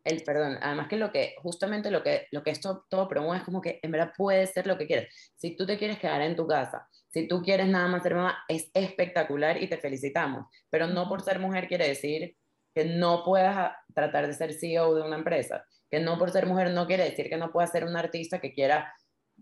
El, 0.08 0.22
perdón, 0.22 0.58
además 0.60 0.88
que 0.88 0.96
lo 0.96 1.12
que, 1.12 1.34
justamente 1.38 1.90
lo 1.90 2.02
que, 2.02 2.26
lo 2.30 2.42
que 2.42 2.50
esto 2.50 2.86
todo 2.88 3.08
promueve 3.08 3.38
es 3.38 3.44
como 3.44 3.60
que 3.60 3.78
en 3.82 3.90
verdad 3.90 4.12
puede 4.16 4.46
ser 4.46 4.66
lo 4.66 4.78
que 4.78 4.86
quieras. 4.86 5.06
Si 5.36 5.56
tú 5.56 5.66
te 5.66 5.78
quieres 5.78 5.98
quedar 5.98 6.22
en 6.22 6.36
tu 6.36 6.46
casa 6.46 6.88
si 7.10 7.26
tú 7.26 7.42
quieres 7.42 7.68
nada 7.68 7.88
más 7.88 8.02
ser 8.02 8.14
mamá, 8.14 8.38
es 8.48 8.70
espectacular 8.74 9.62
y 9.62 9.68
te 9.68 9.78
felicitamos. 9.78 10.46
Pero 10.70 10.86
no 10.86 11.08
por 11.08 11.22
ser 11.22 11.38
mujer 11.38 11.66
quiere 11.68 11.88
decir 11.88 12.36
que 12.74 12.84
no 12.84 13.24
puedas 13.24 13.72
tratar 13.94 14.26
de 14.26 14.34
ser 14.34 14.52
CEO 14.52 14.94
de 14.94 15.02
una 15.02 15.16
empresa. 15.16 15.64
Que 15.90 16.00
no 16.00 16.18
por 16.18 16.30
ser 16.30 16.46
mujer 16.46 16.70
no 16.70 16.86
quiere 16.86 17.04
decir 17.04 17.30
que 17.30 17.38
no 17.38 17.50
puedas 17.50 17.70
ser 17.70 17.84
un 17.84 17.96
artista 17.96 18.40
que 18.40 18.52
quiera 18.52 18.92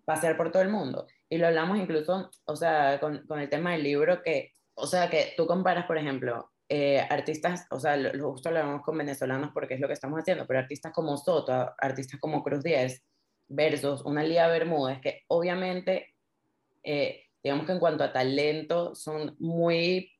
pasear 0.05 0.37
por 0.37 0.53
todo 0.53 0.63
el 0.63 0.69
mundo. 0.69 1.07
Y 1.29 1.39
lo 1.39 1.49
hablamos 1.49 1.79
incluso, 1.79 2.31
o 2.45 2.57
sea, 2.57 3.01
con, 3.01 3.27
con 3.27 3.41
el 3.41 3.49
tema 3.49 3.73
del 3.73 3.83
libro, 3.83 4.23
que, 4.23 4.53
o 4.75 4.87
sea, 4.87 5.11
que 5.11 5.35
tú 5.37 5.47
comparas, 5.47 5.87
por 5.87 5.99
ejemplo, 5.99 6.53
eh, 6.69 7.01
artistas, 7.09 7.67
o 7.71 7.79
sea, 7.79 7.97
lo, 7.97 8.33
justo 8.33 8.51
lo 8.51 8.59
hablamos 8.59 8.83
con 8.83 8.99
venezolanos 8.99 9.51
porque 9.53 9.75
es 9.75 9.81
lo 9.81 9.87
que 9.87 9.95
estamos 9.95 10.19
haciendo, 10.21 10.47
pero 10.47 10.61
artistas 10.61 10.93
como 10.93 11.17
Soto, 11.17 11.75
artistas 11.79 12.21
como 12.21 12.43
Cruz 12.43 12.63
Diez, 12.63 13.03
versus 13.49 14.03
una 14.05 14.25
Lía 14.25 14.49
Bermúdez, 14.49 15.01
que 15.01 15.23
obviamente 15.29 16.15
eh, 16.83 17.27
digamos 17.47 17.67
que 17.67 17.73
en 17.73 17.79
cuanto 17.79 18.03
a 18.03 18.13
talento 18.13 18.95
son 18.95 19.37
muy, 19.39 20.11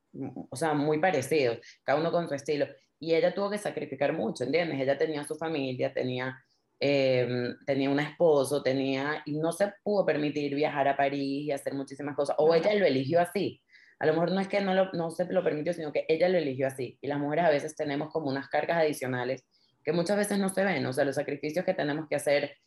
o 0.49 0.55
sea, 0.55 0.73
muy 0.73 0.99
parecidos, 0.99 1.59
cada 1.83 1.99
uno 1.99 2.09
con 2.11 2.27
su 2.29 2.35
estilo. 2.35 2.67
Y 2.99 3.13
ella 3.15 3.33
tuvo 3.33 3.49
que 3.49 3.57
sacrificar 3.57 4.13
mucho, 4.13 4.43
¿entiendes? 4.45 4.79
Ella 4.79 4.97
tenía 4.97 5.25
su 5.25 5.35
familia, 5.35 5.93
tenía, 5.93 6.37
em, 6.79 7.53
tenía 7.65 7.89
un 7.89 7.99
esposo, 7.99 8.63
tenía, 8.63 9.23
y 9.25 9.37
no 9.37 9.51
se 9.51 9.73
pudo 9.83 10.05
permitir 10.05 10.55
viajar 10.55 10.87
a 10.87 10.95
París 10.95 11.47
y 11.47 11.51
hacer 11.51 11.73
muchísimas 11.73 12.15
cosas, 12.15 12.35
o 12.39 12.53
ella 12.55 12.73
lo 12.75 12.85
eligió 12.85 13.19
así. 13.19 13.61
A 13.99 14.05
lo 14.05 14.13
mejor 14.13 14.31
no 14.31 14.39
es 14.39 14.47
que 14.47 14.61
no, 14.61 14.73
lo, 14.73 14.91
no 14.93 15.09
se 15.09 15.25
lo 15.25 15.43
permitió, 15.43 15.73
sino 15.73 15.91
que 15.91 16.05
ella 16.07 16.29
lo 16.29 16.37
eligió 16.37 16.67
así. 16.67 16.97
Y 17.01 17.07
las 17.07 17.19
mujeres 17.19 17.45
a 17.45 17.49
veces 17.49 17.75
tenemos 17.75 18.11
como 18.11 18.29
unas 18.29 18.47
cargas 18.47 18.77
adicionales 18.77 19.43
que 19.83 19.93
muchas 19.93 20.17
veces 20.17 20.37
no 20.37 20.49
se 20.49 20.65
ven, 20.65 20.85
o 20.85 20.91
sea, 20.91 21.05
los 21.05 21.15
sacrificios 21.15 21.63
que 21.63 21.73
tenemos 21.73 22.09
que 22.09 22.17
hacer, 22.17 22.57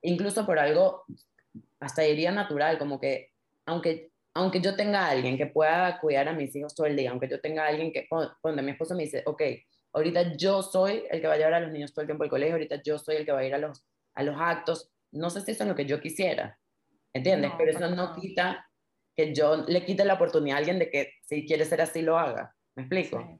incluso 0.00 0.46
por 0.46 0.58
algo, 0.58 1.04
hasta 1.78 2.00
diría 2.00 2.32
natural, 2.32 2.78
como 2.78 2.98
que 2.98 3.32
aunque, 3.66 4.10
aunque 4.32 4.62
yo 4.62 4.74
tenga 4.74 5.06
a 5.06 5.10
alguien 5.10 5.36
que 5.36 5.46
pueda 5.46 6.00
cuidar 6.00 6.26
a 6.26 6.32
mis 6.32 6.56
hijos 6.56 6.74
todo 6.74 6.86
el 6.86 6.96
día, 6.96 7.10
aunque 7.10 7.28
yo 7.28 7.38
tenga 7.38 7.64
a 7.64 7.68
alguien 7.68 7.92
que, 7.92 8.08
cuando 8.08 8.62
mi 8.62 8.70
esposo 8.70 8.94
me 8.94 9.02
dice, 9.02 9.22
ok, 9.26 9.42
ahorita 9.92 10.36
yo 10.38 10.62
soy 10.62 11.04
el 11.10 11.20
que 11.20 11.26
va 11.26 11.34
a 11.34 11.36
llevar 11.36 11.52
a 11.52 11.60
los 11.60 11.70
niños 11.70 11.92
todo 11.92 12.00
el 12.00 12.08
tiempo 12.08 12.24
al 12.24 12.30
colegio, 12.30 12.54
ahorita 12.54 12.82
yo 12.82 12.98
soy 12.98 13.16
el 13.16 13.26
que 13.26 13.32
va 13.32 13.40
a 13.40 13.44
ir 13.44 13.54
a 13.54 13.58
los, 13.58 13.84
a 14.14 14.22
los 14.22 14.36
actos, 14.38 14.90
no 15.12 15.28
sé 15.28 15.42
si 15.42 15.50
eso 15.50 15.64
es 15.64 15.68
lo 15.68 15.76
que 15.76 15.84
yo 15.84 16.00
quisiera, 16.00 16.58
¿entiendes? 17.12 17.52
Pero 17.58 17.72
eso 17.72 17.90
no 17.90 18.14
quita 18.14 18.66
que 19.16 19.34
yo 19.34 19.56
le 19.56 19.84
quite 19.84 20.04
la 20.04 20.14
oportunidad 20.14 20.56
a 20.56 20.58
alguien 20.58 20.78
de 20.78 20.90
que 20.90 21.12
si 21.22 21.46
quiere 21.46 21.64
ser 21.64 21.80
así 21.80 22.02
lo 22.02 22.18
haga. 22.18 22.54
¿Me 22.74 22.82
explico? 22.82 23.38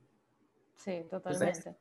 Sí, 0.77 1.05
totalmente. 1.11 1.75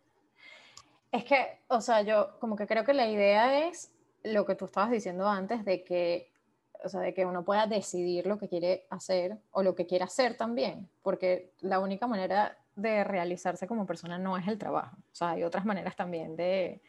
es 1.11 1.23
que, 1.25 1.59
o 1.67 1.81
sea, 1.81 2.01
yo 2.01 2.39
como 2.39 2.55
que 2.55 2.65
creo 2.67 2.83
que 2.83 2.93
la 2.93 3.07
idea 3.07 3.67
es 3.67 3.91
lo 4.23 4.45
que 4.45 4.55
tú 4.55 4.65
estabas 4.65 4.91
diciendo 4.91 5.27
antes 5.27 5.65
de 5.65 5.83
que 5.83 6.33
o 6.83 6.89
sea, 6.89 6.99
de 6.99 7.13
que 7.13 7.25
uno 7.25 7.45
pueda 7.45 7.65
decidir 7.65 8.27
lo 8.27 8.37
que 8.37 8.49
quiere 8.49 8.85
hacer 8.89 9.37
o 9.51 9.63
lo 9.63 9.73
que 9.73 9.85
quiere 9.85 10.03
hacer 10.03 10.35
también, 10.35 10.89
porque 11.01 11.53
la 11.61 11.79
única 11.79 12.07
manera 12.07 12.57
de 12.75 13.03
realizarse 13.03 13.67
como 13.67 13.85
persona 13.85 14.17
no 14.17 14.37
es 14.37 14.47
el 14.47 14.57
trabajo, 14.57 14.97
o 14.97 15.15
sea, 15.15 15.31
hay 15.31 15.43
otras 15.43 15.65
maneras 15.65 15.95
también 15.95 16.35
de, 16.35 16.81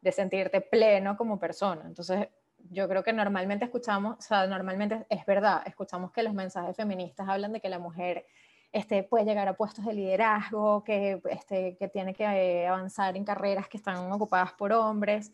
de 0.00 0.12
sentirte 0.12 0.60
pleno 0.60 1.16
como 1.16 1.38
persona. 1.38 1.82
Entonces, 1.86 2.28
yo 2.70 2.88
creo 2.88 3.02
que 3.02 3.12
normalmente 3.12 3.64
escuchamos, 3.64 4.18
o 4.18 4.22
sea, 4.22 4.46
normalmente 4.46 5.06
es 5.08 5.24
verdad, 5.26 5.62
escuchamos 5.66 6.12
que 6.12 6.22
los 6.22 6.34
mensajes 6.34 6.76
feministas 6.76 7.28
hablan 7.28 7.52
de 7.52 7.60
que 7.60 7.68
la 7.68 7.78
mujer 7.78 8.26
este, 8.72 9.02
puede 9.02 9.24
llegar 9.24 9.48
a 9.48 9.54
puestos 9.54 9.84
de 9.84 9.94
liderazgo, 9.94 10.84
que, 10.84 11.20
este, 11.30 11.76
que 11.76 11.88
tiene 11.88 12.14
que 12.14 12.24
eh, 12.24 12.66
avanzar 12.66 13.16
en 13.16 13.24
carreras 13.24 13.68
que 13.68 13.78
están 13.78 14.12
ocupadas 14.12 14.52
por 14.52 14.72
hombres, 14.72 15.32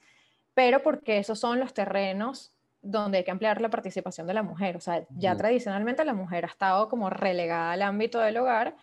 pero 0.55 0.83
porque 0.83 1.19
esos 1.19 1.39
son 1.39 1.59
los 1.59 1.75
terrenos 1.75 2.53
donde 2.81 3.19
hay 3.19 3.25
que 3.25 3.31
ampliar 3.31 3.61
la 3.61 3.71
participación 3.71 4.27
de 4.27 4.35
la 4.35 4.43
mujer. 4.43 4.77
O 4.77 4.81
sea, 4.81 5.05
ya 5.17 5.35
tradicionalmente 5.37 6.05
la 6.05 6.15
mujer 6.15 6.45
ha 6.45 6.49
estado 6.49 6.89
como 6.89 7.11
relegada 7.11 7.73
al 7.73 7.83
ámbito 7.83 8.21
del 8.21 8.37
hogar 8.37 8.77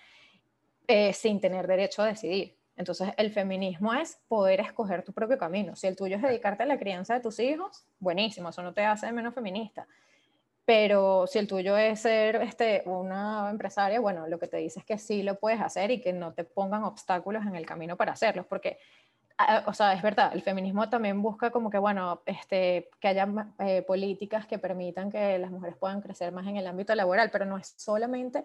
eh, 0.87 1.13
sin 1.13 1.39
tener 1.39 1.67
derecho 1.67 2.01
a 2.01 2.07
decidir. 2.07 2.57
Entonces, 2.75 3.09
el 3.17 3.31
feminismo 3.31 3.93
es 3.93 4.19
poder 4.27 4.59
escoger 4.59 5.03
tu 5.03 5.13
propio 5.13 5.37
camino. 5.37 5.75
Si 5.75 5.87
el 5.87 5.95
tuyo 5.95 6.15
es 6.15 6.21
dedicarte 6.21 6.63
a 6.63 6.65
la 6.65 6.79
crianza 6.79 7.13
de 7.13 7.19
tus 7.19 7.39
hijos, 7.39 7.85
buenísimo, 7.99 8.49
eso 8.49 8.63
no 8.63 8.73
te 8.73 8.83
hace 8.85 9.11
menos 9.11 9.33
feminista. 9.33 9.87
Pero 10.65 11.27
si 11.27 11.39
el 11.39 11.47
tuyo 11.47 11.75
es 11.77 11.99
ser 11.99 12.37
este, 12.37 12.83
una 12.85 13.49
empresaria, 13.49 13.99
bueno, 13.99 14.27
lo 14.27 14.39
que 14.39 14.47
te 14.47 14.57
dice 14.57 14.79
es 14.79 14.85
que 14.85 14.97
sí 14.97 15.23
lo 15.23 15.35
puedes 15.35 15.59
hacer 15.59 15.91
y 15.91 16.01
que 16.01 16.13
no 16.13 16.33
te 16.33 16.43
pongan 16.43 16.83
obstáculos 16.83 17.45
en 17.45 17.55
el 17.55 17.65
camino 17.65 17.97
para 17.97 18.13
hacerlos, 18.13 18.45
porque 18.45 18.77
o 19.65 19.73
sea, 19.73 19.93
es 19.93 20.01
verdad, 20.01 20.31
el 20.33 20.41
feminismo 20.41 20.89
también 20.89 21.21
busca 21.21 21.51
como 21.51 21.69
que, 21.69 21.77
bueno, 21.77 22.21
este, 22.25 22.89
que 22.99 23.07
haya 23.07 23.27
eh, 23.59 23.81
políticas 23.81 24.45
que 24.45 24.59
permitan 24.59 25.11
que 25.11 25.37
las 25.39 25.51
mujeres 25.51 25.75
puedan 25.77 26.01
crecer 26.01 26.31
más 26.31 26.47
en 26.47 26.57
el 26.57 26.67
ámbito 26.67 26.93
laboral, 26.95 27.29
pero 27.31 27.45
no 27.45 27.57
es 27.57 27.73
solamente 27.77 28.43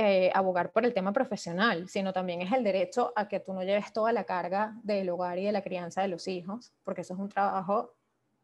eh, 0.00 0.30
abogar 0.32 0.70
por 0.70 0.84
el 0.84 0.94
tema 0.94 1.12
profesional, 1.12 1.88
sino 1.88 2.12
también 2.12 2.40
es 2.40 2.52
el 2.52 2.62
derecho 2.62 3.12
a 3.16 3.26
que 3.26 3.40
tú 3.40 3.52
no 3.52 3.64
lleves 3.64 3.92
toda 3.92 4.12
la 4.12 4.22
carga 4.22 4.76
del 4.84 5.10
hogar 5.10 5.40
y 5.40 5.46
de 5.46 5.50
la 5.50 5.60
crianza 5.60 6.02
de 6.02 6.06
los 6.06 6.28
hijos, 6.28 6.72
porque 6.84 7.00
eso 7.00 7.14
es 7.14 7.18
un 7.18 7.28
trabajo 7.28 7.96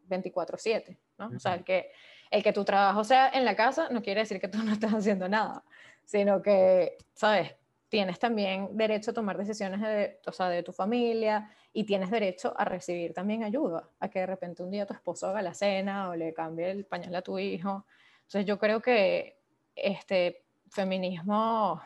24/7, 0.09 0.97
¿no? 1.17 1.31
O 1.33 1.39
sea, 1.39 1.53
el 1.53 1.63
que, 1.63 1.93
el 2.29 2.43
que 2.43 2.51
tu 2.51 2.65
trabajo 2.65 3.05
sea 3.05 3.29
en 3.29 3.45
la 3.45 3.55
casa 3.55 3.87
no 3.89 4.01
quiere 4.01 4.19
decir 4.19 4.41
que 4.41 4.49
tú 4.49 4.57
no 4.65 4.73
estás 4.73 4.93
haciendo 4.93 5.29
nada, 5.29 5.63
sino 6.03 6.41
que, 6.41 6.97
¿sabes? 7.13 7.55
tienes 7.87 8.19
también 8.19 8.75
derecho 8.75 9.11
a 9.11 9.13
tomar 9.13 9.37
decisiones 9.37 9.79
de, 9.79 10.19
o 10.25 10.33
sea, 10.33 10.49
de 10.49 10.61
tu 10.61 10.73
familia 10.73 11.49
y 11.71 11.85
tienes 11.85 12.11
derecho 12.11 12.53
a 12.57 12.65
recibir 12.65 13.13
también 13.13 13.45
ayuda, 13.45 13.87
a 14.01 14.09
que 14.09 14.19
de 14.19 14.25
repente 14.25 14.61
un 14.61 14.71
día 14.71 14.85
tu 14.85 14.93
esposo 14.93 15.27
haga 15.27 15.41
la 15.41 15.53
cena 15.53 16.09
o 16.09 16.15
le 16.17 16.33
cambie 16.33 16.69
el 16.69 16.83
pañal 16.83 17.15
a 17.15 17.21
tu 17.21 17.39
hijo. 17.39 17.85
Entonces 18.23 18.45
yo 18.45 18.59
creo 18.59 18.81
que 18.81 19.37
este 19.73 20.44
feminismo, 20.75 21.81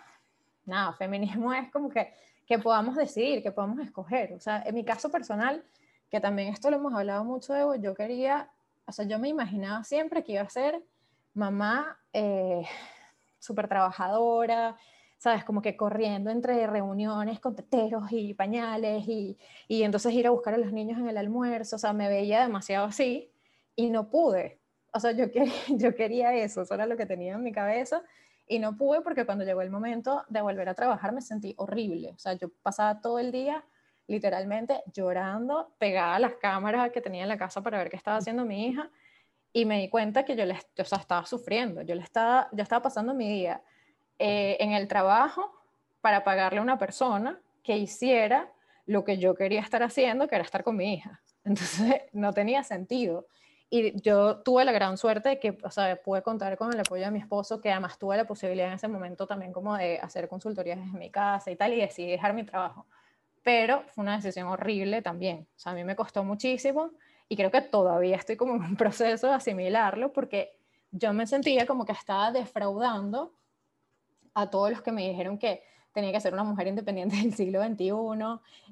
nada, 0.66 0.94
feminismo 0.94 1.54
es 1.54 1.72
como 1.72 1.90
que, 1.90 2.12
que 2.46 2.58
podamos 2.58 2.96
decidir, 2.96 3.42
que 3.44 3.52
podamos 3.52 3.80
escoger. 3.80 4.34
O 4.34 4.40
sea, 4.40 4.64
en 4.66 4.76
mi 4.76 4.84
caso 4.84 5.10
personal, 5.10 5.64
que 6.10 6.20
también 6.20 6.52
esto 6.52 6.70
lo 6.72 6.78
hemos 6.78 6.94
hablado 6.94 7.24
mucho, 7.24 7.54
de 7.54 7.80
yo 7.82 7.94
quería, 7.94 8.50
o 8.86 8.92
sea, 8.92 9.06
yo 9.06 9.20
me 9.20 9.30
imaginaba 9.30 9.84
siempre 9.84 10.24
que 10.24 10.34
iba 10.34 10.42
a 10.42 10.50
ser 10.50 10.84
mamá 11.36 12.00
eh, 12.12 12.64
súper 13.38 13.68
trabajadora, 13.68 14.76
¿sabes? 15.20 15.44
Como 15.44 15.62
que 15.62 15.78
corriendo 15.78 16.32
entre 16.32 16.66
reuniones 16.66 17.40
con 17.40 17.56
teteros 17.56 18.12
y 18.12 18.34
pañales 18.34 19.08
y, 19.08 19.38
y 19.68 19.84
entonces 19.84 20.14
ir 20.14 20.26
a 20.26 20.32
buscar 20.32 20.56
a 20.56 20.58
los 20.58 20.74
niños 20.74 20.98
en 20.98 21.08
el 21.08 21.18
almuerzo, 21.18 21.76
o 21.76 21.80
sea, 21.80 21.94
me 21.94 22.10
veía 22.10 22.42
demasiado 22.42 22.88
así 22.88 23.32
y 23.76 23.92
no 23.92 24.10
pude. 24.10 24.60
O 24.92 25.00
sea, 25.00 25.12
yo, 25.12 25.32
quería, 25.32 25.54
yo 25.78 25.94
quería 25.94 26.34
eso, 26.34 26.64
eso 26.64 26.74
era 26.74 26.88
lo 26.88 26.98
que 26.98 27.06
tenía 27.06 27.36
en 27.36 27.44
mi 27.44 27.52
cabeza 27.52 28.02
y 28.50 28.60
no 28.60 28.76
pude 28.76 29.02
porque 29.02 29.26
cuando 29.26 29.46
llegó 29.46 29.62
el 29.62 29.70
momento 29.70 30.26
de 30.28 30.42
volver 30.42 30.68
a 30.68 30.74
trabajar 30.74 31.14
me 31.14 31.22
sentí 31.22 31.54
horrible. 31.58 32.12
O 32.16 32.18
sea, 32.18 32.34
yo 32.34 32.50
pasaba 32.64 33.00
todo 33.00 33.20
el 33.20 33.32
día 33.32 33.64
literalmente 34.08 34.82
llorando, 34.92 35.76
pegada 35.78 36.16
a 36.16 36.20
las 36.20 36.34
cámaras 36.34 36.92
que 36.92 37.00
tenía 37.00 37.22
en 37.22 37.30
la 37.30 37.38
casa 37.38 37.62
para 37.62 37.78
ver 37.78 37.92
qué 37.92 37.96
estaba 37.96 38.18
haciendo 38.18 38.44
mi 38.44 38.66
hija 38.66 38.90
y 39.54 39.66
me 39.66 39.80
di 39.80 39.88
cuenta 39.88 40.26
que 40.26 40.36
yo, 40.36 40.46
le, 40.46 40.58
o 40.80 40.84
sea, 40.84 40.98
estaba 40.98 41.28
sufriendo, 41.28 41.84
yo, 41.84 41.94
le 41.94 42.02
estaba, 42.02 42.50
yo 42.52 42.64
estaba 42.64 42.82
pasando 42.82 43.14
mi 43.14 43.30
día 43.30 43.62
eh, 44.18 44.58
en 44.60 44.74
el 44.74 44.88
trabajo 44.88 45.52
para 46.02 46.24
pagarle 46.24 46.60
a 46.60 46.64
una 46.64 46.80
persona 46.80 47.40
que 47.64 47.78
hiciera 47.78 48.52
lo 48.88 49.04
que 49.04 49.20
yo 49.20 49.36
quería 49.36 49.62
estar 49.62 49.84
haciendo, 49.84 50.28
que 50.28 50.34
era 50.34 50.44
estar 50.44 50.64
con 50.64 50.76
mi 50.76 50.96
hija. 50.96 51.22
Entonces 51.44 52.02
no 52.14 52.34
tenía 52.34 52.64
sentido. 52.64 53.28
Y 53.70 54.02
yo 54.02 54.38
tuve 54.38 54.66
la 54.66 54.72
gran 54.72 54.98
suerte 54.98 55.30
de 55.30 55.40
que, 55.40 55.58
o 55.64 55.70
sea, 55.70 55.96
pude 56.02 56.24
contar 56.24 56.58
con 56.58 56.74
el 56.74 56.80
apoyo 56.80 57.04
de 57.04 57.12
mi 57.12 57.20
esposo, 57.20 57.62
que 57.62 57.72
además 57.72 58.00
tuve 58.00 58.18
la 58.18 58.26
posibilidad 58.26 58.68
en 58.68 58.74
ese 58.74 58.88
momento 58.88 59.28
también 59.28 59.54
como 59.54 59.78
de 59.78 60.00
hacer 60.00 60.28
consultorías 60.28 60.80
en 60.80 60.98
mi 60.98 61.12
casa 61.12 61.52
y 61.52 61.56
tal, 61.56 61.74
y 61.74 61.82
decidí 61.82 62.12
dejar 62.12 62.34
mi 62.34 62.44
trabajo. 62.44 62.88
Pero 63.44 63.84
fue 63.90 64.04
una 64.04 64.16
decisión 64.16 64.48
horrible 64.48 65.02
también. 65.02 65.48
O 65.56 65.60
sea, 65.60 65.74
a 65.74 65.76
mí 65.76 65.84
me 65.84 65.96
costó 65.96 66.24
muchísimo 66.24 66.92
y 67.28 67.36
creo 67.36 67.52
que 67.52 67.62
todavía 67.62 68.16
estoy 68.16 68.36
como 68.38 68.56
en 68.56 68.64
un 68.64 68.76
proceso 68.78 69.28
de 69.28 69.34
asimilarlo 69.34 70.12
porque 70.14 70.58
yo 70.92 71.14
me 71.14 71.28
sentía 71.28 71.68
como 71.68 71.86
que 71.86 71.92
estaba 71.92 72.32
defraudando 72.32 73.34
a 74.34 74.50
todos 74.50 74.72
los 74.72 74.82
que 74.82 74.92
me 74.92 75.08
dijeron 75.08 75.38
que 75.38 75.64
tenía 75.92 76.12
que 76.12 76.22
ser 76.22 76.34
una 76.34 76.44
mujer 76.44 76.68
independiente 76.68 77.18
del 77.18 77.34
siglo 77.34 77.64
XXI, 77.64 77.92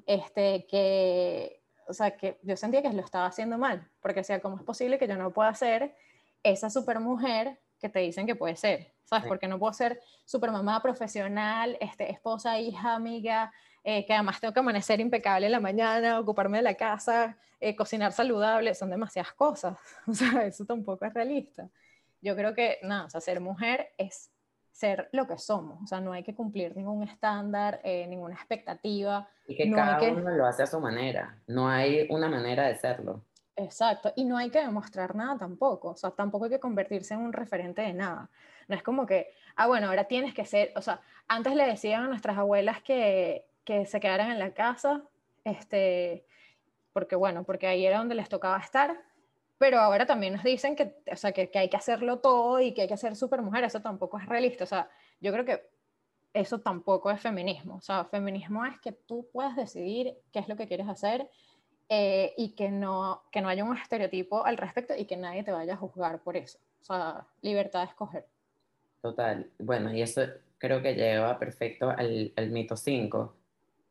este, 0.06 0.66
que, 0.66 1.60
o 1.88 1.94
sea, 1.94 2.16
que 2.16 2.38
yo 2.42 2.56
sentía 2.56 2.82
que 2.82 2.92
lo 2.92 3.02
estaba 3.02 3.26
haciendo 3.26 3.58
mal, 3.58 3.88
porque 4.00 4.22
sea, 4.22 4.40
¿cómo 4.40 4.56
es 4.56 4.62
posible 4.62 4.98
que 4.98 5.08
yo 5.08 5.16
no 5.16 5.32
pueda 5.32 5.54
ser 5.54 5.96
esa 6.42 6.70
supermujer 6.70 7.58
que 7.80 7.88
te 7.88 8.00
dicen 8.00 8.26
que 8.26 8.36
puede 8.36 8.56
ser? 8.56 8.92
¿Sabes? 9.04 9.26
Porque 9.26 9.48
no 9.48 9.58
puedo 9.58 9.72
ser 9.72 10.00
supermamá 10.26 10.82
profesional, 10.82 11.78
este, 11.80 12.10
esposa, 12.12 12.60
hija, 12.60 12.94
amiga, 12.94 13.50
eh, 13.82 14.04
que 14.04 14.12
además 14.12 14.38
tengo 14.38 14.52
que 14.52 14.60
amanecer 14.60 15.00
impecable 15.00 15.46
en 15.46 15.52
la 15.52 15.60
mañana, 15.60 16.20
ocuparme 16.20 16.58
de 16.58 16.62
la 16.62 16.74
casa, 16.74 17.38
eh, 17.58 17.74
cocinar 17.74 18.12
saludable, 18.12 18.74
son 18.74 18.90
demasiadas 18.90 19.32
cosas. 19.32 19.78
O 20.06 20.12
sea, 20.12 20.44
eso 20.44 20.66
tampoco 20.66 21.06
es 21.06 21.14
realista. 21.14 21.70
Yo 22.20 22.36
creo 22.36 22.54
que, 22.54 22.78
nada, 22.82 23.06
o 23.06 23.10
sea, 23.10 23.20
ser 23.20 23.40
mujer 23.40 23.94
es 23.96 24.30
ser 24.78 25.08
lo 25.12 25.26
que 25.26 25.38
somos. 25.38 25.82
O 25.82 25.86
sea, 25.86 26.00
no 26.00 26.12
hay 26.12 26.22
que 26.22 26.34
cumplir 26.34 26.76
ningún 26.76 27.02
estándar, 27.02 27.80
eh, 27.82 28.06
ninguna 28.06 28.34
expectativa. 28.34 29.28
Y 29.48 29.56
que 29.56 29.70
cada 29.72 30.00
uno 30.00 30.30
lo 30.30 30.46
hace 30.46 30.62
a 30.62 30.66
su 30.66 30.78
manera. 30.78 31.36
No 31.48 31.68
hay 31.68 32.06
una 32.10 32.28
manera 32.28 32.68
de 32.68 32.76
serlo. 32.76 33.24
Exacto, 33.56 34.12
y 34.14 34.24
no 34.24 34.36
hay 34.36 34.50
que 34.50 34.60
demostrar 34.60 35.16
nada 35.16 35.36
tampoco, 35.36 35.88
o 35.88 35.96
sea, 35.96 36.12
tampoco 36.12 36.44
hay 36.44 36.52
que 36.52 36.60
convertirse 36.60 37.14
en 37.14 37.20
un 37.20 37.32
referente 37.32 37.82
de 37.82 37.92
nada. 37.92 38.30
No 38.68 38.76
es 38.76 38.84
como 38.84 39.04
que, 39.04 39.32
ah, 39.56 39.66
bueno, 39.66 39.88
ahora 39.88 40.04
tienes 40.04 40.32
que 40.32 40.44
ser, 40.44 40.70
o 40.76 40.80
sea, 40.80 41.00
antes 41.26 41.56
le 41.56 41.66
decían 41.66 42.04
a 42.04 42.06
nuestras 42.06 42.38
abuelas 42.38 42.80
que, 42.84 43.46
que 43.64 43.84
se 43.84 43.98
quedaran 43.98 44.30
en 44.30 44.38
la 44.38 44.54
casa, 44.54 45.02
este, 45.42 46.24
porque 46.92 47.16
bueno, 47.16 47.42
porque 47.42 47.66
ahí 47.66 47.84
era 47.84 47.98
donde 47.98 48.14
les 48.14 48.28
tocaba 48.28 48.58
estar, 48.58 48.96
pero 49.58 49.80
ahora 49.80 50.06
también 50.06 50.34
nos 50.34 50.44
dicen 50.44 50.76
que, 50.76 50.94
o 51.10 51.16
sea, 51.16 51.32
que, 51.32 51.50
que 51.50 51.58
hay 51.58 51.68
que 51.68 51.76
hacerlo 51.76 52.20
todo 52.20 52.60
y 52.60 52.72
que 52.72 52.82
hay 52.82 52.88
que 52.88 52.96
ser 52.96 53.16
super 53.16 53.42
mujer, 53.42 53.64
eso 53.64 53.82
tampoco 53.82 54.18
es 54.18 54.26
realista, 54.26 54.64
o 54.64 54.66
sea, 54.66 54.88
yo 55.20 55.32
creo 55.32 55.44
que 55.44 55.68
eso 56.32 56.60
tampoco 56.60 57.10
es 57.10 57.20
feminismo, 57.20 57.76
o 57.76 57.80
sea, 57.80 58.04
feminismo 58.04 58.64
es 58.64 58.78
que 58.80 58.92
tú 58.92 59.28
puedas 59.32 59.56
decidir 59.56 60.16
qué 60.32 60.38
es 60.38 60.48
lo 60.48 60.56
que 60.56 60.68
quieres 60.68 60.88
hacer 60.88 61.28
eh, 61.88 62.34
y 62.36 62.54
que 62.54 62.70
no, 62.70 63.22
que 63.32 63.40
no 63.40 63.48
haya 63.48 63.64
un 63.64 63.76
estereotipo 63.76 64.44
al 64.44 64.56
respecto 64.56 64.94
y 64.96 65.06
que 65.06 65.16
nadie 65.16 65.42
te 65.42 65.52
vaya 65.52 65.74
a 65.74 65.76
juzgar 65.76 66.20
por 66.22 66.36
eso, 66.36 66.58
o 66.80 66.84
sea, 66.84 67.26
libertad 67.42 67.80
de 67.80 67.86
escoger. 67.86 68.26
Total, 69.02 69.50
bueno, 69.58 69.92
y 69.92 70.02
eso 70.02 70.22
creo 70.58 70.82
que 70.82 70.94
lleva 70.94 71.38
perfecto 71.38 71.90
al, 71.90 72.32
al 72.36 72.50
mito 72.50 72.76
5, 72.76 73.34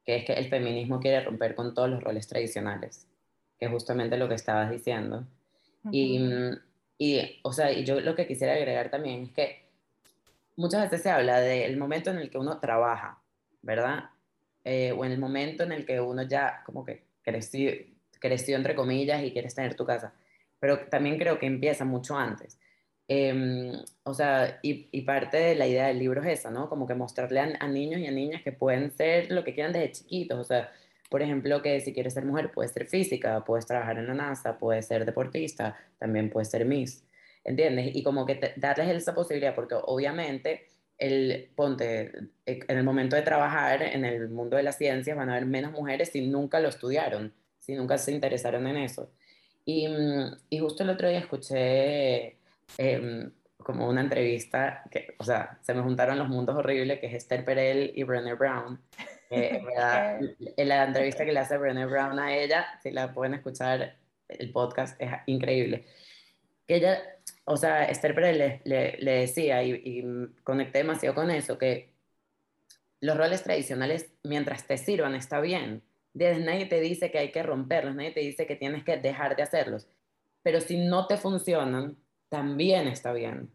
que 0.05 0.15
es 0.17 0.25
que 0.25 0.33
el 0.33 0.49
feminismo 0.49 0.99
quiere 1.01 1.21
romper 1.21 1.55
con 1.55 1.73
todos 1.73 1.89
los 1.89 2.01
roles 2.01 2.27
tradicionales, 2.27 3.07
que 3.59 3.65
es 3.65 3.71
justamente 3.71 4.17
lo 4.17 4.29
que 4.29 4.35
estabas 4.35 4.69
diciendo. 4.69 5.25
Y, 5.91 6.19
y, 6.97 7.39
o 7.43 7.53
sea, 7.53 7.71
yo 7.71 7.99
lo 8.01 8.15
que 8.15 8.27
quisiera 8.27 8.53
agregar 8.53 8.89
también 8.89 9.23
es 9.23 9.31
que 9.31 9.67
muchas 10.55 10.83
veces 10.83 11.03
se 11.03 11.09
habla 11.09 11.39
del 11.39 11.77
momento 11.77 12.09
en 12.09 12.17
el 12.17 12.29
que 12.29 12.37
uno 12.37 12.59
trabaja, 12.59 13.19
¿verdad? 13.61 14.09
Eh, 14.63 14.91
o 14.91 15.05
en 15.05 15.13
el 15.13 15.19
momento 15.19 15.63
en 15.63 15.71
el 15.71 15.85
que 15.85 16.01
uno 16.01 16.23
ya 16.23 16.61
como 16.65 16.83
que 16.83 17.03
creció, 17.21 17.71
creció 18.19 18.57
entre 18.57 18.75
comillas 18.75 19.23
y 19.23 19.31
quieres 19.31 19.55
tener 19.55 19.75
tu 19.75 19.85
casa. 19.85 20.13
Pero 20.59 20.87
también 20.87 21.17
creo 21.17 21.39
que 21.39 21.45
empieza 21.45 21.85
mucho 21.85 22.17
antes. 22.17 22.59
Em, 23.07 23.71
o 24.03 24.13
sea, 24.13 24.59
y, 24.61 24.89
y, 24.91 25.01
parte 25.03 25.37
de 25.37 25.55
la 25.55 25.67
idea 25.67 25.87
del 25.87 25.99
libro 25.99 26.21
es 26.21 26.39
esa, 26.39 26.51
¿no? 26.51 26.67
Como 26.67 26.85
que 26.85 26.95
mostrarle 26.95 27.39
a, 27.39 27.67
niños 27.67 28.01
y 28.01 28.07
a 28.07 28.11
niñas 28.11 28.41
que 28.43 28.51
pueden 28.51 28.91
ser 28.91 29.31
lo 29.31 29.45
que 29.45 29.53
quieran 29.53 29.71
desde 29.71 29.91
chiquitos. 29.93 30.37
O 30.39 30.43
sea, 30.43 30.69
por 31.09 31.21
ejemplo, 31.21 31.61
que 31.61 31.79
si 31.81 31.93
quieres 31.93 32.13
ser 32.13 32.25
mujer, 32.25 32.51
puedes 32.51 32.71
ser 32.71 32.87
física, 32.87 33.43
puedes 33.45 33.65
trabajar 33.65 33.97
en 33.97 34.07
la 34.07 34.13
NASA, 34.13 34.57
puedes 34.57 34.85
ser 34.87 35.05
deportista, 35.05 35.75
también 35.97 36.29
puedes 36.29 36.49
ser 36.49 36.65
Miss. 36.65 37.03
¿Entiendes? 37.43 37.95
Y 37.95 38.03
como 38.03 38.25
que 38.25 38.53
darles 38.57 38.89
esa 38.89 39.15
posibilidad, 39.15 39.55
porque 39.55 39.75
obviamente, 39.75 40.67
el, 40.97 41.49
ponte, 41.55 42.11
e, 42.45 42.59
en 42.67 42.77
el 42.77 42.83
momento 42.83 43.15
de 43.15 43.21
trabajar 43.21 43.83
en 43.83 44.03
el 44.03 44.29
mundo 44.29 44.57
de 44.57 44.63
las 44.63 44.77
ciencias 44.77 45.15
van 45.15 45.29
a 45.29 45.33
haber 45.33 45.45
menos 45.45 45.71
mujeres 45.71 46.09
si 46.09 46.27
nunca 46.27 46.59
lo 46.59 46.69
estudiaron, 46.69 47.33
si 47.59 47.75
nunca 47.75 47.97
se 47.97 48.11
interesaron 48.11 48.67
en 48.67 48.77
eso. 48.77 49.11
Y, 49.65 49.87
mm, 49.87 50.37
y 50.49 50.59
justo 50.59 50.83
el 50.83 50.89
otro 50.89 51.09
día 51.09 51.19
escuché 51.19 52.37
Em, 52.77 53.31
como 53.57 53.87
una 53.89 54.01
entrevista, 54.01 54.83
que, 54.91 55.15
o 55.17 55.23
sea, 55.23 55.59
se 55.61 55.73
me 55.73 55.81
juntaron 55.81 56.17
los 56.17 56.29
mundos 56.29 56.55
horribles, 56.55 56.99
que 56.99 57.07
es 57.07 57.13
Esther 57.13 57.43
Perel 57.43 57.91
y 57.95 58.03
Brené 58.03 58.33
Brown. 58.33 58.79
Eh, 59.29 59.61
en 60.57 60.67
la 60.67 60.85
entrevista 60.85 61.25
que 61.25 61.33
le 61.33 61.39
hace 61.39 61.57
Brené 61.57 61.85
Brown 61.85 62.19
a 62.19 62.35
ella, 62.35 62.67
si 62.81 62.91
la 62.91 63.13
pueden 63.13 63.33
escuchar, 63.35 63.97
el 64.27 64.51
podcast 64.51 64.99
es 65.01 65.11
increíble. 65.25 65.85
Que 66.65 66.75
ella, 66.75 67.01
o 67.45 67.57
sea, 67.57 67.85
Esther 67.85 68.13
Perel 68.13 68.61
le, 68.63 68.97
le, 68.99 69.11
decía, 69.11 69.63
y, 69.63 69.81
y 69.83 70.03
conecté 70.43 70.79
demasiado 70.79 71.15
con 71.15 71.31
eso, 71.31 71.57
que 71.57 71.93
los 72.99 73.17
roles 73.17 73.43
tradicionales, 73.43 74.09
mientras 74.23 74.65
te 74.65 74.77
sirvan, 74.77 75.15
está 75.15 75.39
bien. 75.39 75.83
Nadie 76.13 76.65
te 76.65 76.79
dice 76.81 77.11
que 77.11 77.19
hay 77.19 77.31
que 77.31 77.43
romperlos, 77.43 77.95
nadie 77.95 78.11
te 78.11 78.21
dice 78.21 78.47
que 78.47 78.55
tienes 78.55 78.83
que 78.83 78.97
dejar 78.97 79.35
de 79.35 79.43
hacerlos. 79.43 79.87
Pero 80.41 80.61
si 80.61 80.77
no 80.77 81.05
te 81.07 81.17
funcionan, 81.17 81.97
también 82.29 82.87
está 82.87 83.13
bien. 83.13 83.51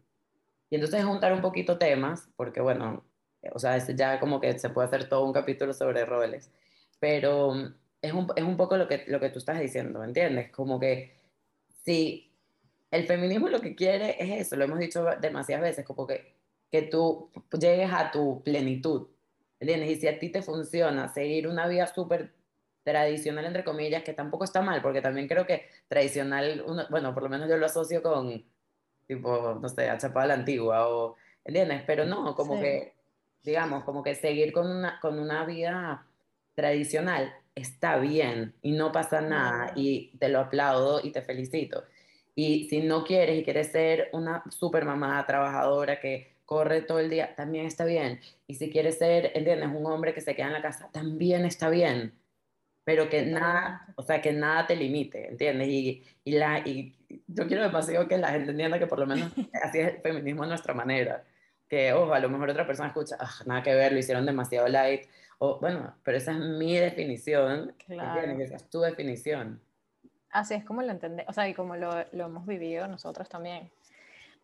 Y 0.69 0.75
entonces 0.75 1.03
juntar 1.03 1.33
un 1.33 1.41
poquito 1.41 1.77
temas, 1.77 2.29
porque 2.35 2.61
bueno, 2.61 3.05
o 3.51 3.59
sea, 3.59 3.77
ya 3.77 4.19
como 4.19 4.39
que 4.39 4.57
se 4.57 4.69
puede 4.69 4.87
hacer 4.87 5.09
todo 5.09 5.25
un 5.25 5.33
capítulo 5.33 5.73
sobre 5.73 6.05
roles, 6.05 6.51
pero 6.99 7.53
es 8.01 8.13
un, 8.13 8.27
es 8.35 8.43
un 8.43 8.57
poco 8.57 8.77
lo 8.77 8.87
que, 8.87 9.03
lo 9.07 9.19
que 9.19 9.29
tú 9.29 9.39
estás 9.39 9.59
diciendo, 9.59 10.03
¿entiendes? 10.03 10.51
Como 10.51 10.79
que 10.79 11.15
si 11.83 12.31
el 12.91 13.05
feminismo 13.05 13.49
lo 13.49 13.61
que 13.61 13.75
quiere 13.75 14.15
es 14.19 14.47
eso, 14.47 14.55
lo 14.55 14.65
hemos 14.65 14.79
dicho 14.79 15.05
demasiadas 15.19 15.63
veces, 15.63 15.85
como 15.85 16.07
que, 16.07 16.33
que 16.71 16.83
tú 16.83 17.29
llegues 17.59 17.91
a 17.91 18.11
tu 18.11 18.41
plenitud, 18.43 19.07
¿entiendes? 19.59 19.91
Y 19.91 19.95
si 19.95 20.07
a 20.07 20.19
ti 20.19 20.29
te 20.29 20.41
funciona 20.41 21.07
seguir 21.09 21.47
una 21.47 21.67
vida 21.67 21.87
súper 21.87 22.33
tradicional, 22.83 23.45
entre 23.45 23.63
comillas, 23.63 24.03
que 24.03 24.13
tampoco 24.13 24.43
está 24.43 24.61
mal, 24.61 24.81
porque 24.81 25.01
también 25.01 25.27
creo 25.27 25.45
que 25.47 25.67
tradicional, 25.87 26.63
bueno, 26.89 27.13
por 27.13 27.23
lo 27.23 27.29
menos 27.29 27.49
yo 27.49 27.57
lo 27.57 27.65
asocio 27.65 28.03
con 28.03 28.43
tipo, 29.07 29.57
no 29.61 29.69
sé, 29.69 29.89
a 29.89 29.97
Chapada 29.97 30.27
la 30.27 30.33
Antigua, 30.35 30.87
o, 30.89 31.15
¿entiendes? 31.43 31.83
Pero 31.85 32.05
no, 32.05 32.35
como 32.35 32.59
que, 32.59 32.93
digamos, 33.43 33.83
como 33.83 34.03
que 34.03 34.15
seguir 34.15 34.53
con 34.53 34.69
una, 34.69 34.99
con 34.99 35.19
una 35.19 35.45
vida 35.45 36.05
tradicional 36.55 37.33
está 37.55 37.97
bien 37.97 38.53
y 38.61 38.71
no 38.71 38.91
pasa 38.91 39.21
nada 39.21 39.73
y 39.75 40.17
te 40.17 40.29
lo 40.29 40.39
aplaudo 40.39 41.01
y 41.03 41.11
te 41.11 41.21
felicito. 41.21 41.83
Y 42.35 42.67
si 42.69 42.81
no 42.81 43.03
quieres 43.03 43.39
y 43.39 43.43
quieres 43.43 43.71
ser 43.71 44.09
una 44.13 44.43
super 44.49 44.85
mamá 44.85 45.23
trabajadora 45.27 45.99
que 45.99 46.33
corre 46.45 46.81
todo 46.81 46.99
el 46.99 47.09
día, 47.09 47.35
también 47.35 47.65
está 47.65 47.85
bien. 47.85 48.19
Y 48.47 48.55
si 48.55 48.71
quieres 48.71 48.97
ser, 48.97 49.31
¿entiendes? 49.35 49.69
Un 49.69 49.85
hombre 49.85 50.13
que 50.13 50.21
se 50.21 50.35
queda 50.35 50.47
en 50.47 50.53
la 50.53 50.61
casa, 50.61 50.89
también 50.91 51.45
está 51.45 51.69
bien 51.69 52.13
pero 52.83 53.09
que 53.09 53.25
nada, 53.25 53.87
o 53.95 54.03
sea, 54.03 54.21
que 54.21 54.33
nada 54.33 54.67
te 54.67 54.75
limite, 54.75 55.29
¿entiendes? 55.29 55.67
Y, 55.69 56.03
y, 56.23 56.31
la, 56.33 56.59
y 56.59 56.95
yo 57.27 57.47
quiero 57.47 57.63
demasiado 57.63 58.07
que 58.07 58.17
la 58.17 58.29
gente 58.29 58.51
entienda 58.51 58.79
que 58.79 58.87
por 58.87 58.99
lo 58.99 59.05
menos 59.05 59.31
así 59.63 59.79
es 59.79 59.95
el 59.95 60.01
feminismo 60.01 60.43
a 60.43 60.47
nuestra 60.47 60.73
manera. 60.73 61.23
Que, 61.73 61.91
ojo, 61.91 62.13
a 62.13 62.19
lo 62.19 62.29
mejor 62.29 62.51
otra 62.51 62.67
persona 62.67 62.89
escucha, 62.89 63.17
ah, 63.19 63.31
nada 63.47 63.63
que 63.63 63.73
ver, 63.73 63.93
lo 63.93 63.97
hicieron 63.97 64.27
demasiado 64.27 64.67
light. 64.67 65.07
O, 65.39 65.59
bueno, 65.59 65.95
pero 66.03 66.17
esa 66.17 66.31
es 66.33 66.37
mi 66.37 66.77
definición, 66.77 67.73
claro. 67.87 68.31
Esa 68.39 68.57
es 68.57 68.69
tu 68.69 68.79
definición. 68.79 69.59
Así 70.29 70.53
es 70.53 70.63
como 70.63 70.83
lo 70.83 70.91
entendemos, 70.91 71.31
o 71.31 71.33
sea, 71.33 71.49
y 71.49 71.55
como 71.55 71.75
lo, 71.75 71.89
lo, 72.11 72.25
hemos 72.25 72.45
vivido 72.45 72.87
nosotros 72.87 73.27
también. 73.27 73.71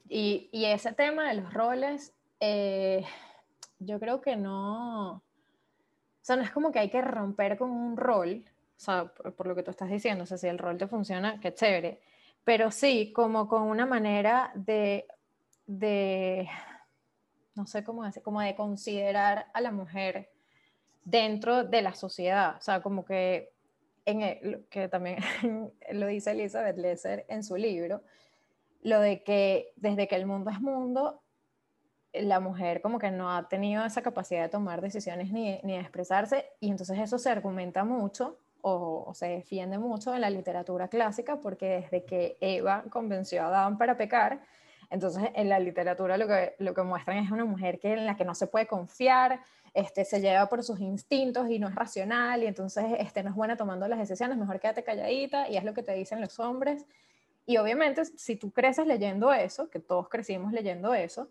Y, 0.08 0.50
y 0.52 0.66
ese 0.66 0.92
tema 0.94 1.30
de 1.30 1.36
los 1.36 1.54
roles, 1.54 2.16
eh, 2.40 3.06
yo 3.78 4.00
creo 4.00 4.22
que 4.22 4.36
no, 4.36 5.18
o 5.18 5.22
sea, 6.22 6.36
no 6.36 6.42
es 6.42 6.50
como 6.50 6.72
que 6.72 6.80
hay 6.80 6.90
que 6.90 7.04
romper 7.04 7.60
con 7.60 7.70
un 7.70 7.96
rol, 7.96 8.44
o 8.76 8.80
sea, 8.80 9.06
por, 9.06 9.46
lo 9.46 9.54
que 9.54 9.62
tú 9.62 9.70
estás 9.70 9.92
diciendo, 9.92 10.24
o 10.24 10.26
sea, 10.26 10.40
si 10.40 10.48
el 10.48 10.58
rol 10.58 10.80
te 10.80 10.88
funciona, 10.88 11.40
qué 11.40 11.54
chévere, 11.54 12.02
pero 12.44 12.72
sí, 12.72 13.14
como 13.14 13.48
con 13.48 13.62
una 13.62 13.86
manera 13.86 14.52
de, 14.56 15.06
de 15.68 16.50
no 17.60 17.66
sé 17.66 17.84
cómo 17.84 18.06
decir, 18.06 18.24
como 18.24 18.40
de 18.40 18.56
considerar 18.56 19.48
a 19.54 19.60
la 19.60 19.72
mujer 19.72 20.30
dentro 21.04 21.66
de 21.66 21.82
la 21.82 21.94
sociedad, 21.94 22.56
o 22.58 22.62
sea, 22.62 22.82
como 22.82 23.04
que, 23.04 23.52
en 24.06 24.22
el, 24.22 24.66
que 24.70 24.88
también 24.88 25.18
lo 25.92 26.08
dice 26.08 26.32
Elizabeth 26.32 26.78
Lesser 26.78 27.26
en 27.28 27.44
su 27.44 27.58
libro, 27.58 28.02
lo 28.82 29.02
de 29.02 29.24
que 29.24 29.74
desde 29.76 30.08
que 30.08 30.16
el 30.16 30.26
mundo 30.26 30.52
es 30.52 30.62
mundo, 30.62 31.22
la 32.14 32.40
mujer 32.40 32.82
como 32.82 32.98
que 32.98 33.12
no 33.12 33.36
ha 33.36 33.50
tenido 33.50 33.84
esa 33.86 34.02
capacidad 34.02 34.44
de 34.44 34.50
tomar 34.50 34.82
decisiones 34.82 35.32
ni, 35.32 35.60
ni 35.64 35.74
de 35.74 35.82
expresarse 35.82 36.46
y 36.62 36.72
entonces 36.72 36.98
eso 36.98 37.20
se 37.20 37.30
argumenta 37.30 37.84
mucho 37.84 38.40
o, 38.62 39.12
se 39.14 39.28
defiende 39.28 39.78
mucho 39.78 40.16
en 40.16 40.22
la 40.22 40.30
literatura 40.30 40.88
clásica 40.88 41.40
porque 41.42 41.82
desde 41.82 42.06
que 42.06 42.38
Eva 42.40 42.84
convenció 42.90 43.44
a 43.44 43.48
Adán 43.48 43.78
para 43.78 43.98
pecar, 43.98 44.42
entonces 44.90 45.30
en 45.36 45.50
la 45.50 45.60
literatura 45.60 46.18
lo 46.18 46.28
que, 46.28 46.56
lo 46.60 46.74
que 46.74 46.82
muestran 46.82 47.18
es 47.18 47.32
una 47.32 47.46
mujer 47.46 47.80
que, 47.80 47.94
en 47.94 48.06
la 48.06 48.16
que 48.16 48.26
no 48.26 48.34
se 48.34 48.48
puede 48.48 48.68
confiar, 48.68 49.40
este, 49.74 50.04
se 50.04 50.20
lleva 50.20 50.48
por 50.50 50.64
sus 50.64 50.80
instintos 50.80 51.50
y 51.50 51.60
no 51.60 51.68
es 51.68 51.76
racional 51.76 52.44
y 52.44 52.48
entonces 52.48 52.86
este, 52.98 53.22
no 53.22 53.30
es 53.30 53.36
buena 53.36 53.56
tomando 53.56 53.88
las 53.88 54.00
decisiones, 54.00 54.38
mejor 54.38 54.60
quédate 54.60 54.84
calladita 54.84 55.48
y 55.48 55.58
es 55.58 55.64
lo 55.64 55.74
que 55.74 55.84
te 55.84 55.94
dicen 55.94 56.22
los 56.22 56.40
hombres. 56.40 56.86
Y 57.46 57.58
obviamente 57.58 58.06
si 58.06 58.36
tú 58.36 58.52
creces 58.52 58.88
leyendo 58.88 59.32
eso, 59.32 59.70
que 59.70 59.80
todos 59.80 60.10
crecimos 60.10 60.54
leyendo 60.54 60.94
eso, 60.94 61.30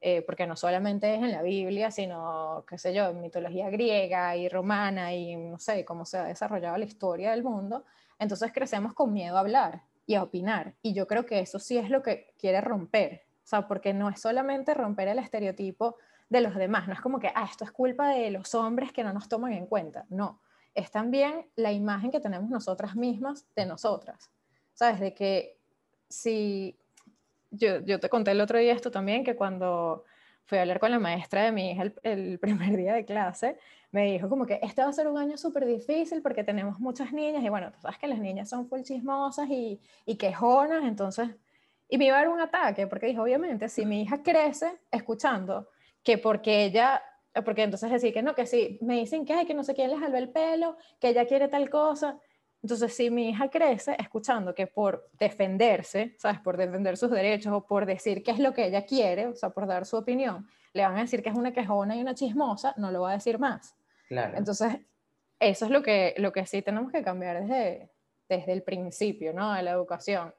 eh, 0.00 0.22
porque 0.22 0.46
no 0.46 0.56
solamente 0.56 1.14
es 1.14 1.22
en 1.22 1.32
la 1.32 1.42
Biblia, 1.42 1.90
sino, 1.90 2.64
qué 2.68 2.76
sé 2.76 2.92
yo, 2.92 3.08
en 3.08 3.20
mitología 3.20 3.70
griega 3.70 4.36
y 4.36 4.48
romana 4.48 5.14
y 5.14 5.36
no 5.36 5.58
sé 5.58 5.84
cómo 5.84 6.04
se 6.04 6.18
ha 6.18 6.24
desarrollado 6.24 6.76
la 6.76 6.84
historia 6.84 7.30
del 7.30 7.42
mundo, 7.42 7.84
entonces 8.18 8.52
crecemos 8.52 8.94
con 8.94 9.12
miedo 9.12 9.36
a 9.36 9.40
hablar 9.40 9.82
y 10.06 10.14
a 10.14 10.22
opinar. 10.22 10.74
Y 10.82 10.94
yo 10.94 11.06
creo 11.06 11.26
que 11.26 11.40
eso 11.40 11.58
sí 11.58 11.76
es 11.76 11.90
lo 11.90 12.02
que 12.02 12.32
quiere 12.38 12.60
romper, 12.60 13.22
o 13.44 13.46
sea, 13.46 13.66
porque 13.66 13.92
no 13.92 14.08
es 14.08 14.20
solamente 14.20 14.74
romper 14.74 15.08
el 15.08 15.18
estereotipo 15.18 15.96
de 16.28 16.40
los 16.40 16.54
demás, 16.54 16.88
no 16.88 16.94
es 16.94 17.00
como 17.00 17.20
que, 17.20 17.30
ah, 17.34 17.46
esto 17.50 17.64
es 17.64 17.70
culpa 17.70 18.10
de 18.10 18.30
los 18.30 18.54
hombres 18.54 18.92
que 18.92 19.04
no 19.04 19.12
nos 19.12 19.28
toman 19.28 19.52
en 19.52 19.66
cuenta, 19.66 20.06
no, 20.08 20.40
es 20.74 20.90
también 20.90 21.46
la 21.54 21.72
imagen 21.72 22.10
que 22.10 22.20
tenemos 22.20 22.50
nosotras 22.50 22.96
mismas 22.96 23.46
de 23.54 23.66
nosotras, 23.66 24.30
¿sabes? 24.74 25.00
De 25.00 25.14
que 25.14 25.56
si 26.08 26.76
yo, 27.50 27.80
yo, 27.80 28.00
te 28.00 28.08
conté 28.08 28.32
el 28.32 28.40
otro 28.40 28.58
día 28.58 28.72
esto 28.72 28.90
también, 28.90 29.24
que 29.24 29.36
cuando, 29.36 30.04
fui 30.44 30.58
a 30.58 30.62
hablar 30.62 30.80
con 30.80 30.90
la 30.90 30.98
maestra 30.98 31.44
de 31.44 31.52
mi 31.52 31.70
hija 31.70 31.82
el, 31.84 31.94
el 32.02 32.38
primer 32.38 32.76
día 32.76 32.94
de 32.94 33.04
clase, 33.04 33.58
me 33.90 34.12
dijo 34.12 34.28
como 34.28 34.46
que 34.46 34.58
este 34.62 34.82
va 34.82 34.88
a 34.88 34.92
ser 34.92 35.08
un 35.08 35.18
año 35.18 35.36
súper 35.36 35.64
difícil 35.64 36.22
porque 36.22 36.44
tenemos 36.44 36.78
muchas 36.80 37.12
niñas 37.12 37.42
y 37.42 37.48
bueno, 37.48 37.70
tú 37.72 37.80
sabes 37.80 37.98
que 37.98 38.06
las 38.06 38.18
niñas 38.18 38.48
son 38.48 38.68
full 38.68 38.82
chismosas 38.82 39.48
y, 39.48 39.80
y 40.04 40.16
quejonas, 40.16 40.84
entonces, 40.84 41.28
y 41.88 41.98
me 41.98 42.06
iba 42.06 42.16
a 42.16 42.20
dar 42.20 42.28
un 42.28 42.40
ataque 42.40 42.86
porque 42.86 43.06
dijo, 43.06 43.22
obviamente, 43.22 43.68
si 43.68 43.86
mi 43.86 44.02
hija 44.02 44.22
crece 44.22 44.80
escuchando 44.90 45.68
que 46.02 46.18
porque 46.18 46.64
ella, 46.64 47.02
porque 47.44 47.62
entonces 47.62 47.90
decir 47.90 48.12
que 48.12 48.22
no, 48.22 48.34
que 48.34 48.46
si 48.46 48.78
me 48.82 48.96
dicen 48.96 49.24
que 49.24 49.34
hay 49.34 49.46
que 49.46 49.54
no 49.54 49.64
sé 49.64 49.74
quién 49.74 49.90
le 49.90 49.98
jaló 49.98 50.16
el 50.16 50.30
pelo, 50.30 50.76
que 51.00 51.08
ella 51.08 51.26
quiere 51.26 51.48
tal 51.48 51.70
cosa, 51.70 52.18
entonces, 52.66 52.96
si 52.96 53.10
mi 53.10 53.28
hija 53.28 53.48
crece 53.48 53.96
escuchando 53.96 54.52
que 54.52 54.66
por 54.66 55.08
defenderse, 55.20 56.16
¿sabes? 56.18 56.40
Por 56.40 56.56
defender 56.56 56.96
sus 56.96 57.12
derechos 57.12 57.52
o 57.52 57.64
por 57.64 57.86
decir 57.86 58.24
qué 58.24 58.32
es 58.32 58.40
lo 58.40 58.52
que 58.52 58.66
ella 58.66 58.84
quiere, 58.84 59.28
o 59.28 59.36
sea, 59.36 59.50
por 59.50 59.68
dar 59.68 59.86
su 59.86 59.96
opinión, 59.96 60.48
le 60.76 60.82
van 60.82 60.96
a 60.96 61.00
decir 61.00 61.22
que 61.22 61.30
es 61.30 61.34
una 61.34 61.52
quejona 61.52 61.96
y 61.96 62.00
una 62.00 62.14
chismosa, 62.14 62.74
no 62.76 62.90
lo 62.90 63.02
va 63.02 63.10
a 63.10 63.14
decir 63.14 63.38
más. 63.38 63.74
Claro. 64.08 64.36
Entonces, 64.36 64.78
eso 65.40 65.64
es 65.64 65.70
lo 65.70 65.82
que, 65.82 66.14
lo 66.18 66.32
que 66.32 66.46
sí 66.46 66.62
tenemos 66.62 66.92
que 66.92 67.02
cambiar 67.02 67.40
desde, 67.40 67.90
desde 68.28 68.52
el 68.52 68.62
principio, 68.62 69.32
¿no? 69.32 69.52
De 69.52 69.62
la 69.62 69.72
educación. 69.72 70.34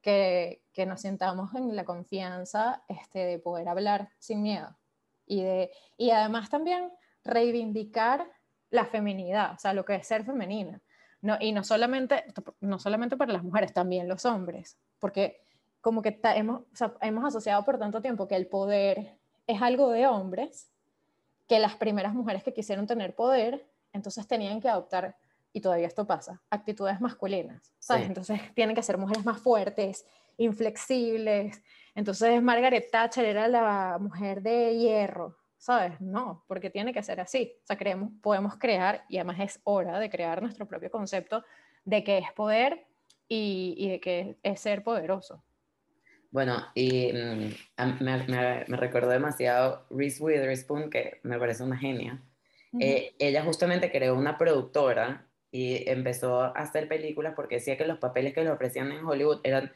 Que, 0.00 0.62
que 0.72 0.86
nos 0.86 1.02
sintamos 1.02 1.54
en 1.54 1.76
la 1.76 1.84
confianza 1.84 2.82
este, 2.88 3.18
de 3.18 3.38
poder 3.38 3.68
hablar 3.68 4.08
sin 4.18 4.42
miedo. 4.42 4.74
Y, 5.26 5.42
de, 5.42 5.70
y 5.98 6.10
además 6.10 6.48
también 6.48 6.90
reivindicar 7.22 8.26
la 8.70 8.86
feminidad, 8.86 9.52
o 9.52 9.58
sea, 9.58 9.74
lo 9.74 9.84
que 9.84 9.96
es 9.96 10.06
ser 10.06 10.24
femenina 10.24 10.80
no, 11.22 11.36
y 11.38 11.52
no 11.52 11.64
solamente, 11.64 12.24
no 12.60 12.78
solamente 12.78 13.16
para 13.16 13.32
las 13.32 13.42
mujeres, 13.42 13.72
también 13.72 14.08
los 14.08 14.24
hombres, 14.24 14.78
porque 14.98 15.42
como 15.80 16.02
que 16.02 16.18
hemos, 16.22 16.62
hemos 17.00 17.24
asociado 17.24 17.64
por 17.64 17.78
tanto 17.78 18.00
tiempo 18.00 18.26
que 18.26 18.36
el 18.36 18.46
poder 18.46 19.18
es 19.50 19.62
algo 19.62 19.90
de 19.90 20.06
hombres, 20.06 20.70
que 21.48 21.58
las 21.58 21.74
primeras 21.76 22.14
mujeres 22.14 22.44
que 22.44 22.52
quisieron 22.52 22.86
tener 22.86 23.14
poder, 23.14 23.66
entonces 23.92 24.26
tenían 24.26 24.60
que 24.60 24.68
adoptar, 24.68 25.16
y 25.52 25.60
todavía 25.60 25.88
esto 25.88 26.06
pasa, 26.06 26.40
actitudes 26.48 27.00
masculinas, 27.00 27.72
¿sabes? 27.80 28.06
Entonces 28.06 28.40
tienen 28.54 28.76
que 28.76 28.82
ser 28.82 28.98
mujeres 28.98 29.24
más 29.24 29.40
fuertes, 29.40 30.06
inflexibles. 30.36 31.60
Entonces 31.94 32.40
Margaret 32.40 32.88
Thatcher 32.90 33.24
era 33.24 33.48
la 33.48 33.98
mujer 34.00 34.42
de 34.42 34.78
hierro, 34.78 35.36
¿sabes? 35.58 36.00
No, 36.00 36.44
porque 36.46 36.70
tiene 36.70 36.92
que 36.92 37.02
ser 37.02 37.20
así. 37.20 37.52
O 37.64 37.66
sea, 37.66 37.76
creemos, 37.76 38.12
podemos 38.22 38.56
crear, 38.56 39.04
y 39.08 39.16
además 39.16 39.40
es 39.40 39.60
hora 39.64 39.98
de 39.98 40.08
crear 40.08 40.40
nuestro 40.40 40.68
propio 40.68 40.90
concepto 40.90 41.44
de 41.84 42.04
qué 42.04 42.18
es 42.18 42.32
poder 42.32 42.86
y, 43.26 43.74
y 43.76 43.88
de 43.88 44.00
qué 44.00 44.38
es 44.44 44.60
ser 44.60 44.84
poderoso. 44.84 45.42
Bueno, 46.30 46.64
y 46.74 47.12
mm, 47.12 48.02
me, 48.02 48.24
me, 48.26 48.64
me, 48.68 48.76
recordó 48.76 49.10
demasiado 49.10 49.84
Reese 49.90 50.22
Witherspoon, 50.22 50.88
que 50.88 51.20
me 51.22 51.38
parece 51.38 51.62
una 51.64 51.76
genia. 51.76 52.22
Eh, 52.78 53.14
ella 53.18 53.42
justamente 53.42 53.90
creó 53.90 54.14
una 54.14 54.38
productora 54.38 55.26
y 55.50 55.88
empezó 55.90 56.42
a 56.42 56.50
hacer 56.50 56.86
películas 56.86 57.32
porque 57.34 57.56
decía 57.56 57.76
que 57.76 57.84
los 57.84 57.98
papeles 57.98 58.32
que 58.32 58.44
le 58.44 58.50
ofrecían 58.50 58.92
en 58.92 59.04
Hollywood 59.04 59.40
eran, 59.42 59.72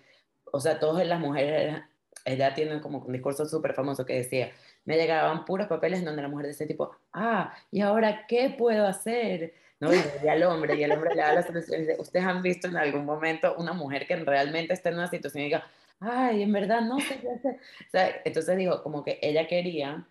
o 0.53 0.61
sea, 0.61 0.79
todas 0.79 1.05
las 1.05 1.19
mujeres, 1.19 1.83
ella 2.25 2.55
tiene 2.55 2.81
como 2.81 2.99
un 2.99 3.13
discurso 3.13 3.47
súper 3.47 3.75
famoso 3.75 4.07
que 4.07 4.15
decía, 4.15 4.53
me 4.85 4.97
llegaban 4.97 5.45
puros 5.45 5.67
papeles 5.67 6.05
donde 6.05 6.23
la 6.23 6.29
mujer 6.29 6.47
decía 6.47 6.69
tipo, 6.69 6.97
ah, 7.13 7.53
¿y 7.73 7.81
ahora 7.81 8.27
qué 8.29 8.55
puedo 8.57 8.87
hacer? 8.87 9.55
¿No? 9.81 9.91
Y 9.93 10.29
al 10.29 10.45
hombre, 10.45 10.77
y 10.77 10.85
el 10.85 10.93
hombre 10.93 11.17
le 11.17 11.23
da 11.23 11.35
la 11.35 11.43
solución 11.43 11.81
y 11.81 11.87
dice, 11.87 11.97
¿ustedes 11.99 12.25
han 12.25 12.43
visto 12.43 12.69
en 12.69 12.77
algún 12.77 13.05
momento 13.05 13.57
una 13.59 13.73
mujer 13.73 14.07
que 14.07 14.15
realmente 14.17 14.73
está 14.73 14.91
en 14.91 14.97
una 14.97 15.11
situación 15.11 15.43
y 15.43 15.45
diga, 15.47 15.67
ay, 16.05 16.43
en 16.43 16.53
verdad 16.53 16.81
no 16.83 17.01
sé 17.01 17.19
qué 17.21 17.31
hacer? 17.31 17.55
O 17.55 17.91
sea, 17.91 18.23
entonces 18.25 18.57
dijo, 18.57 18.83
como 18.83 19.05
que 19.05 19.19
ella 19.23 19.47
quería 19.47 20.07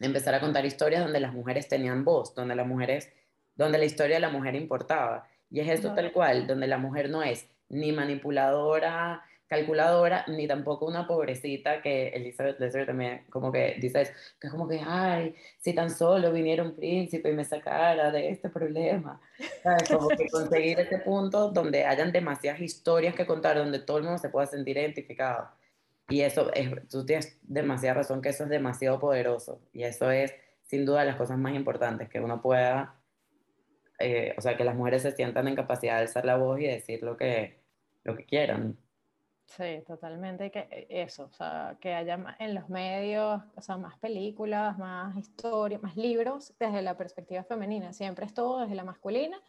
empezar 0.00 0.34
a 0.34 0.40
contar 0.40 0.64
historias 0.64 1.02
donde 1.02 1.20
las 1.20 1.32
mujeres 1.32 1.68
tenían 1.68 2.04
voz, 2.04 2.34
donde 2.34 2.54
las 2.54 2.66
mujeres, 2.66 3.12
donde 3.56 3.78
la 3.78 3.84
historia 3.84 4.16
de 4.16 4.20
la 4.20 4.30
mujer 4.30 4.54
importaba. 4.54 5.28
Y 5.50 5.60
es 5.60 5.68
esto 5.68 5.94
tal 5.94 6.12
cual, 6.12 6.46
donde 6.46 6.66
la 6.66 6.78
mujer 6.78 7.10
no 7.10 7.22
es 7.22 7.48
ni 7.68 7.92
manipuladora, 7.92 9.24
calculadora, 9.48 10.24
ni 10.28 10.46
tampoco 10.46 10.86
una 10.86 11.06
pobrecita 11.06 11.80
que 11.80 12.08
Elizabeth 12.08 12.60
Lesser 12.60 12.86
también 12.86 13.24
como 13.30 13.50
que 13.50 13.76
dice 13.80 14.12
que 14.38 14.46
es 14.46 14.52
como 14.52 14.68
que, 14.68 14.80
ay, 14.84 15.34
si 15.58 15.74
tan 15.74 15.90
solo 15.90 16.30
viniera 16.32 16.62
un 16.62 16.76
príncipe 16.76 17.30
y 17.30 17.32
me 17.32 17.44
sacara 17.44 18.10
de 18.10 18.28
este 18.28 18.50
problema. 18.50 19.20
¿Sabes? 19.62 19.88
Como 19.88 20.08
que 20.08 20.28
conseguir 20.28 20.78
ese 20.80 20.98
punto 20.98 21.50
donde 21.50 21.84
hayan 21.84 22.12
demasiadas 22.12 22.60
historias 22.60 23.14
que 23.14 23.26
contar, 23.26 23.56
donde 23.56 23.78
todo 23.80 23.98
el 23.98 24.04
mundo 24.04 24.18
se 24.18 24.28
pueda 24.28 24.46
sentir 24.46 24.76
identificado. 24.76 25.48
Y 26.10 26.22
eso, 26.22 26.52
es, 26.54 26.70
tú 26.88 27.04
tienes 27.04 27.38
demasiada 27.42 27.94
razón 27.94 28.20
que 28.20 28.30
eso 28.30 28.44
es 28.44 28.50
demasiado 28.50 28.98
poderoso. 29.00 29.60
Y 29.72 29.84
eso 29.84 30.10
es, 30.10 30.34
sin 30.62 30.84
duda, 30.84 31.04
las 31.04 31.16
cosas 31.16 31.38
más 31.38 31.54
importantes, 31.54 32.08
que 32.10 32.20
uno 32.20 32.42
pueda, 32.42 33.00
eh, 33.98 34.34
o 34.36 34.40
sea, 34.42 34.56
que 34.56 34.64
las 34.64 34.76
mujeres 34.76 35.02
se 35.02 35.12
sientan 35.12 35.48
en 35.48 35.56
capacidad 35.56 35.96
de 35.96 36.02
alzar 36.02 36.24
la 36.26 36.36
voz 36.36 36.60
y 36.60 36.66
decir 36.66 37.02
lo 37.02 37.16
que, 37.16 37.60
lo 38.04 38.16
que 38.16 38.24
quieran. 38.24 38.76
Sí, 39.48 39.82
totalmente. 39.86 40.50
Que 40.50 40.68
eh, 40.70 40.86
eso, 40.90 41.24
o 41.24 41.32
sea, 41.32 41.76
que 41.80 41.94
haya 41.94 42.36
en 42.38 42.54
los 42.54 42.68
medios, 42.68 43.42
o 43.56 43.62
sea, 43.62 43.78
más 43.78 43.98
películas, 43.98 44.78
más 44.78 45.16
historias, 45.16 45.82
más 45.82 45.96
libros 45.96 46.54
desde 46.58 46.82
la 46.82 46.96
perspectiva 46.96 47.42
femenina. 47.44 47.92
Siempre 47.92 48.26
es 48.26 48.34
todo 48.34 48.60
desde 48.60 48.74
la 48.74 48.84
masculina 48.84 49.40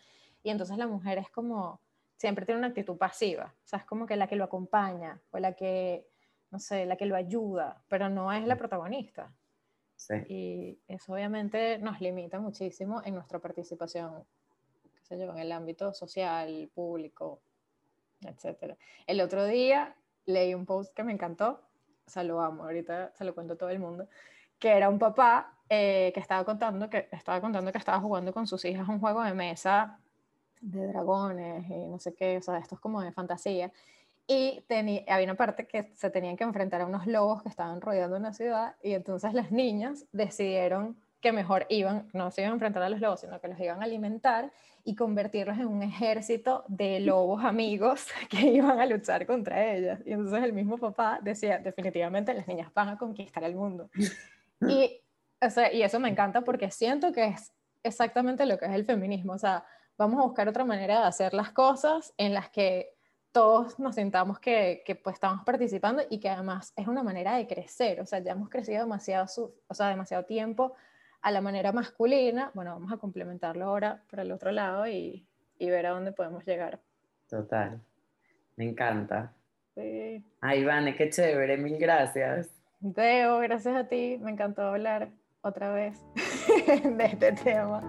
y 0.41 0.49
entonces 0.51 0.77
la 0.77 0.87
mujer 0.87 1.17
es 1.17 1.29
como, 1.29 1.81
siempre 2.15 2.45
tiene 2.45 2.59
una 2.59 2.67
actitud 2.69 2.97
pasiva, 2.97 3.53
o 3.63 3.67
sea, 3.67 3.79
es 3.79 3.85
como 3.85 4.05
que 4.05 4.15
la 4.15 4.27
que 4.27 4.37
lo 4.37 4.45
acompaña 4.45 5.21
o 5.31 5.37
la 5.37 5.53
que, 5.53 6.07
no 6.49 6.59
sé, 6.59 6.85
la 6.85 6.95
que 6.95 7.05
lo 7.05 7.15
ayuda, 7.15 7.83
pero 7.89 8.09
no 8.09 8.31
es 8.31 8.45
la 8.45 8.57
protagonista. 8.57 9.33
Sí. 9.97 10.15
Y 10.29 10.79
eso 10.87 11.13
obviamente 11.13 11.77
nos 11.77 11.99
limita 11.99 12.39
muchísimo 12.39 13.01
en 13.03 13.15
nuestra 13.15 13.39
participación, 13.39 14.25
qué 14.93 15.03
sé 15.03 15.19
yo, 15.19 15.29
en 15.31 15.39
el 15.39 15.51
ámbito 15.51 15.93
social, 15.93 16.71
público, 16.73 17.41
etcétera. 18.25 18.77
El 19.07 19.21
otro 19.21 19.45
día 19.45 19.95
leí 20.25 20.53
un 20.53 20.65
post 20.65 20.93
que 20.93 21.03
me 21.03 21.13
encantó, 21.13 21.61
o 22.05 22.09
sea, 22.09 22.23
lo 22.23 22.41
amo, 22.41 22.63
ahorita 22.63 23.13
se 23.15 23.23
lo 23.23 23.33
cuento 23.33 23.53
a 23.53 23.57
todo 23.57 23.69
el 23.69 23.79
mundo, 23.79 24.07
que 24.57 24.69
era 24.69 24.89
un 24.89 24.99
papá 24.99 25.53
eh, 25.69 26.11
que 26.13 26.19
estaba 26.19 26.43
contando 26.43 26.89
que 26.89 27.07
estaba 27.11 27.39
contando 27.41 27.71
que 27.71 27.77
estaba 27.77 27.99
jugando 27.99 28.33
con 28.33 28.47
sus 28.47 28.65
hijas 28.65 28.87
un 28.89 28.99
juego 28.99 29.21
de 29.23 29.33
mesa 29.33 29.99
de 30.61 30.87
dragones 30.87 31.69
y 31.69 31.87
no 31.87 31.99
sé 31.99 32.13
qué, 32.15 32.37
o 32.37 32.41
sea, 32.41 32.57
esto 32.57 32.75
es 32.75 32.81
como 32.81 33.01
de 33.01 33.11
fantasía. 33.11 33.71
Y 34.27 34.63
había 35.07 35.25
una 35.25 35.35
parte 35.35 35.65
que 35.65 35.91
se 35.95 36.11
tenían 36.11 36.37
que 36.37 36.43
enfrentar 36.43 36.81
a 36.81 36.85
unos 36.85 37.07
lobos 37.07 37.41
que 37.41 37.49
estaban 37.49 37.81
rodeando 37.81 38.17
una 38.17 38.33
ciudad 38.33 38.75
y 38.83 38.93
entonces 38.93 39.33
las 39.33 39.51
niñas 39.51 40.05
decidieron 40.11 40.97
que 41.21 41.31
mejor 41.31 41.65
iban, 41.69 42.07
no 42.13 42.31
se 42.31 42.41
iban 42.41 42.51
a 42.51 42.53
enfrentar 42.55 42.83
a 42.83 42.89
los 42.89 42.99
lobos, 42.99 43.21
sino 43.21 43.39
que 43.39 43.47
los 43.47 43.59
iban 43.59 43.81
a 43.81 43.85
alimentar 43.85 44.51
y 44.83 44.95
convertirlos 44.95 45.57
en 45.57 45.67
un 45.67 45.83
ejército 45.83 46.63
de 46.67 46.99
lobos 47.01 47.43
amigos 47.43 48.07
que 48.29 48.41
iban 48.47 48.79
a 48.79 48.85
luchar 48.85 49.25
contra 49.25 49.73
ellas. 49.73 49.99
Y 50.05 50.13
entonces 50.13 50.43
el 50.43 50.53
mismo 50.53 50.77
papá 50.77 51.19
decía, 51.21 51.59
definitivamente 51.59 52.33
las 52.33 52.47
niñas 52.47 52.73
van 52.73 52.89
a 52.89 52.97
conquistar 52.97 53.43
el 53.43 53.55
mundo. 53.55 53.89
Y, 54.61 55.01
o 55.41 55.49
sea, 55.49 55.71
y 55.73 55.83
eso 55.83 55.99
me 55.99 56.09
encanta 56.09 56.41
porque 56.41 56.71
siento 56.71 57.11
que 57.11 57.25
es 57.25 57.53
exactamente 57.83 58.45
lo 58.45 58.57
que 58.57 58.65
es 58.65 58.71
el 58.71 58.85
feminismo. 58.85 59.33
O 59.33 59.37
sea, 59.37 59.65
vamos 59.97 60.19
a 60.19 60.23
buscar 60.23 60.47
otra 60.47 60.65
manera 60.65 61.01
de 61.01 61.07
hacer 61.07 61.33
las 61.33 61.51
cosas 61.51 62.13
en 62.17 62.33
las 62.33 62.49
que 62.49 62.93
todos 63.31 63.77
nos 63.79 63.95
sintamos 63.95 64.39
que, 64.39 64.81
que, 64.85 64.95
pues 64.95 65.15
estamos 65.15 65.43
participando 65.45 66.01
y 66.09 66.19
que 66.19 66.29
además 66.29 66.73
es 66.75 66.87
una 66.87 67.03
manera 67.03 67.35
de 67.35 67.45
crecer, 67.45 68.01
o 68.01 68.05
sea, 68.07 68.19
ya 68.19 68.31
hemos 68.31 68.49
crecido 68.49 68.81
demasiado, 68.81 69.27
o 69.67 69.73
sea, 69.75 69.89
demasiado 69.89 70.25
tiempo 70.25 70.73
a 71.21 71.31
la 71.31 71.41
manera 71.41 71.71
masculina, 71.71 72.51
bueno, 72.53 72.71
vamos 72.71 72.91
a 72.91 72.97
complementarlo 72.97 73.65
ahora 73.65 74.01
por 74.09 74.19
el 74.19 74.31
otro 74.31 74.51
lado 74.51 74.87
y, 74.87 75.27
y 75.57 75.69
ver 75.69 75.85
a 75.85 75.91
dónde 75.91 76.11
podemos 76.11 76.45
llegar. 76.45 76.79
Total, 77.29 77.81
me 78.55 78.69
encanta. 78.69 79.33
Sí. 79.75 80.23
Ay, 80.41 80.63
Vane, 80.63 80.95
qué 80.95 81.09
chévere, 81.09 81.57
mil 81.57 81.77
gracias. 81.77 82.49
Teo, 82.95 83.39
gracias 83.39 83.75
a 83.75 83.87
ti, 83.87 84.17
me 84.21 84.31
encantó 84.31 84.63
hablar 84.63 85.09
otra 85.41 85.71
vez 85.71 86.01
de 86.83 87.05
este 87.05 87.33
tema. 87.33 87.81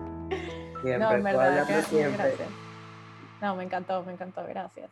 Siempre, 0.83 0.99
no, 0.99 1.13
en 1.13 1.23
verdad, 1.23 1.67
gracias. 1.69 1.91
No, 3.41 3.57
me 3.57 3.65
encantó, 3.65 4.03
me 4.05 4.13
encantó, 4.13 4.45
gracias. 4.47 4.91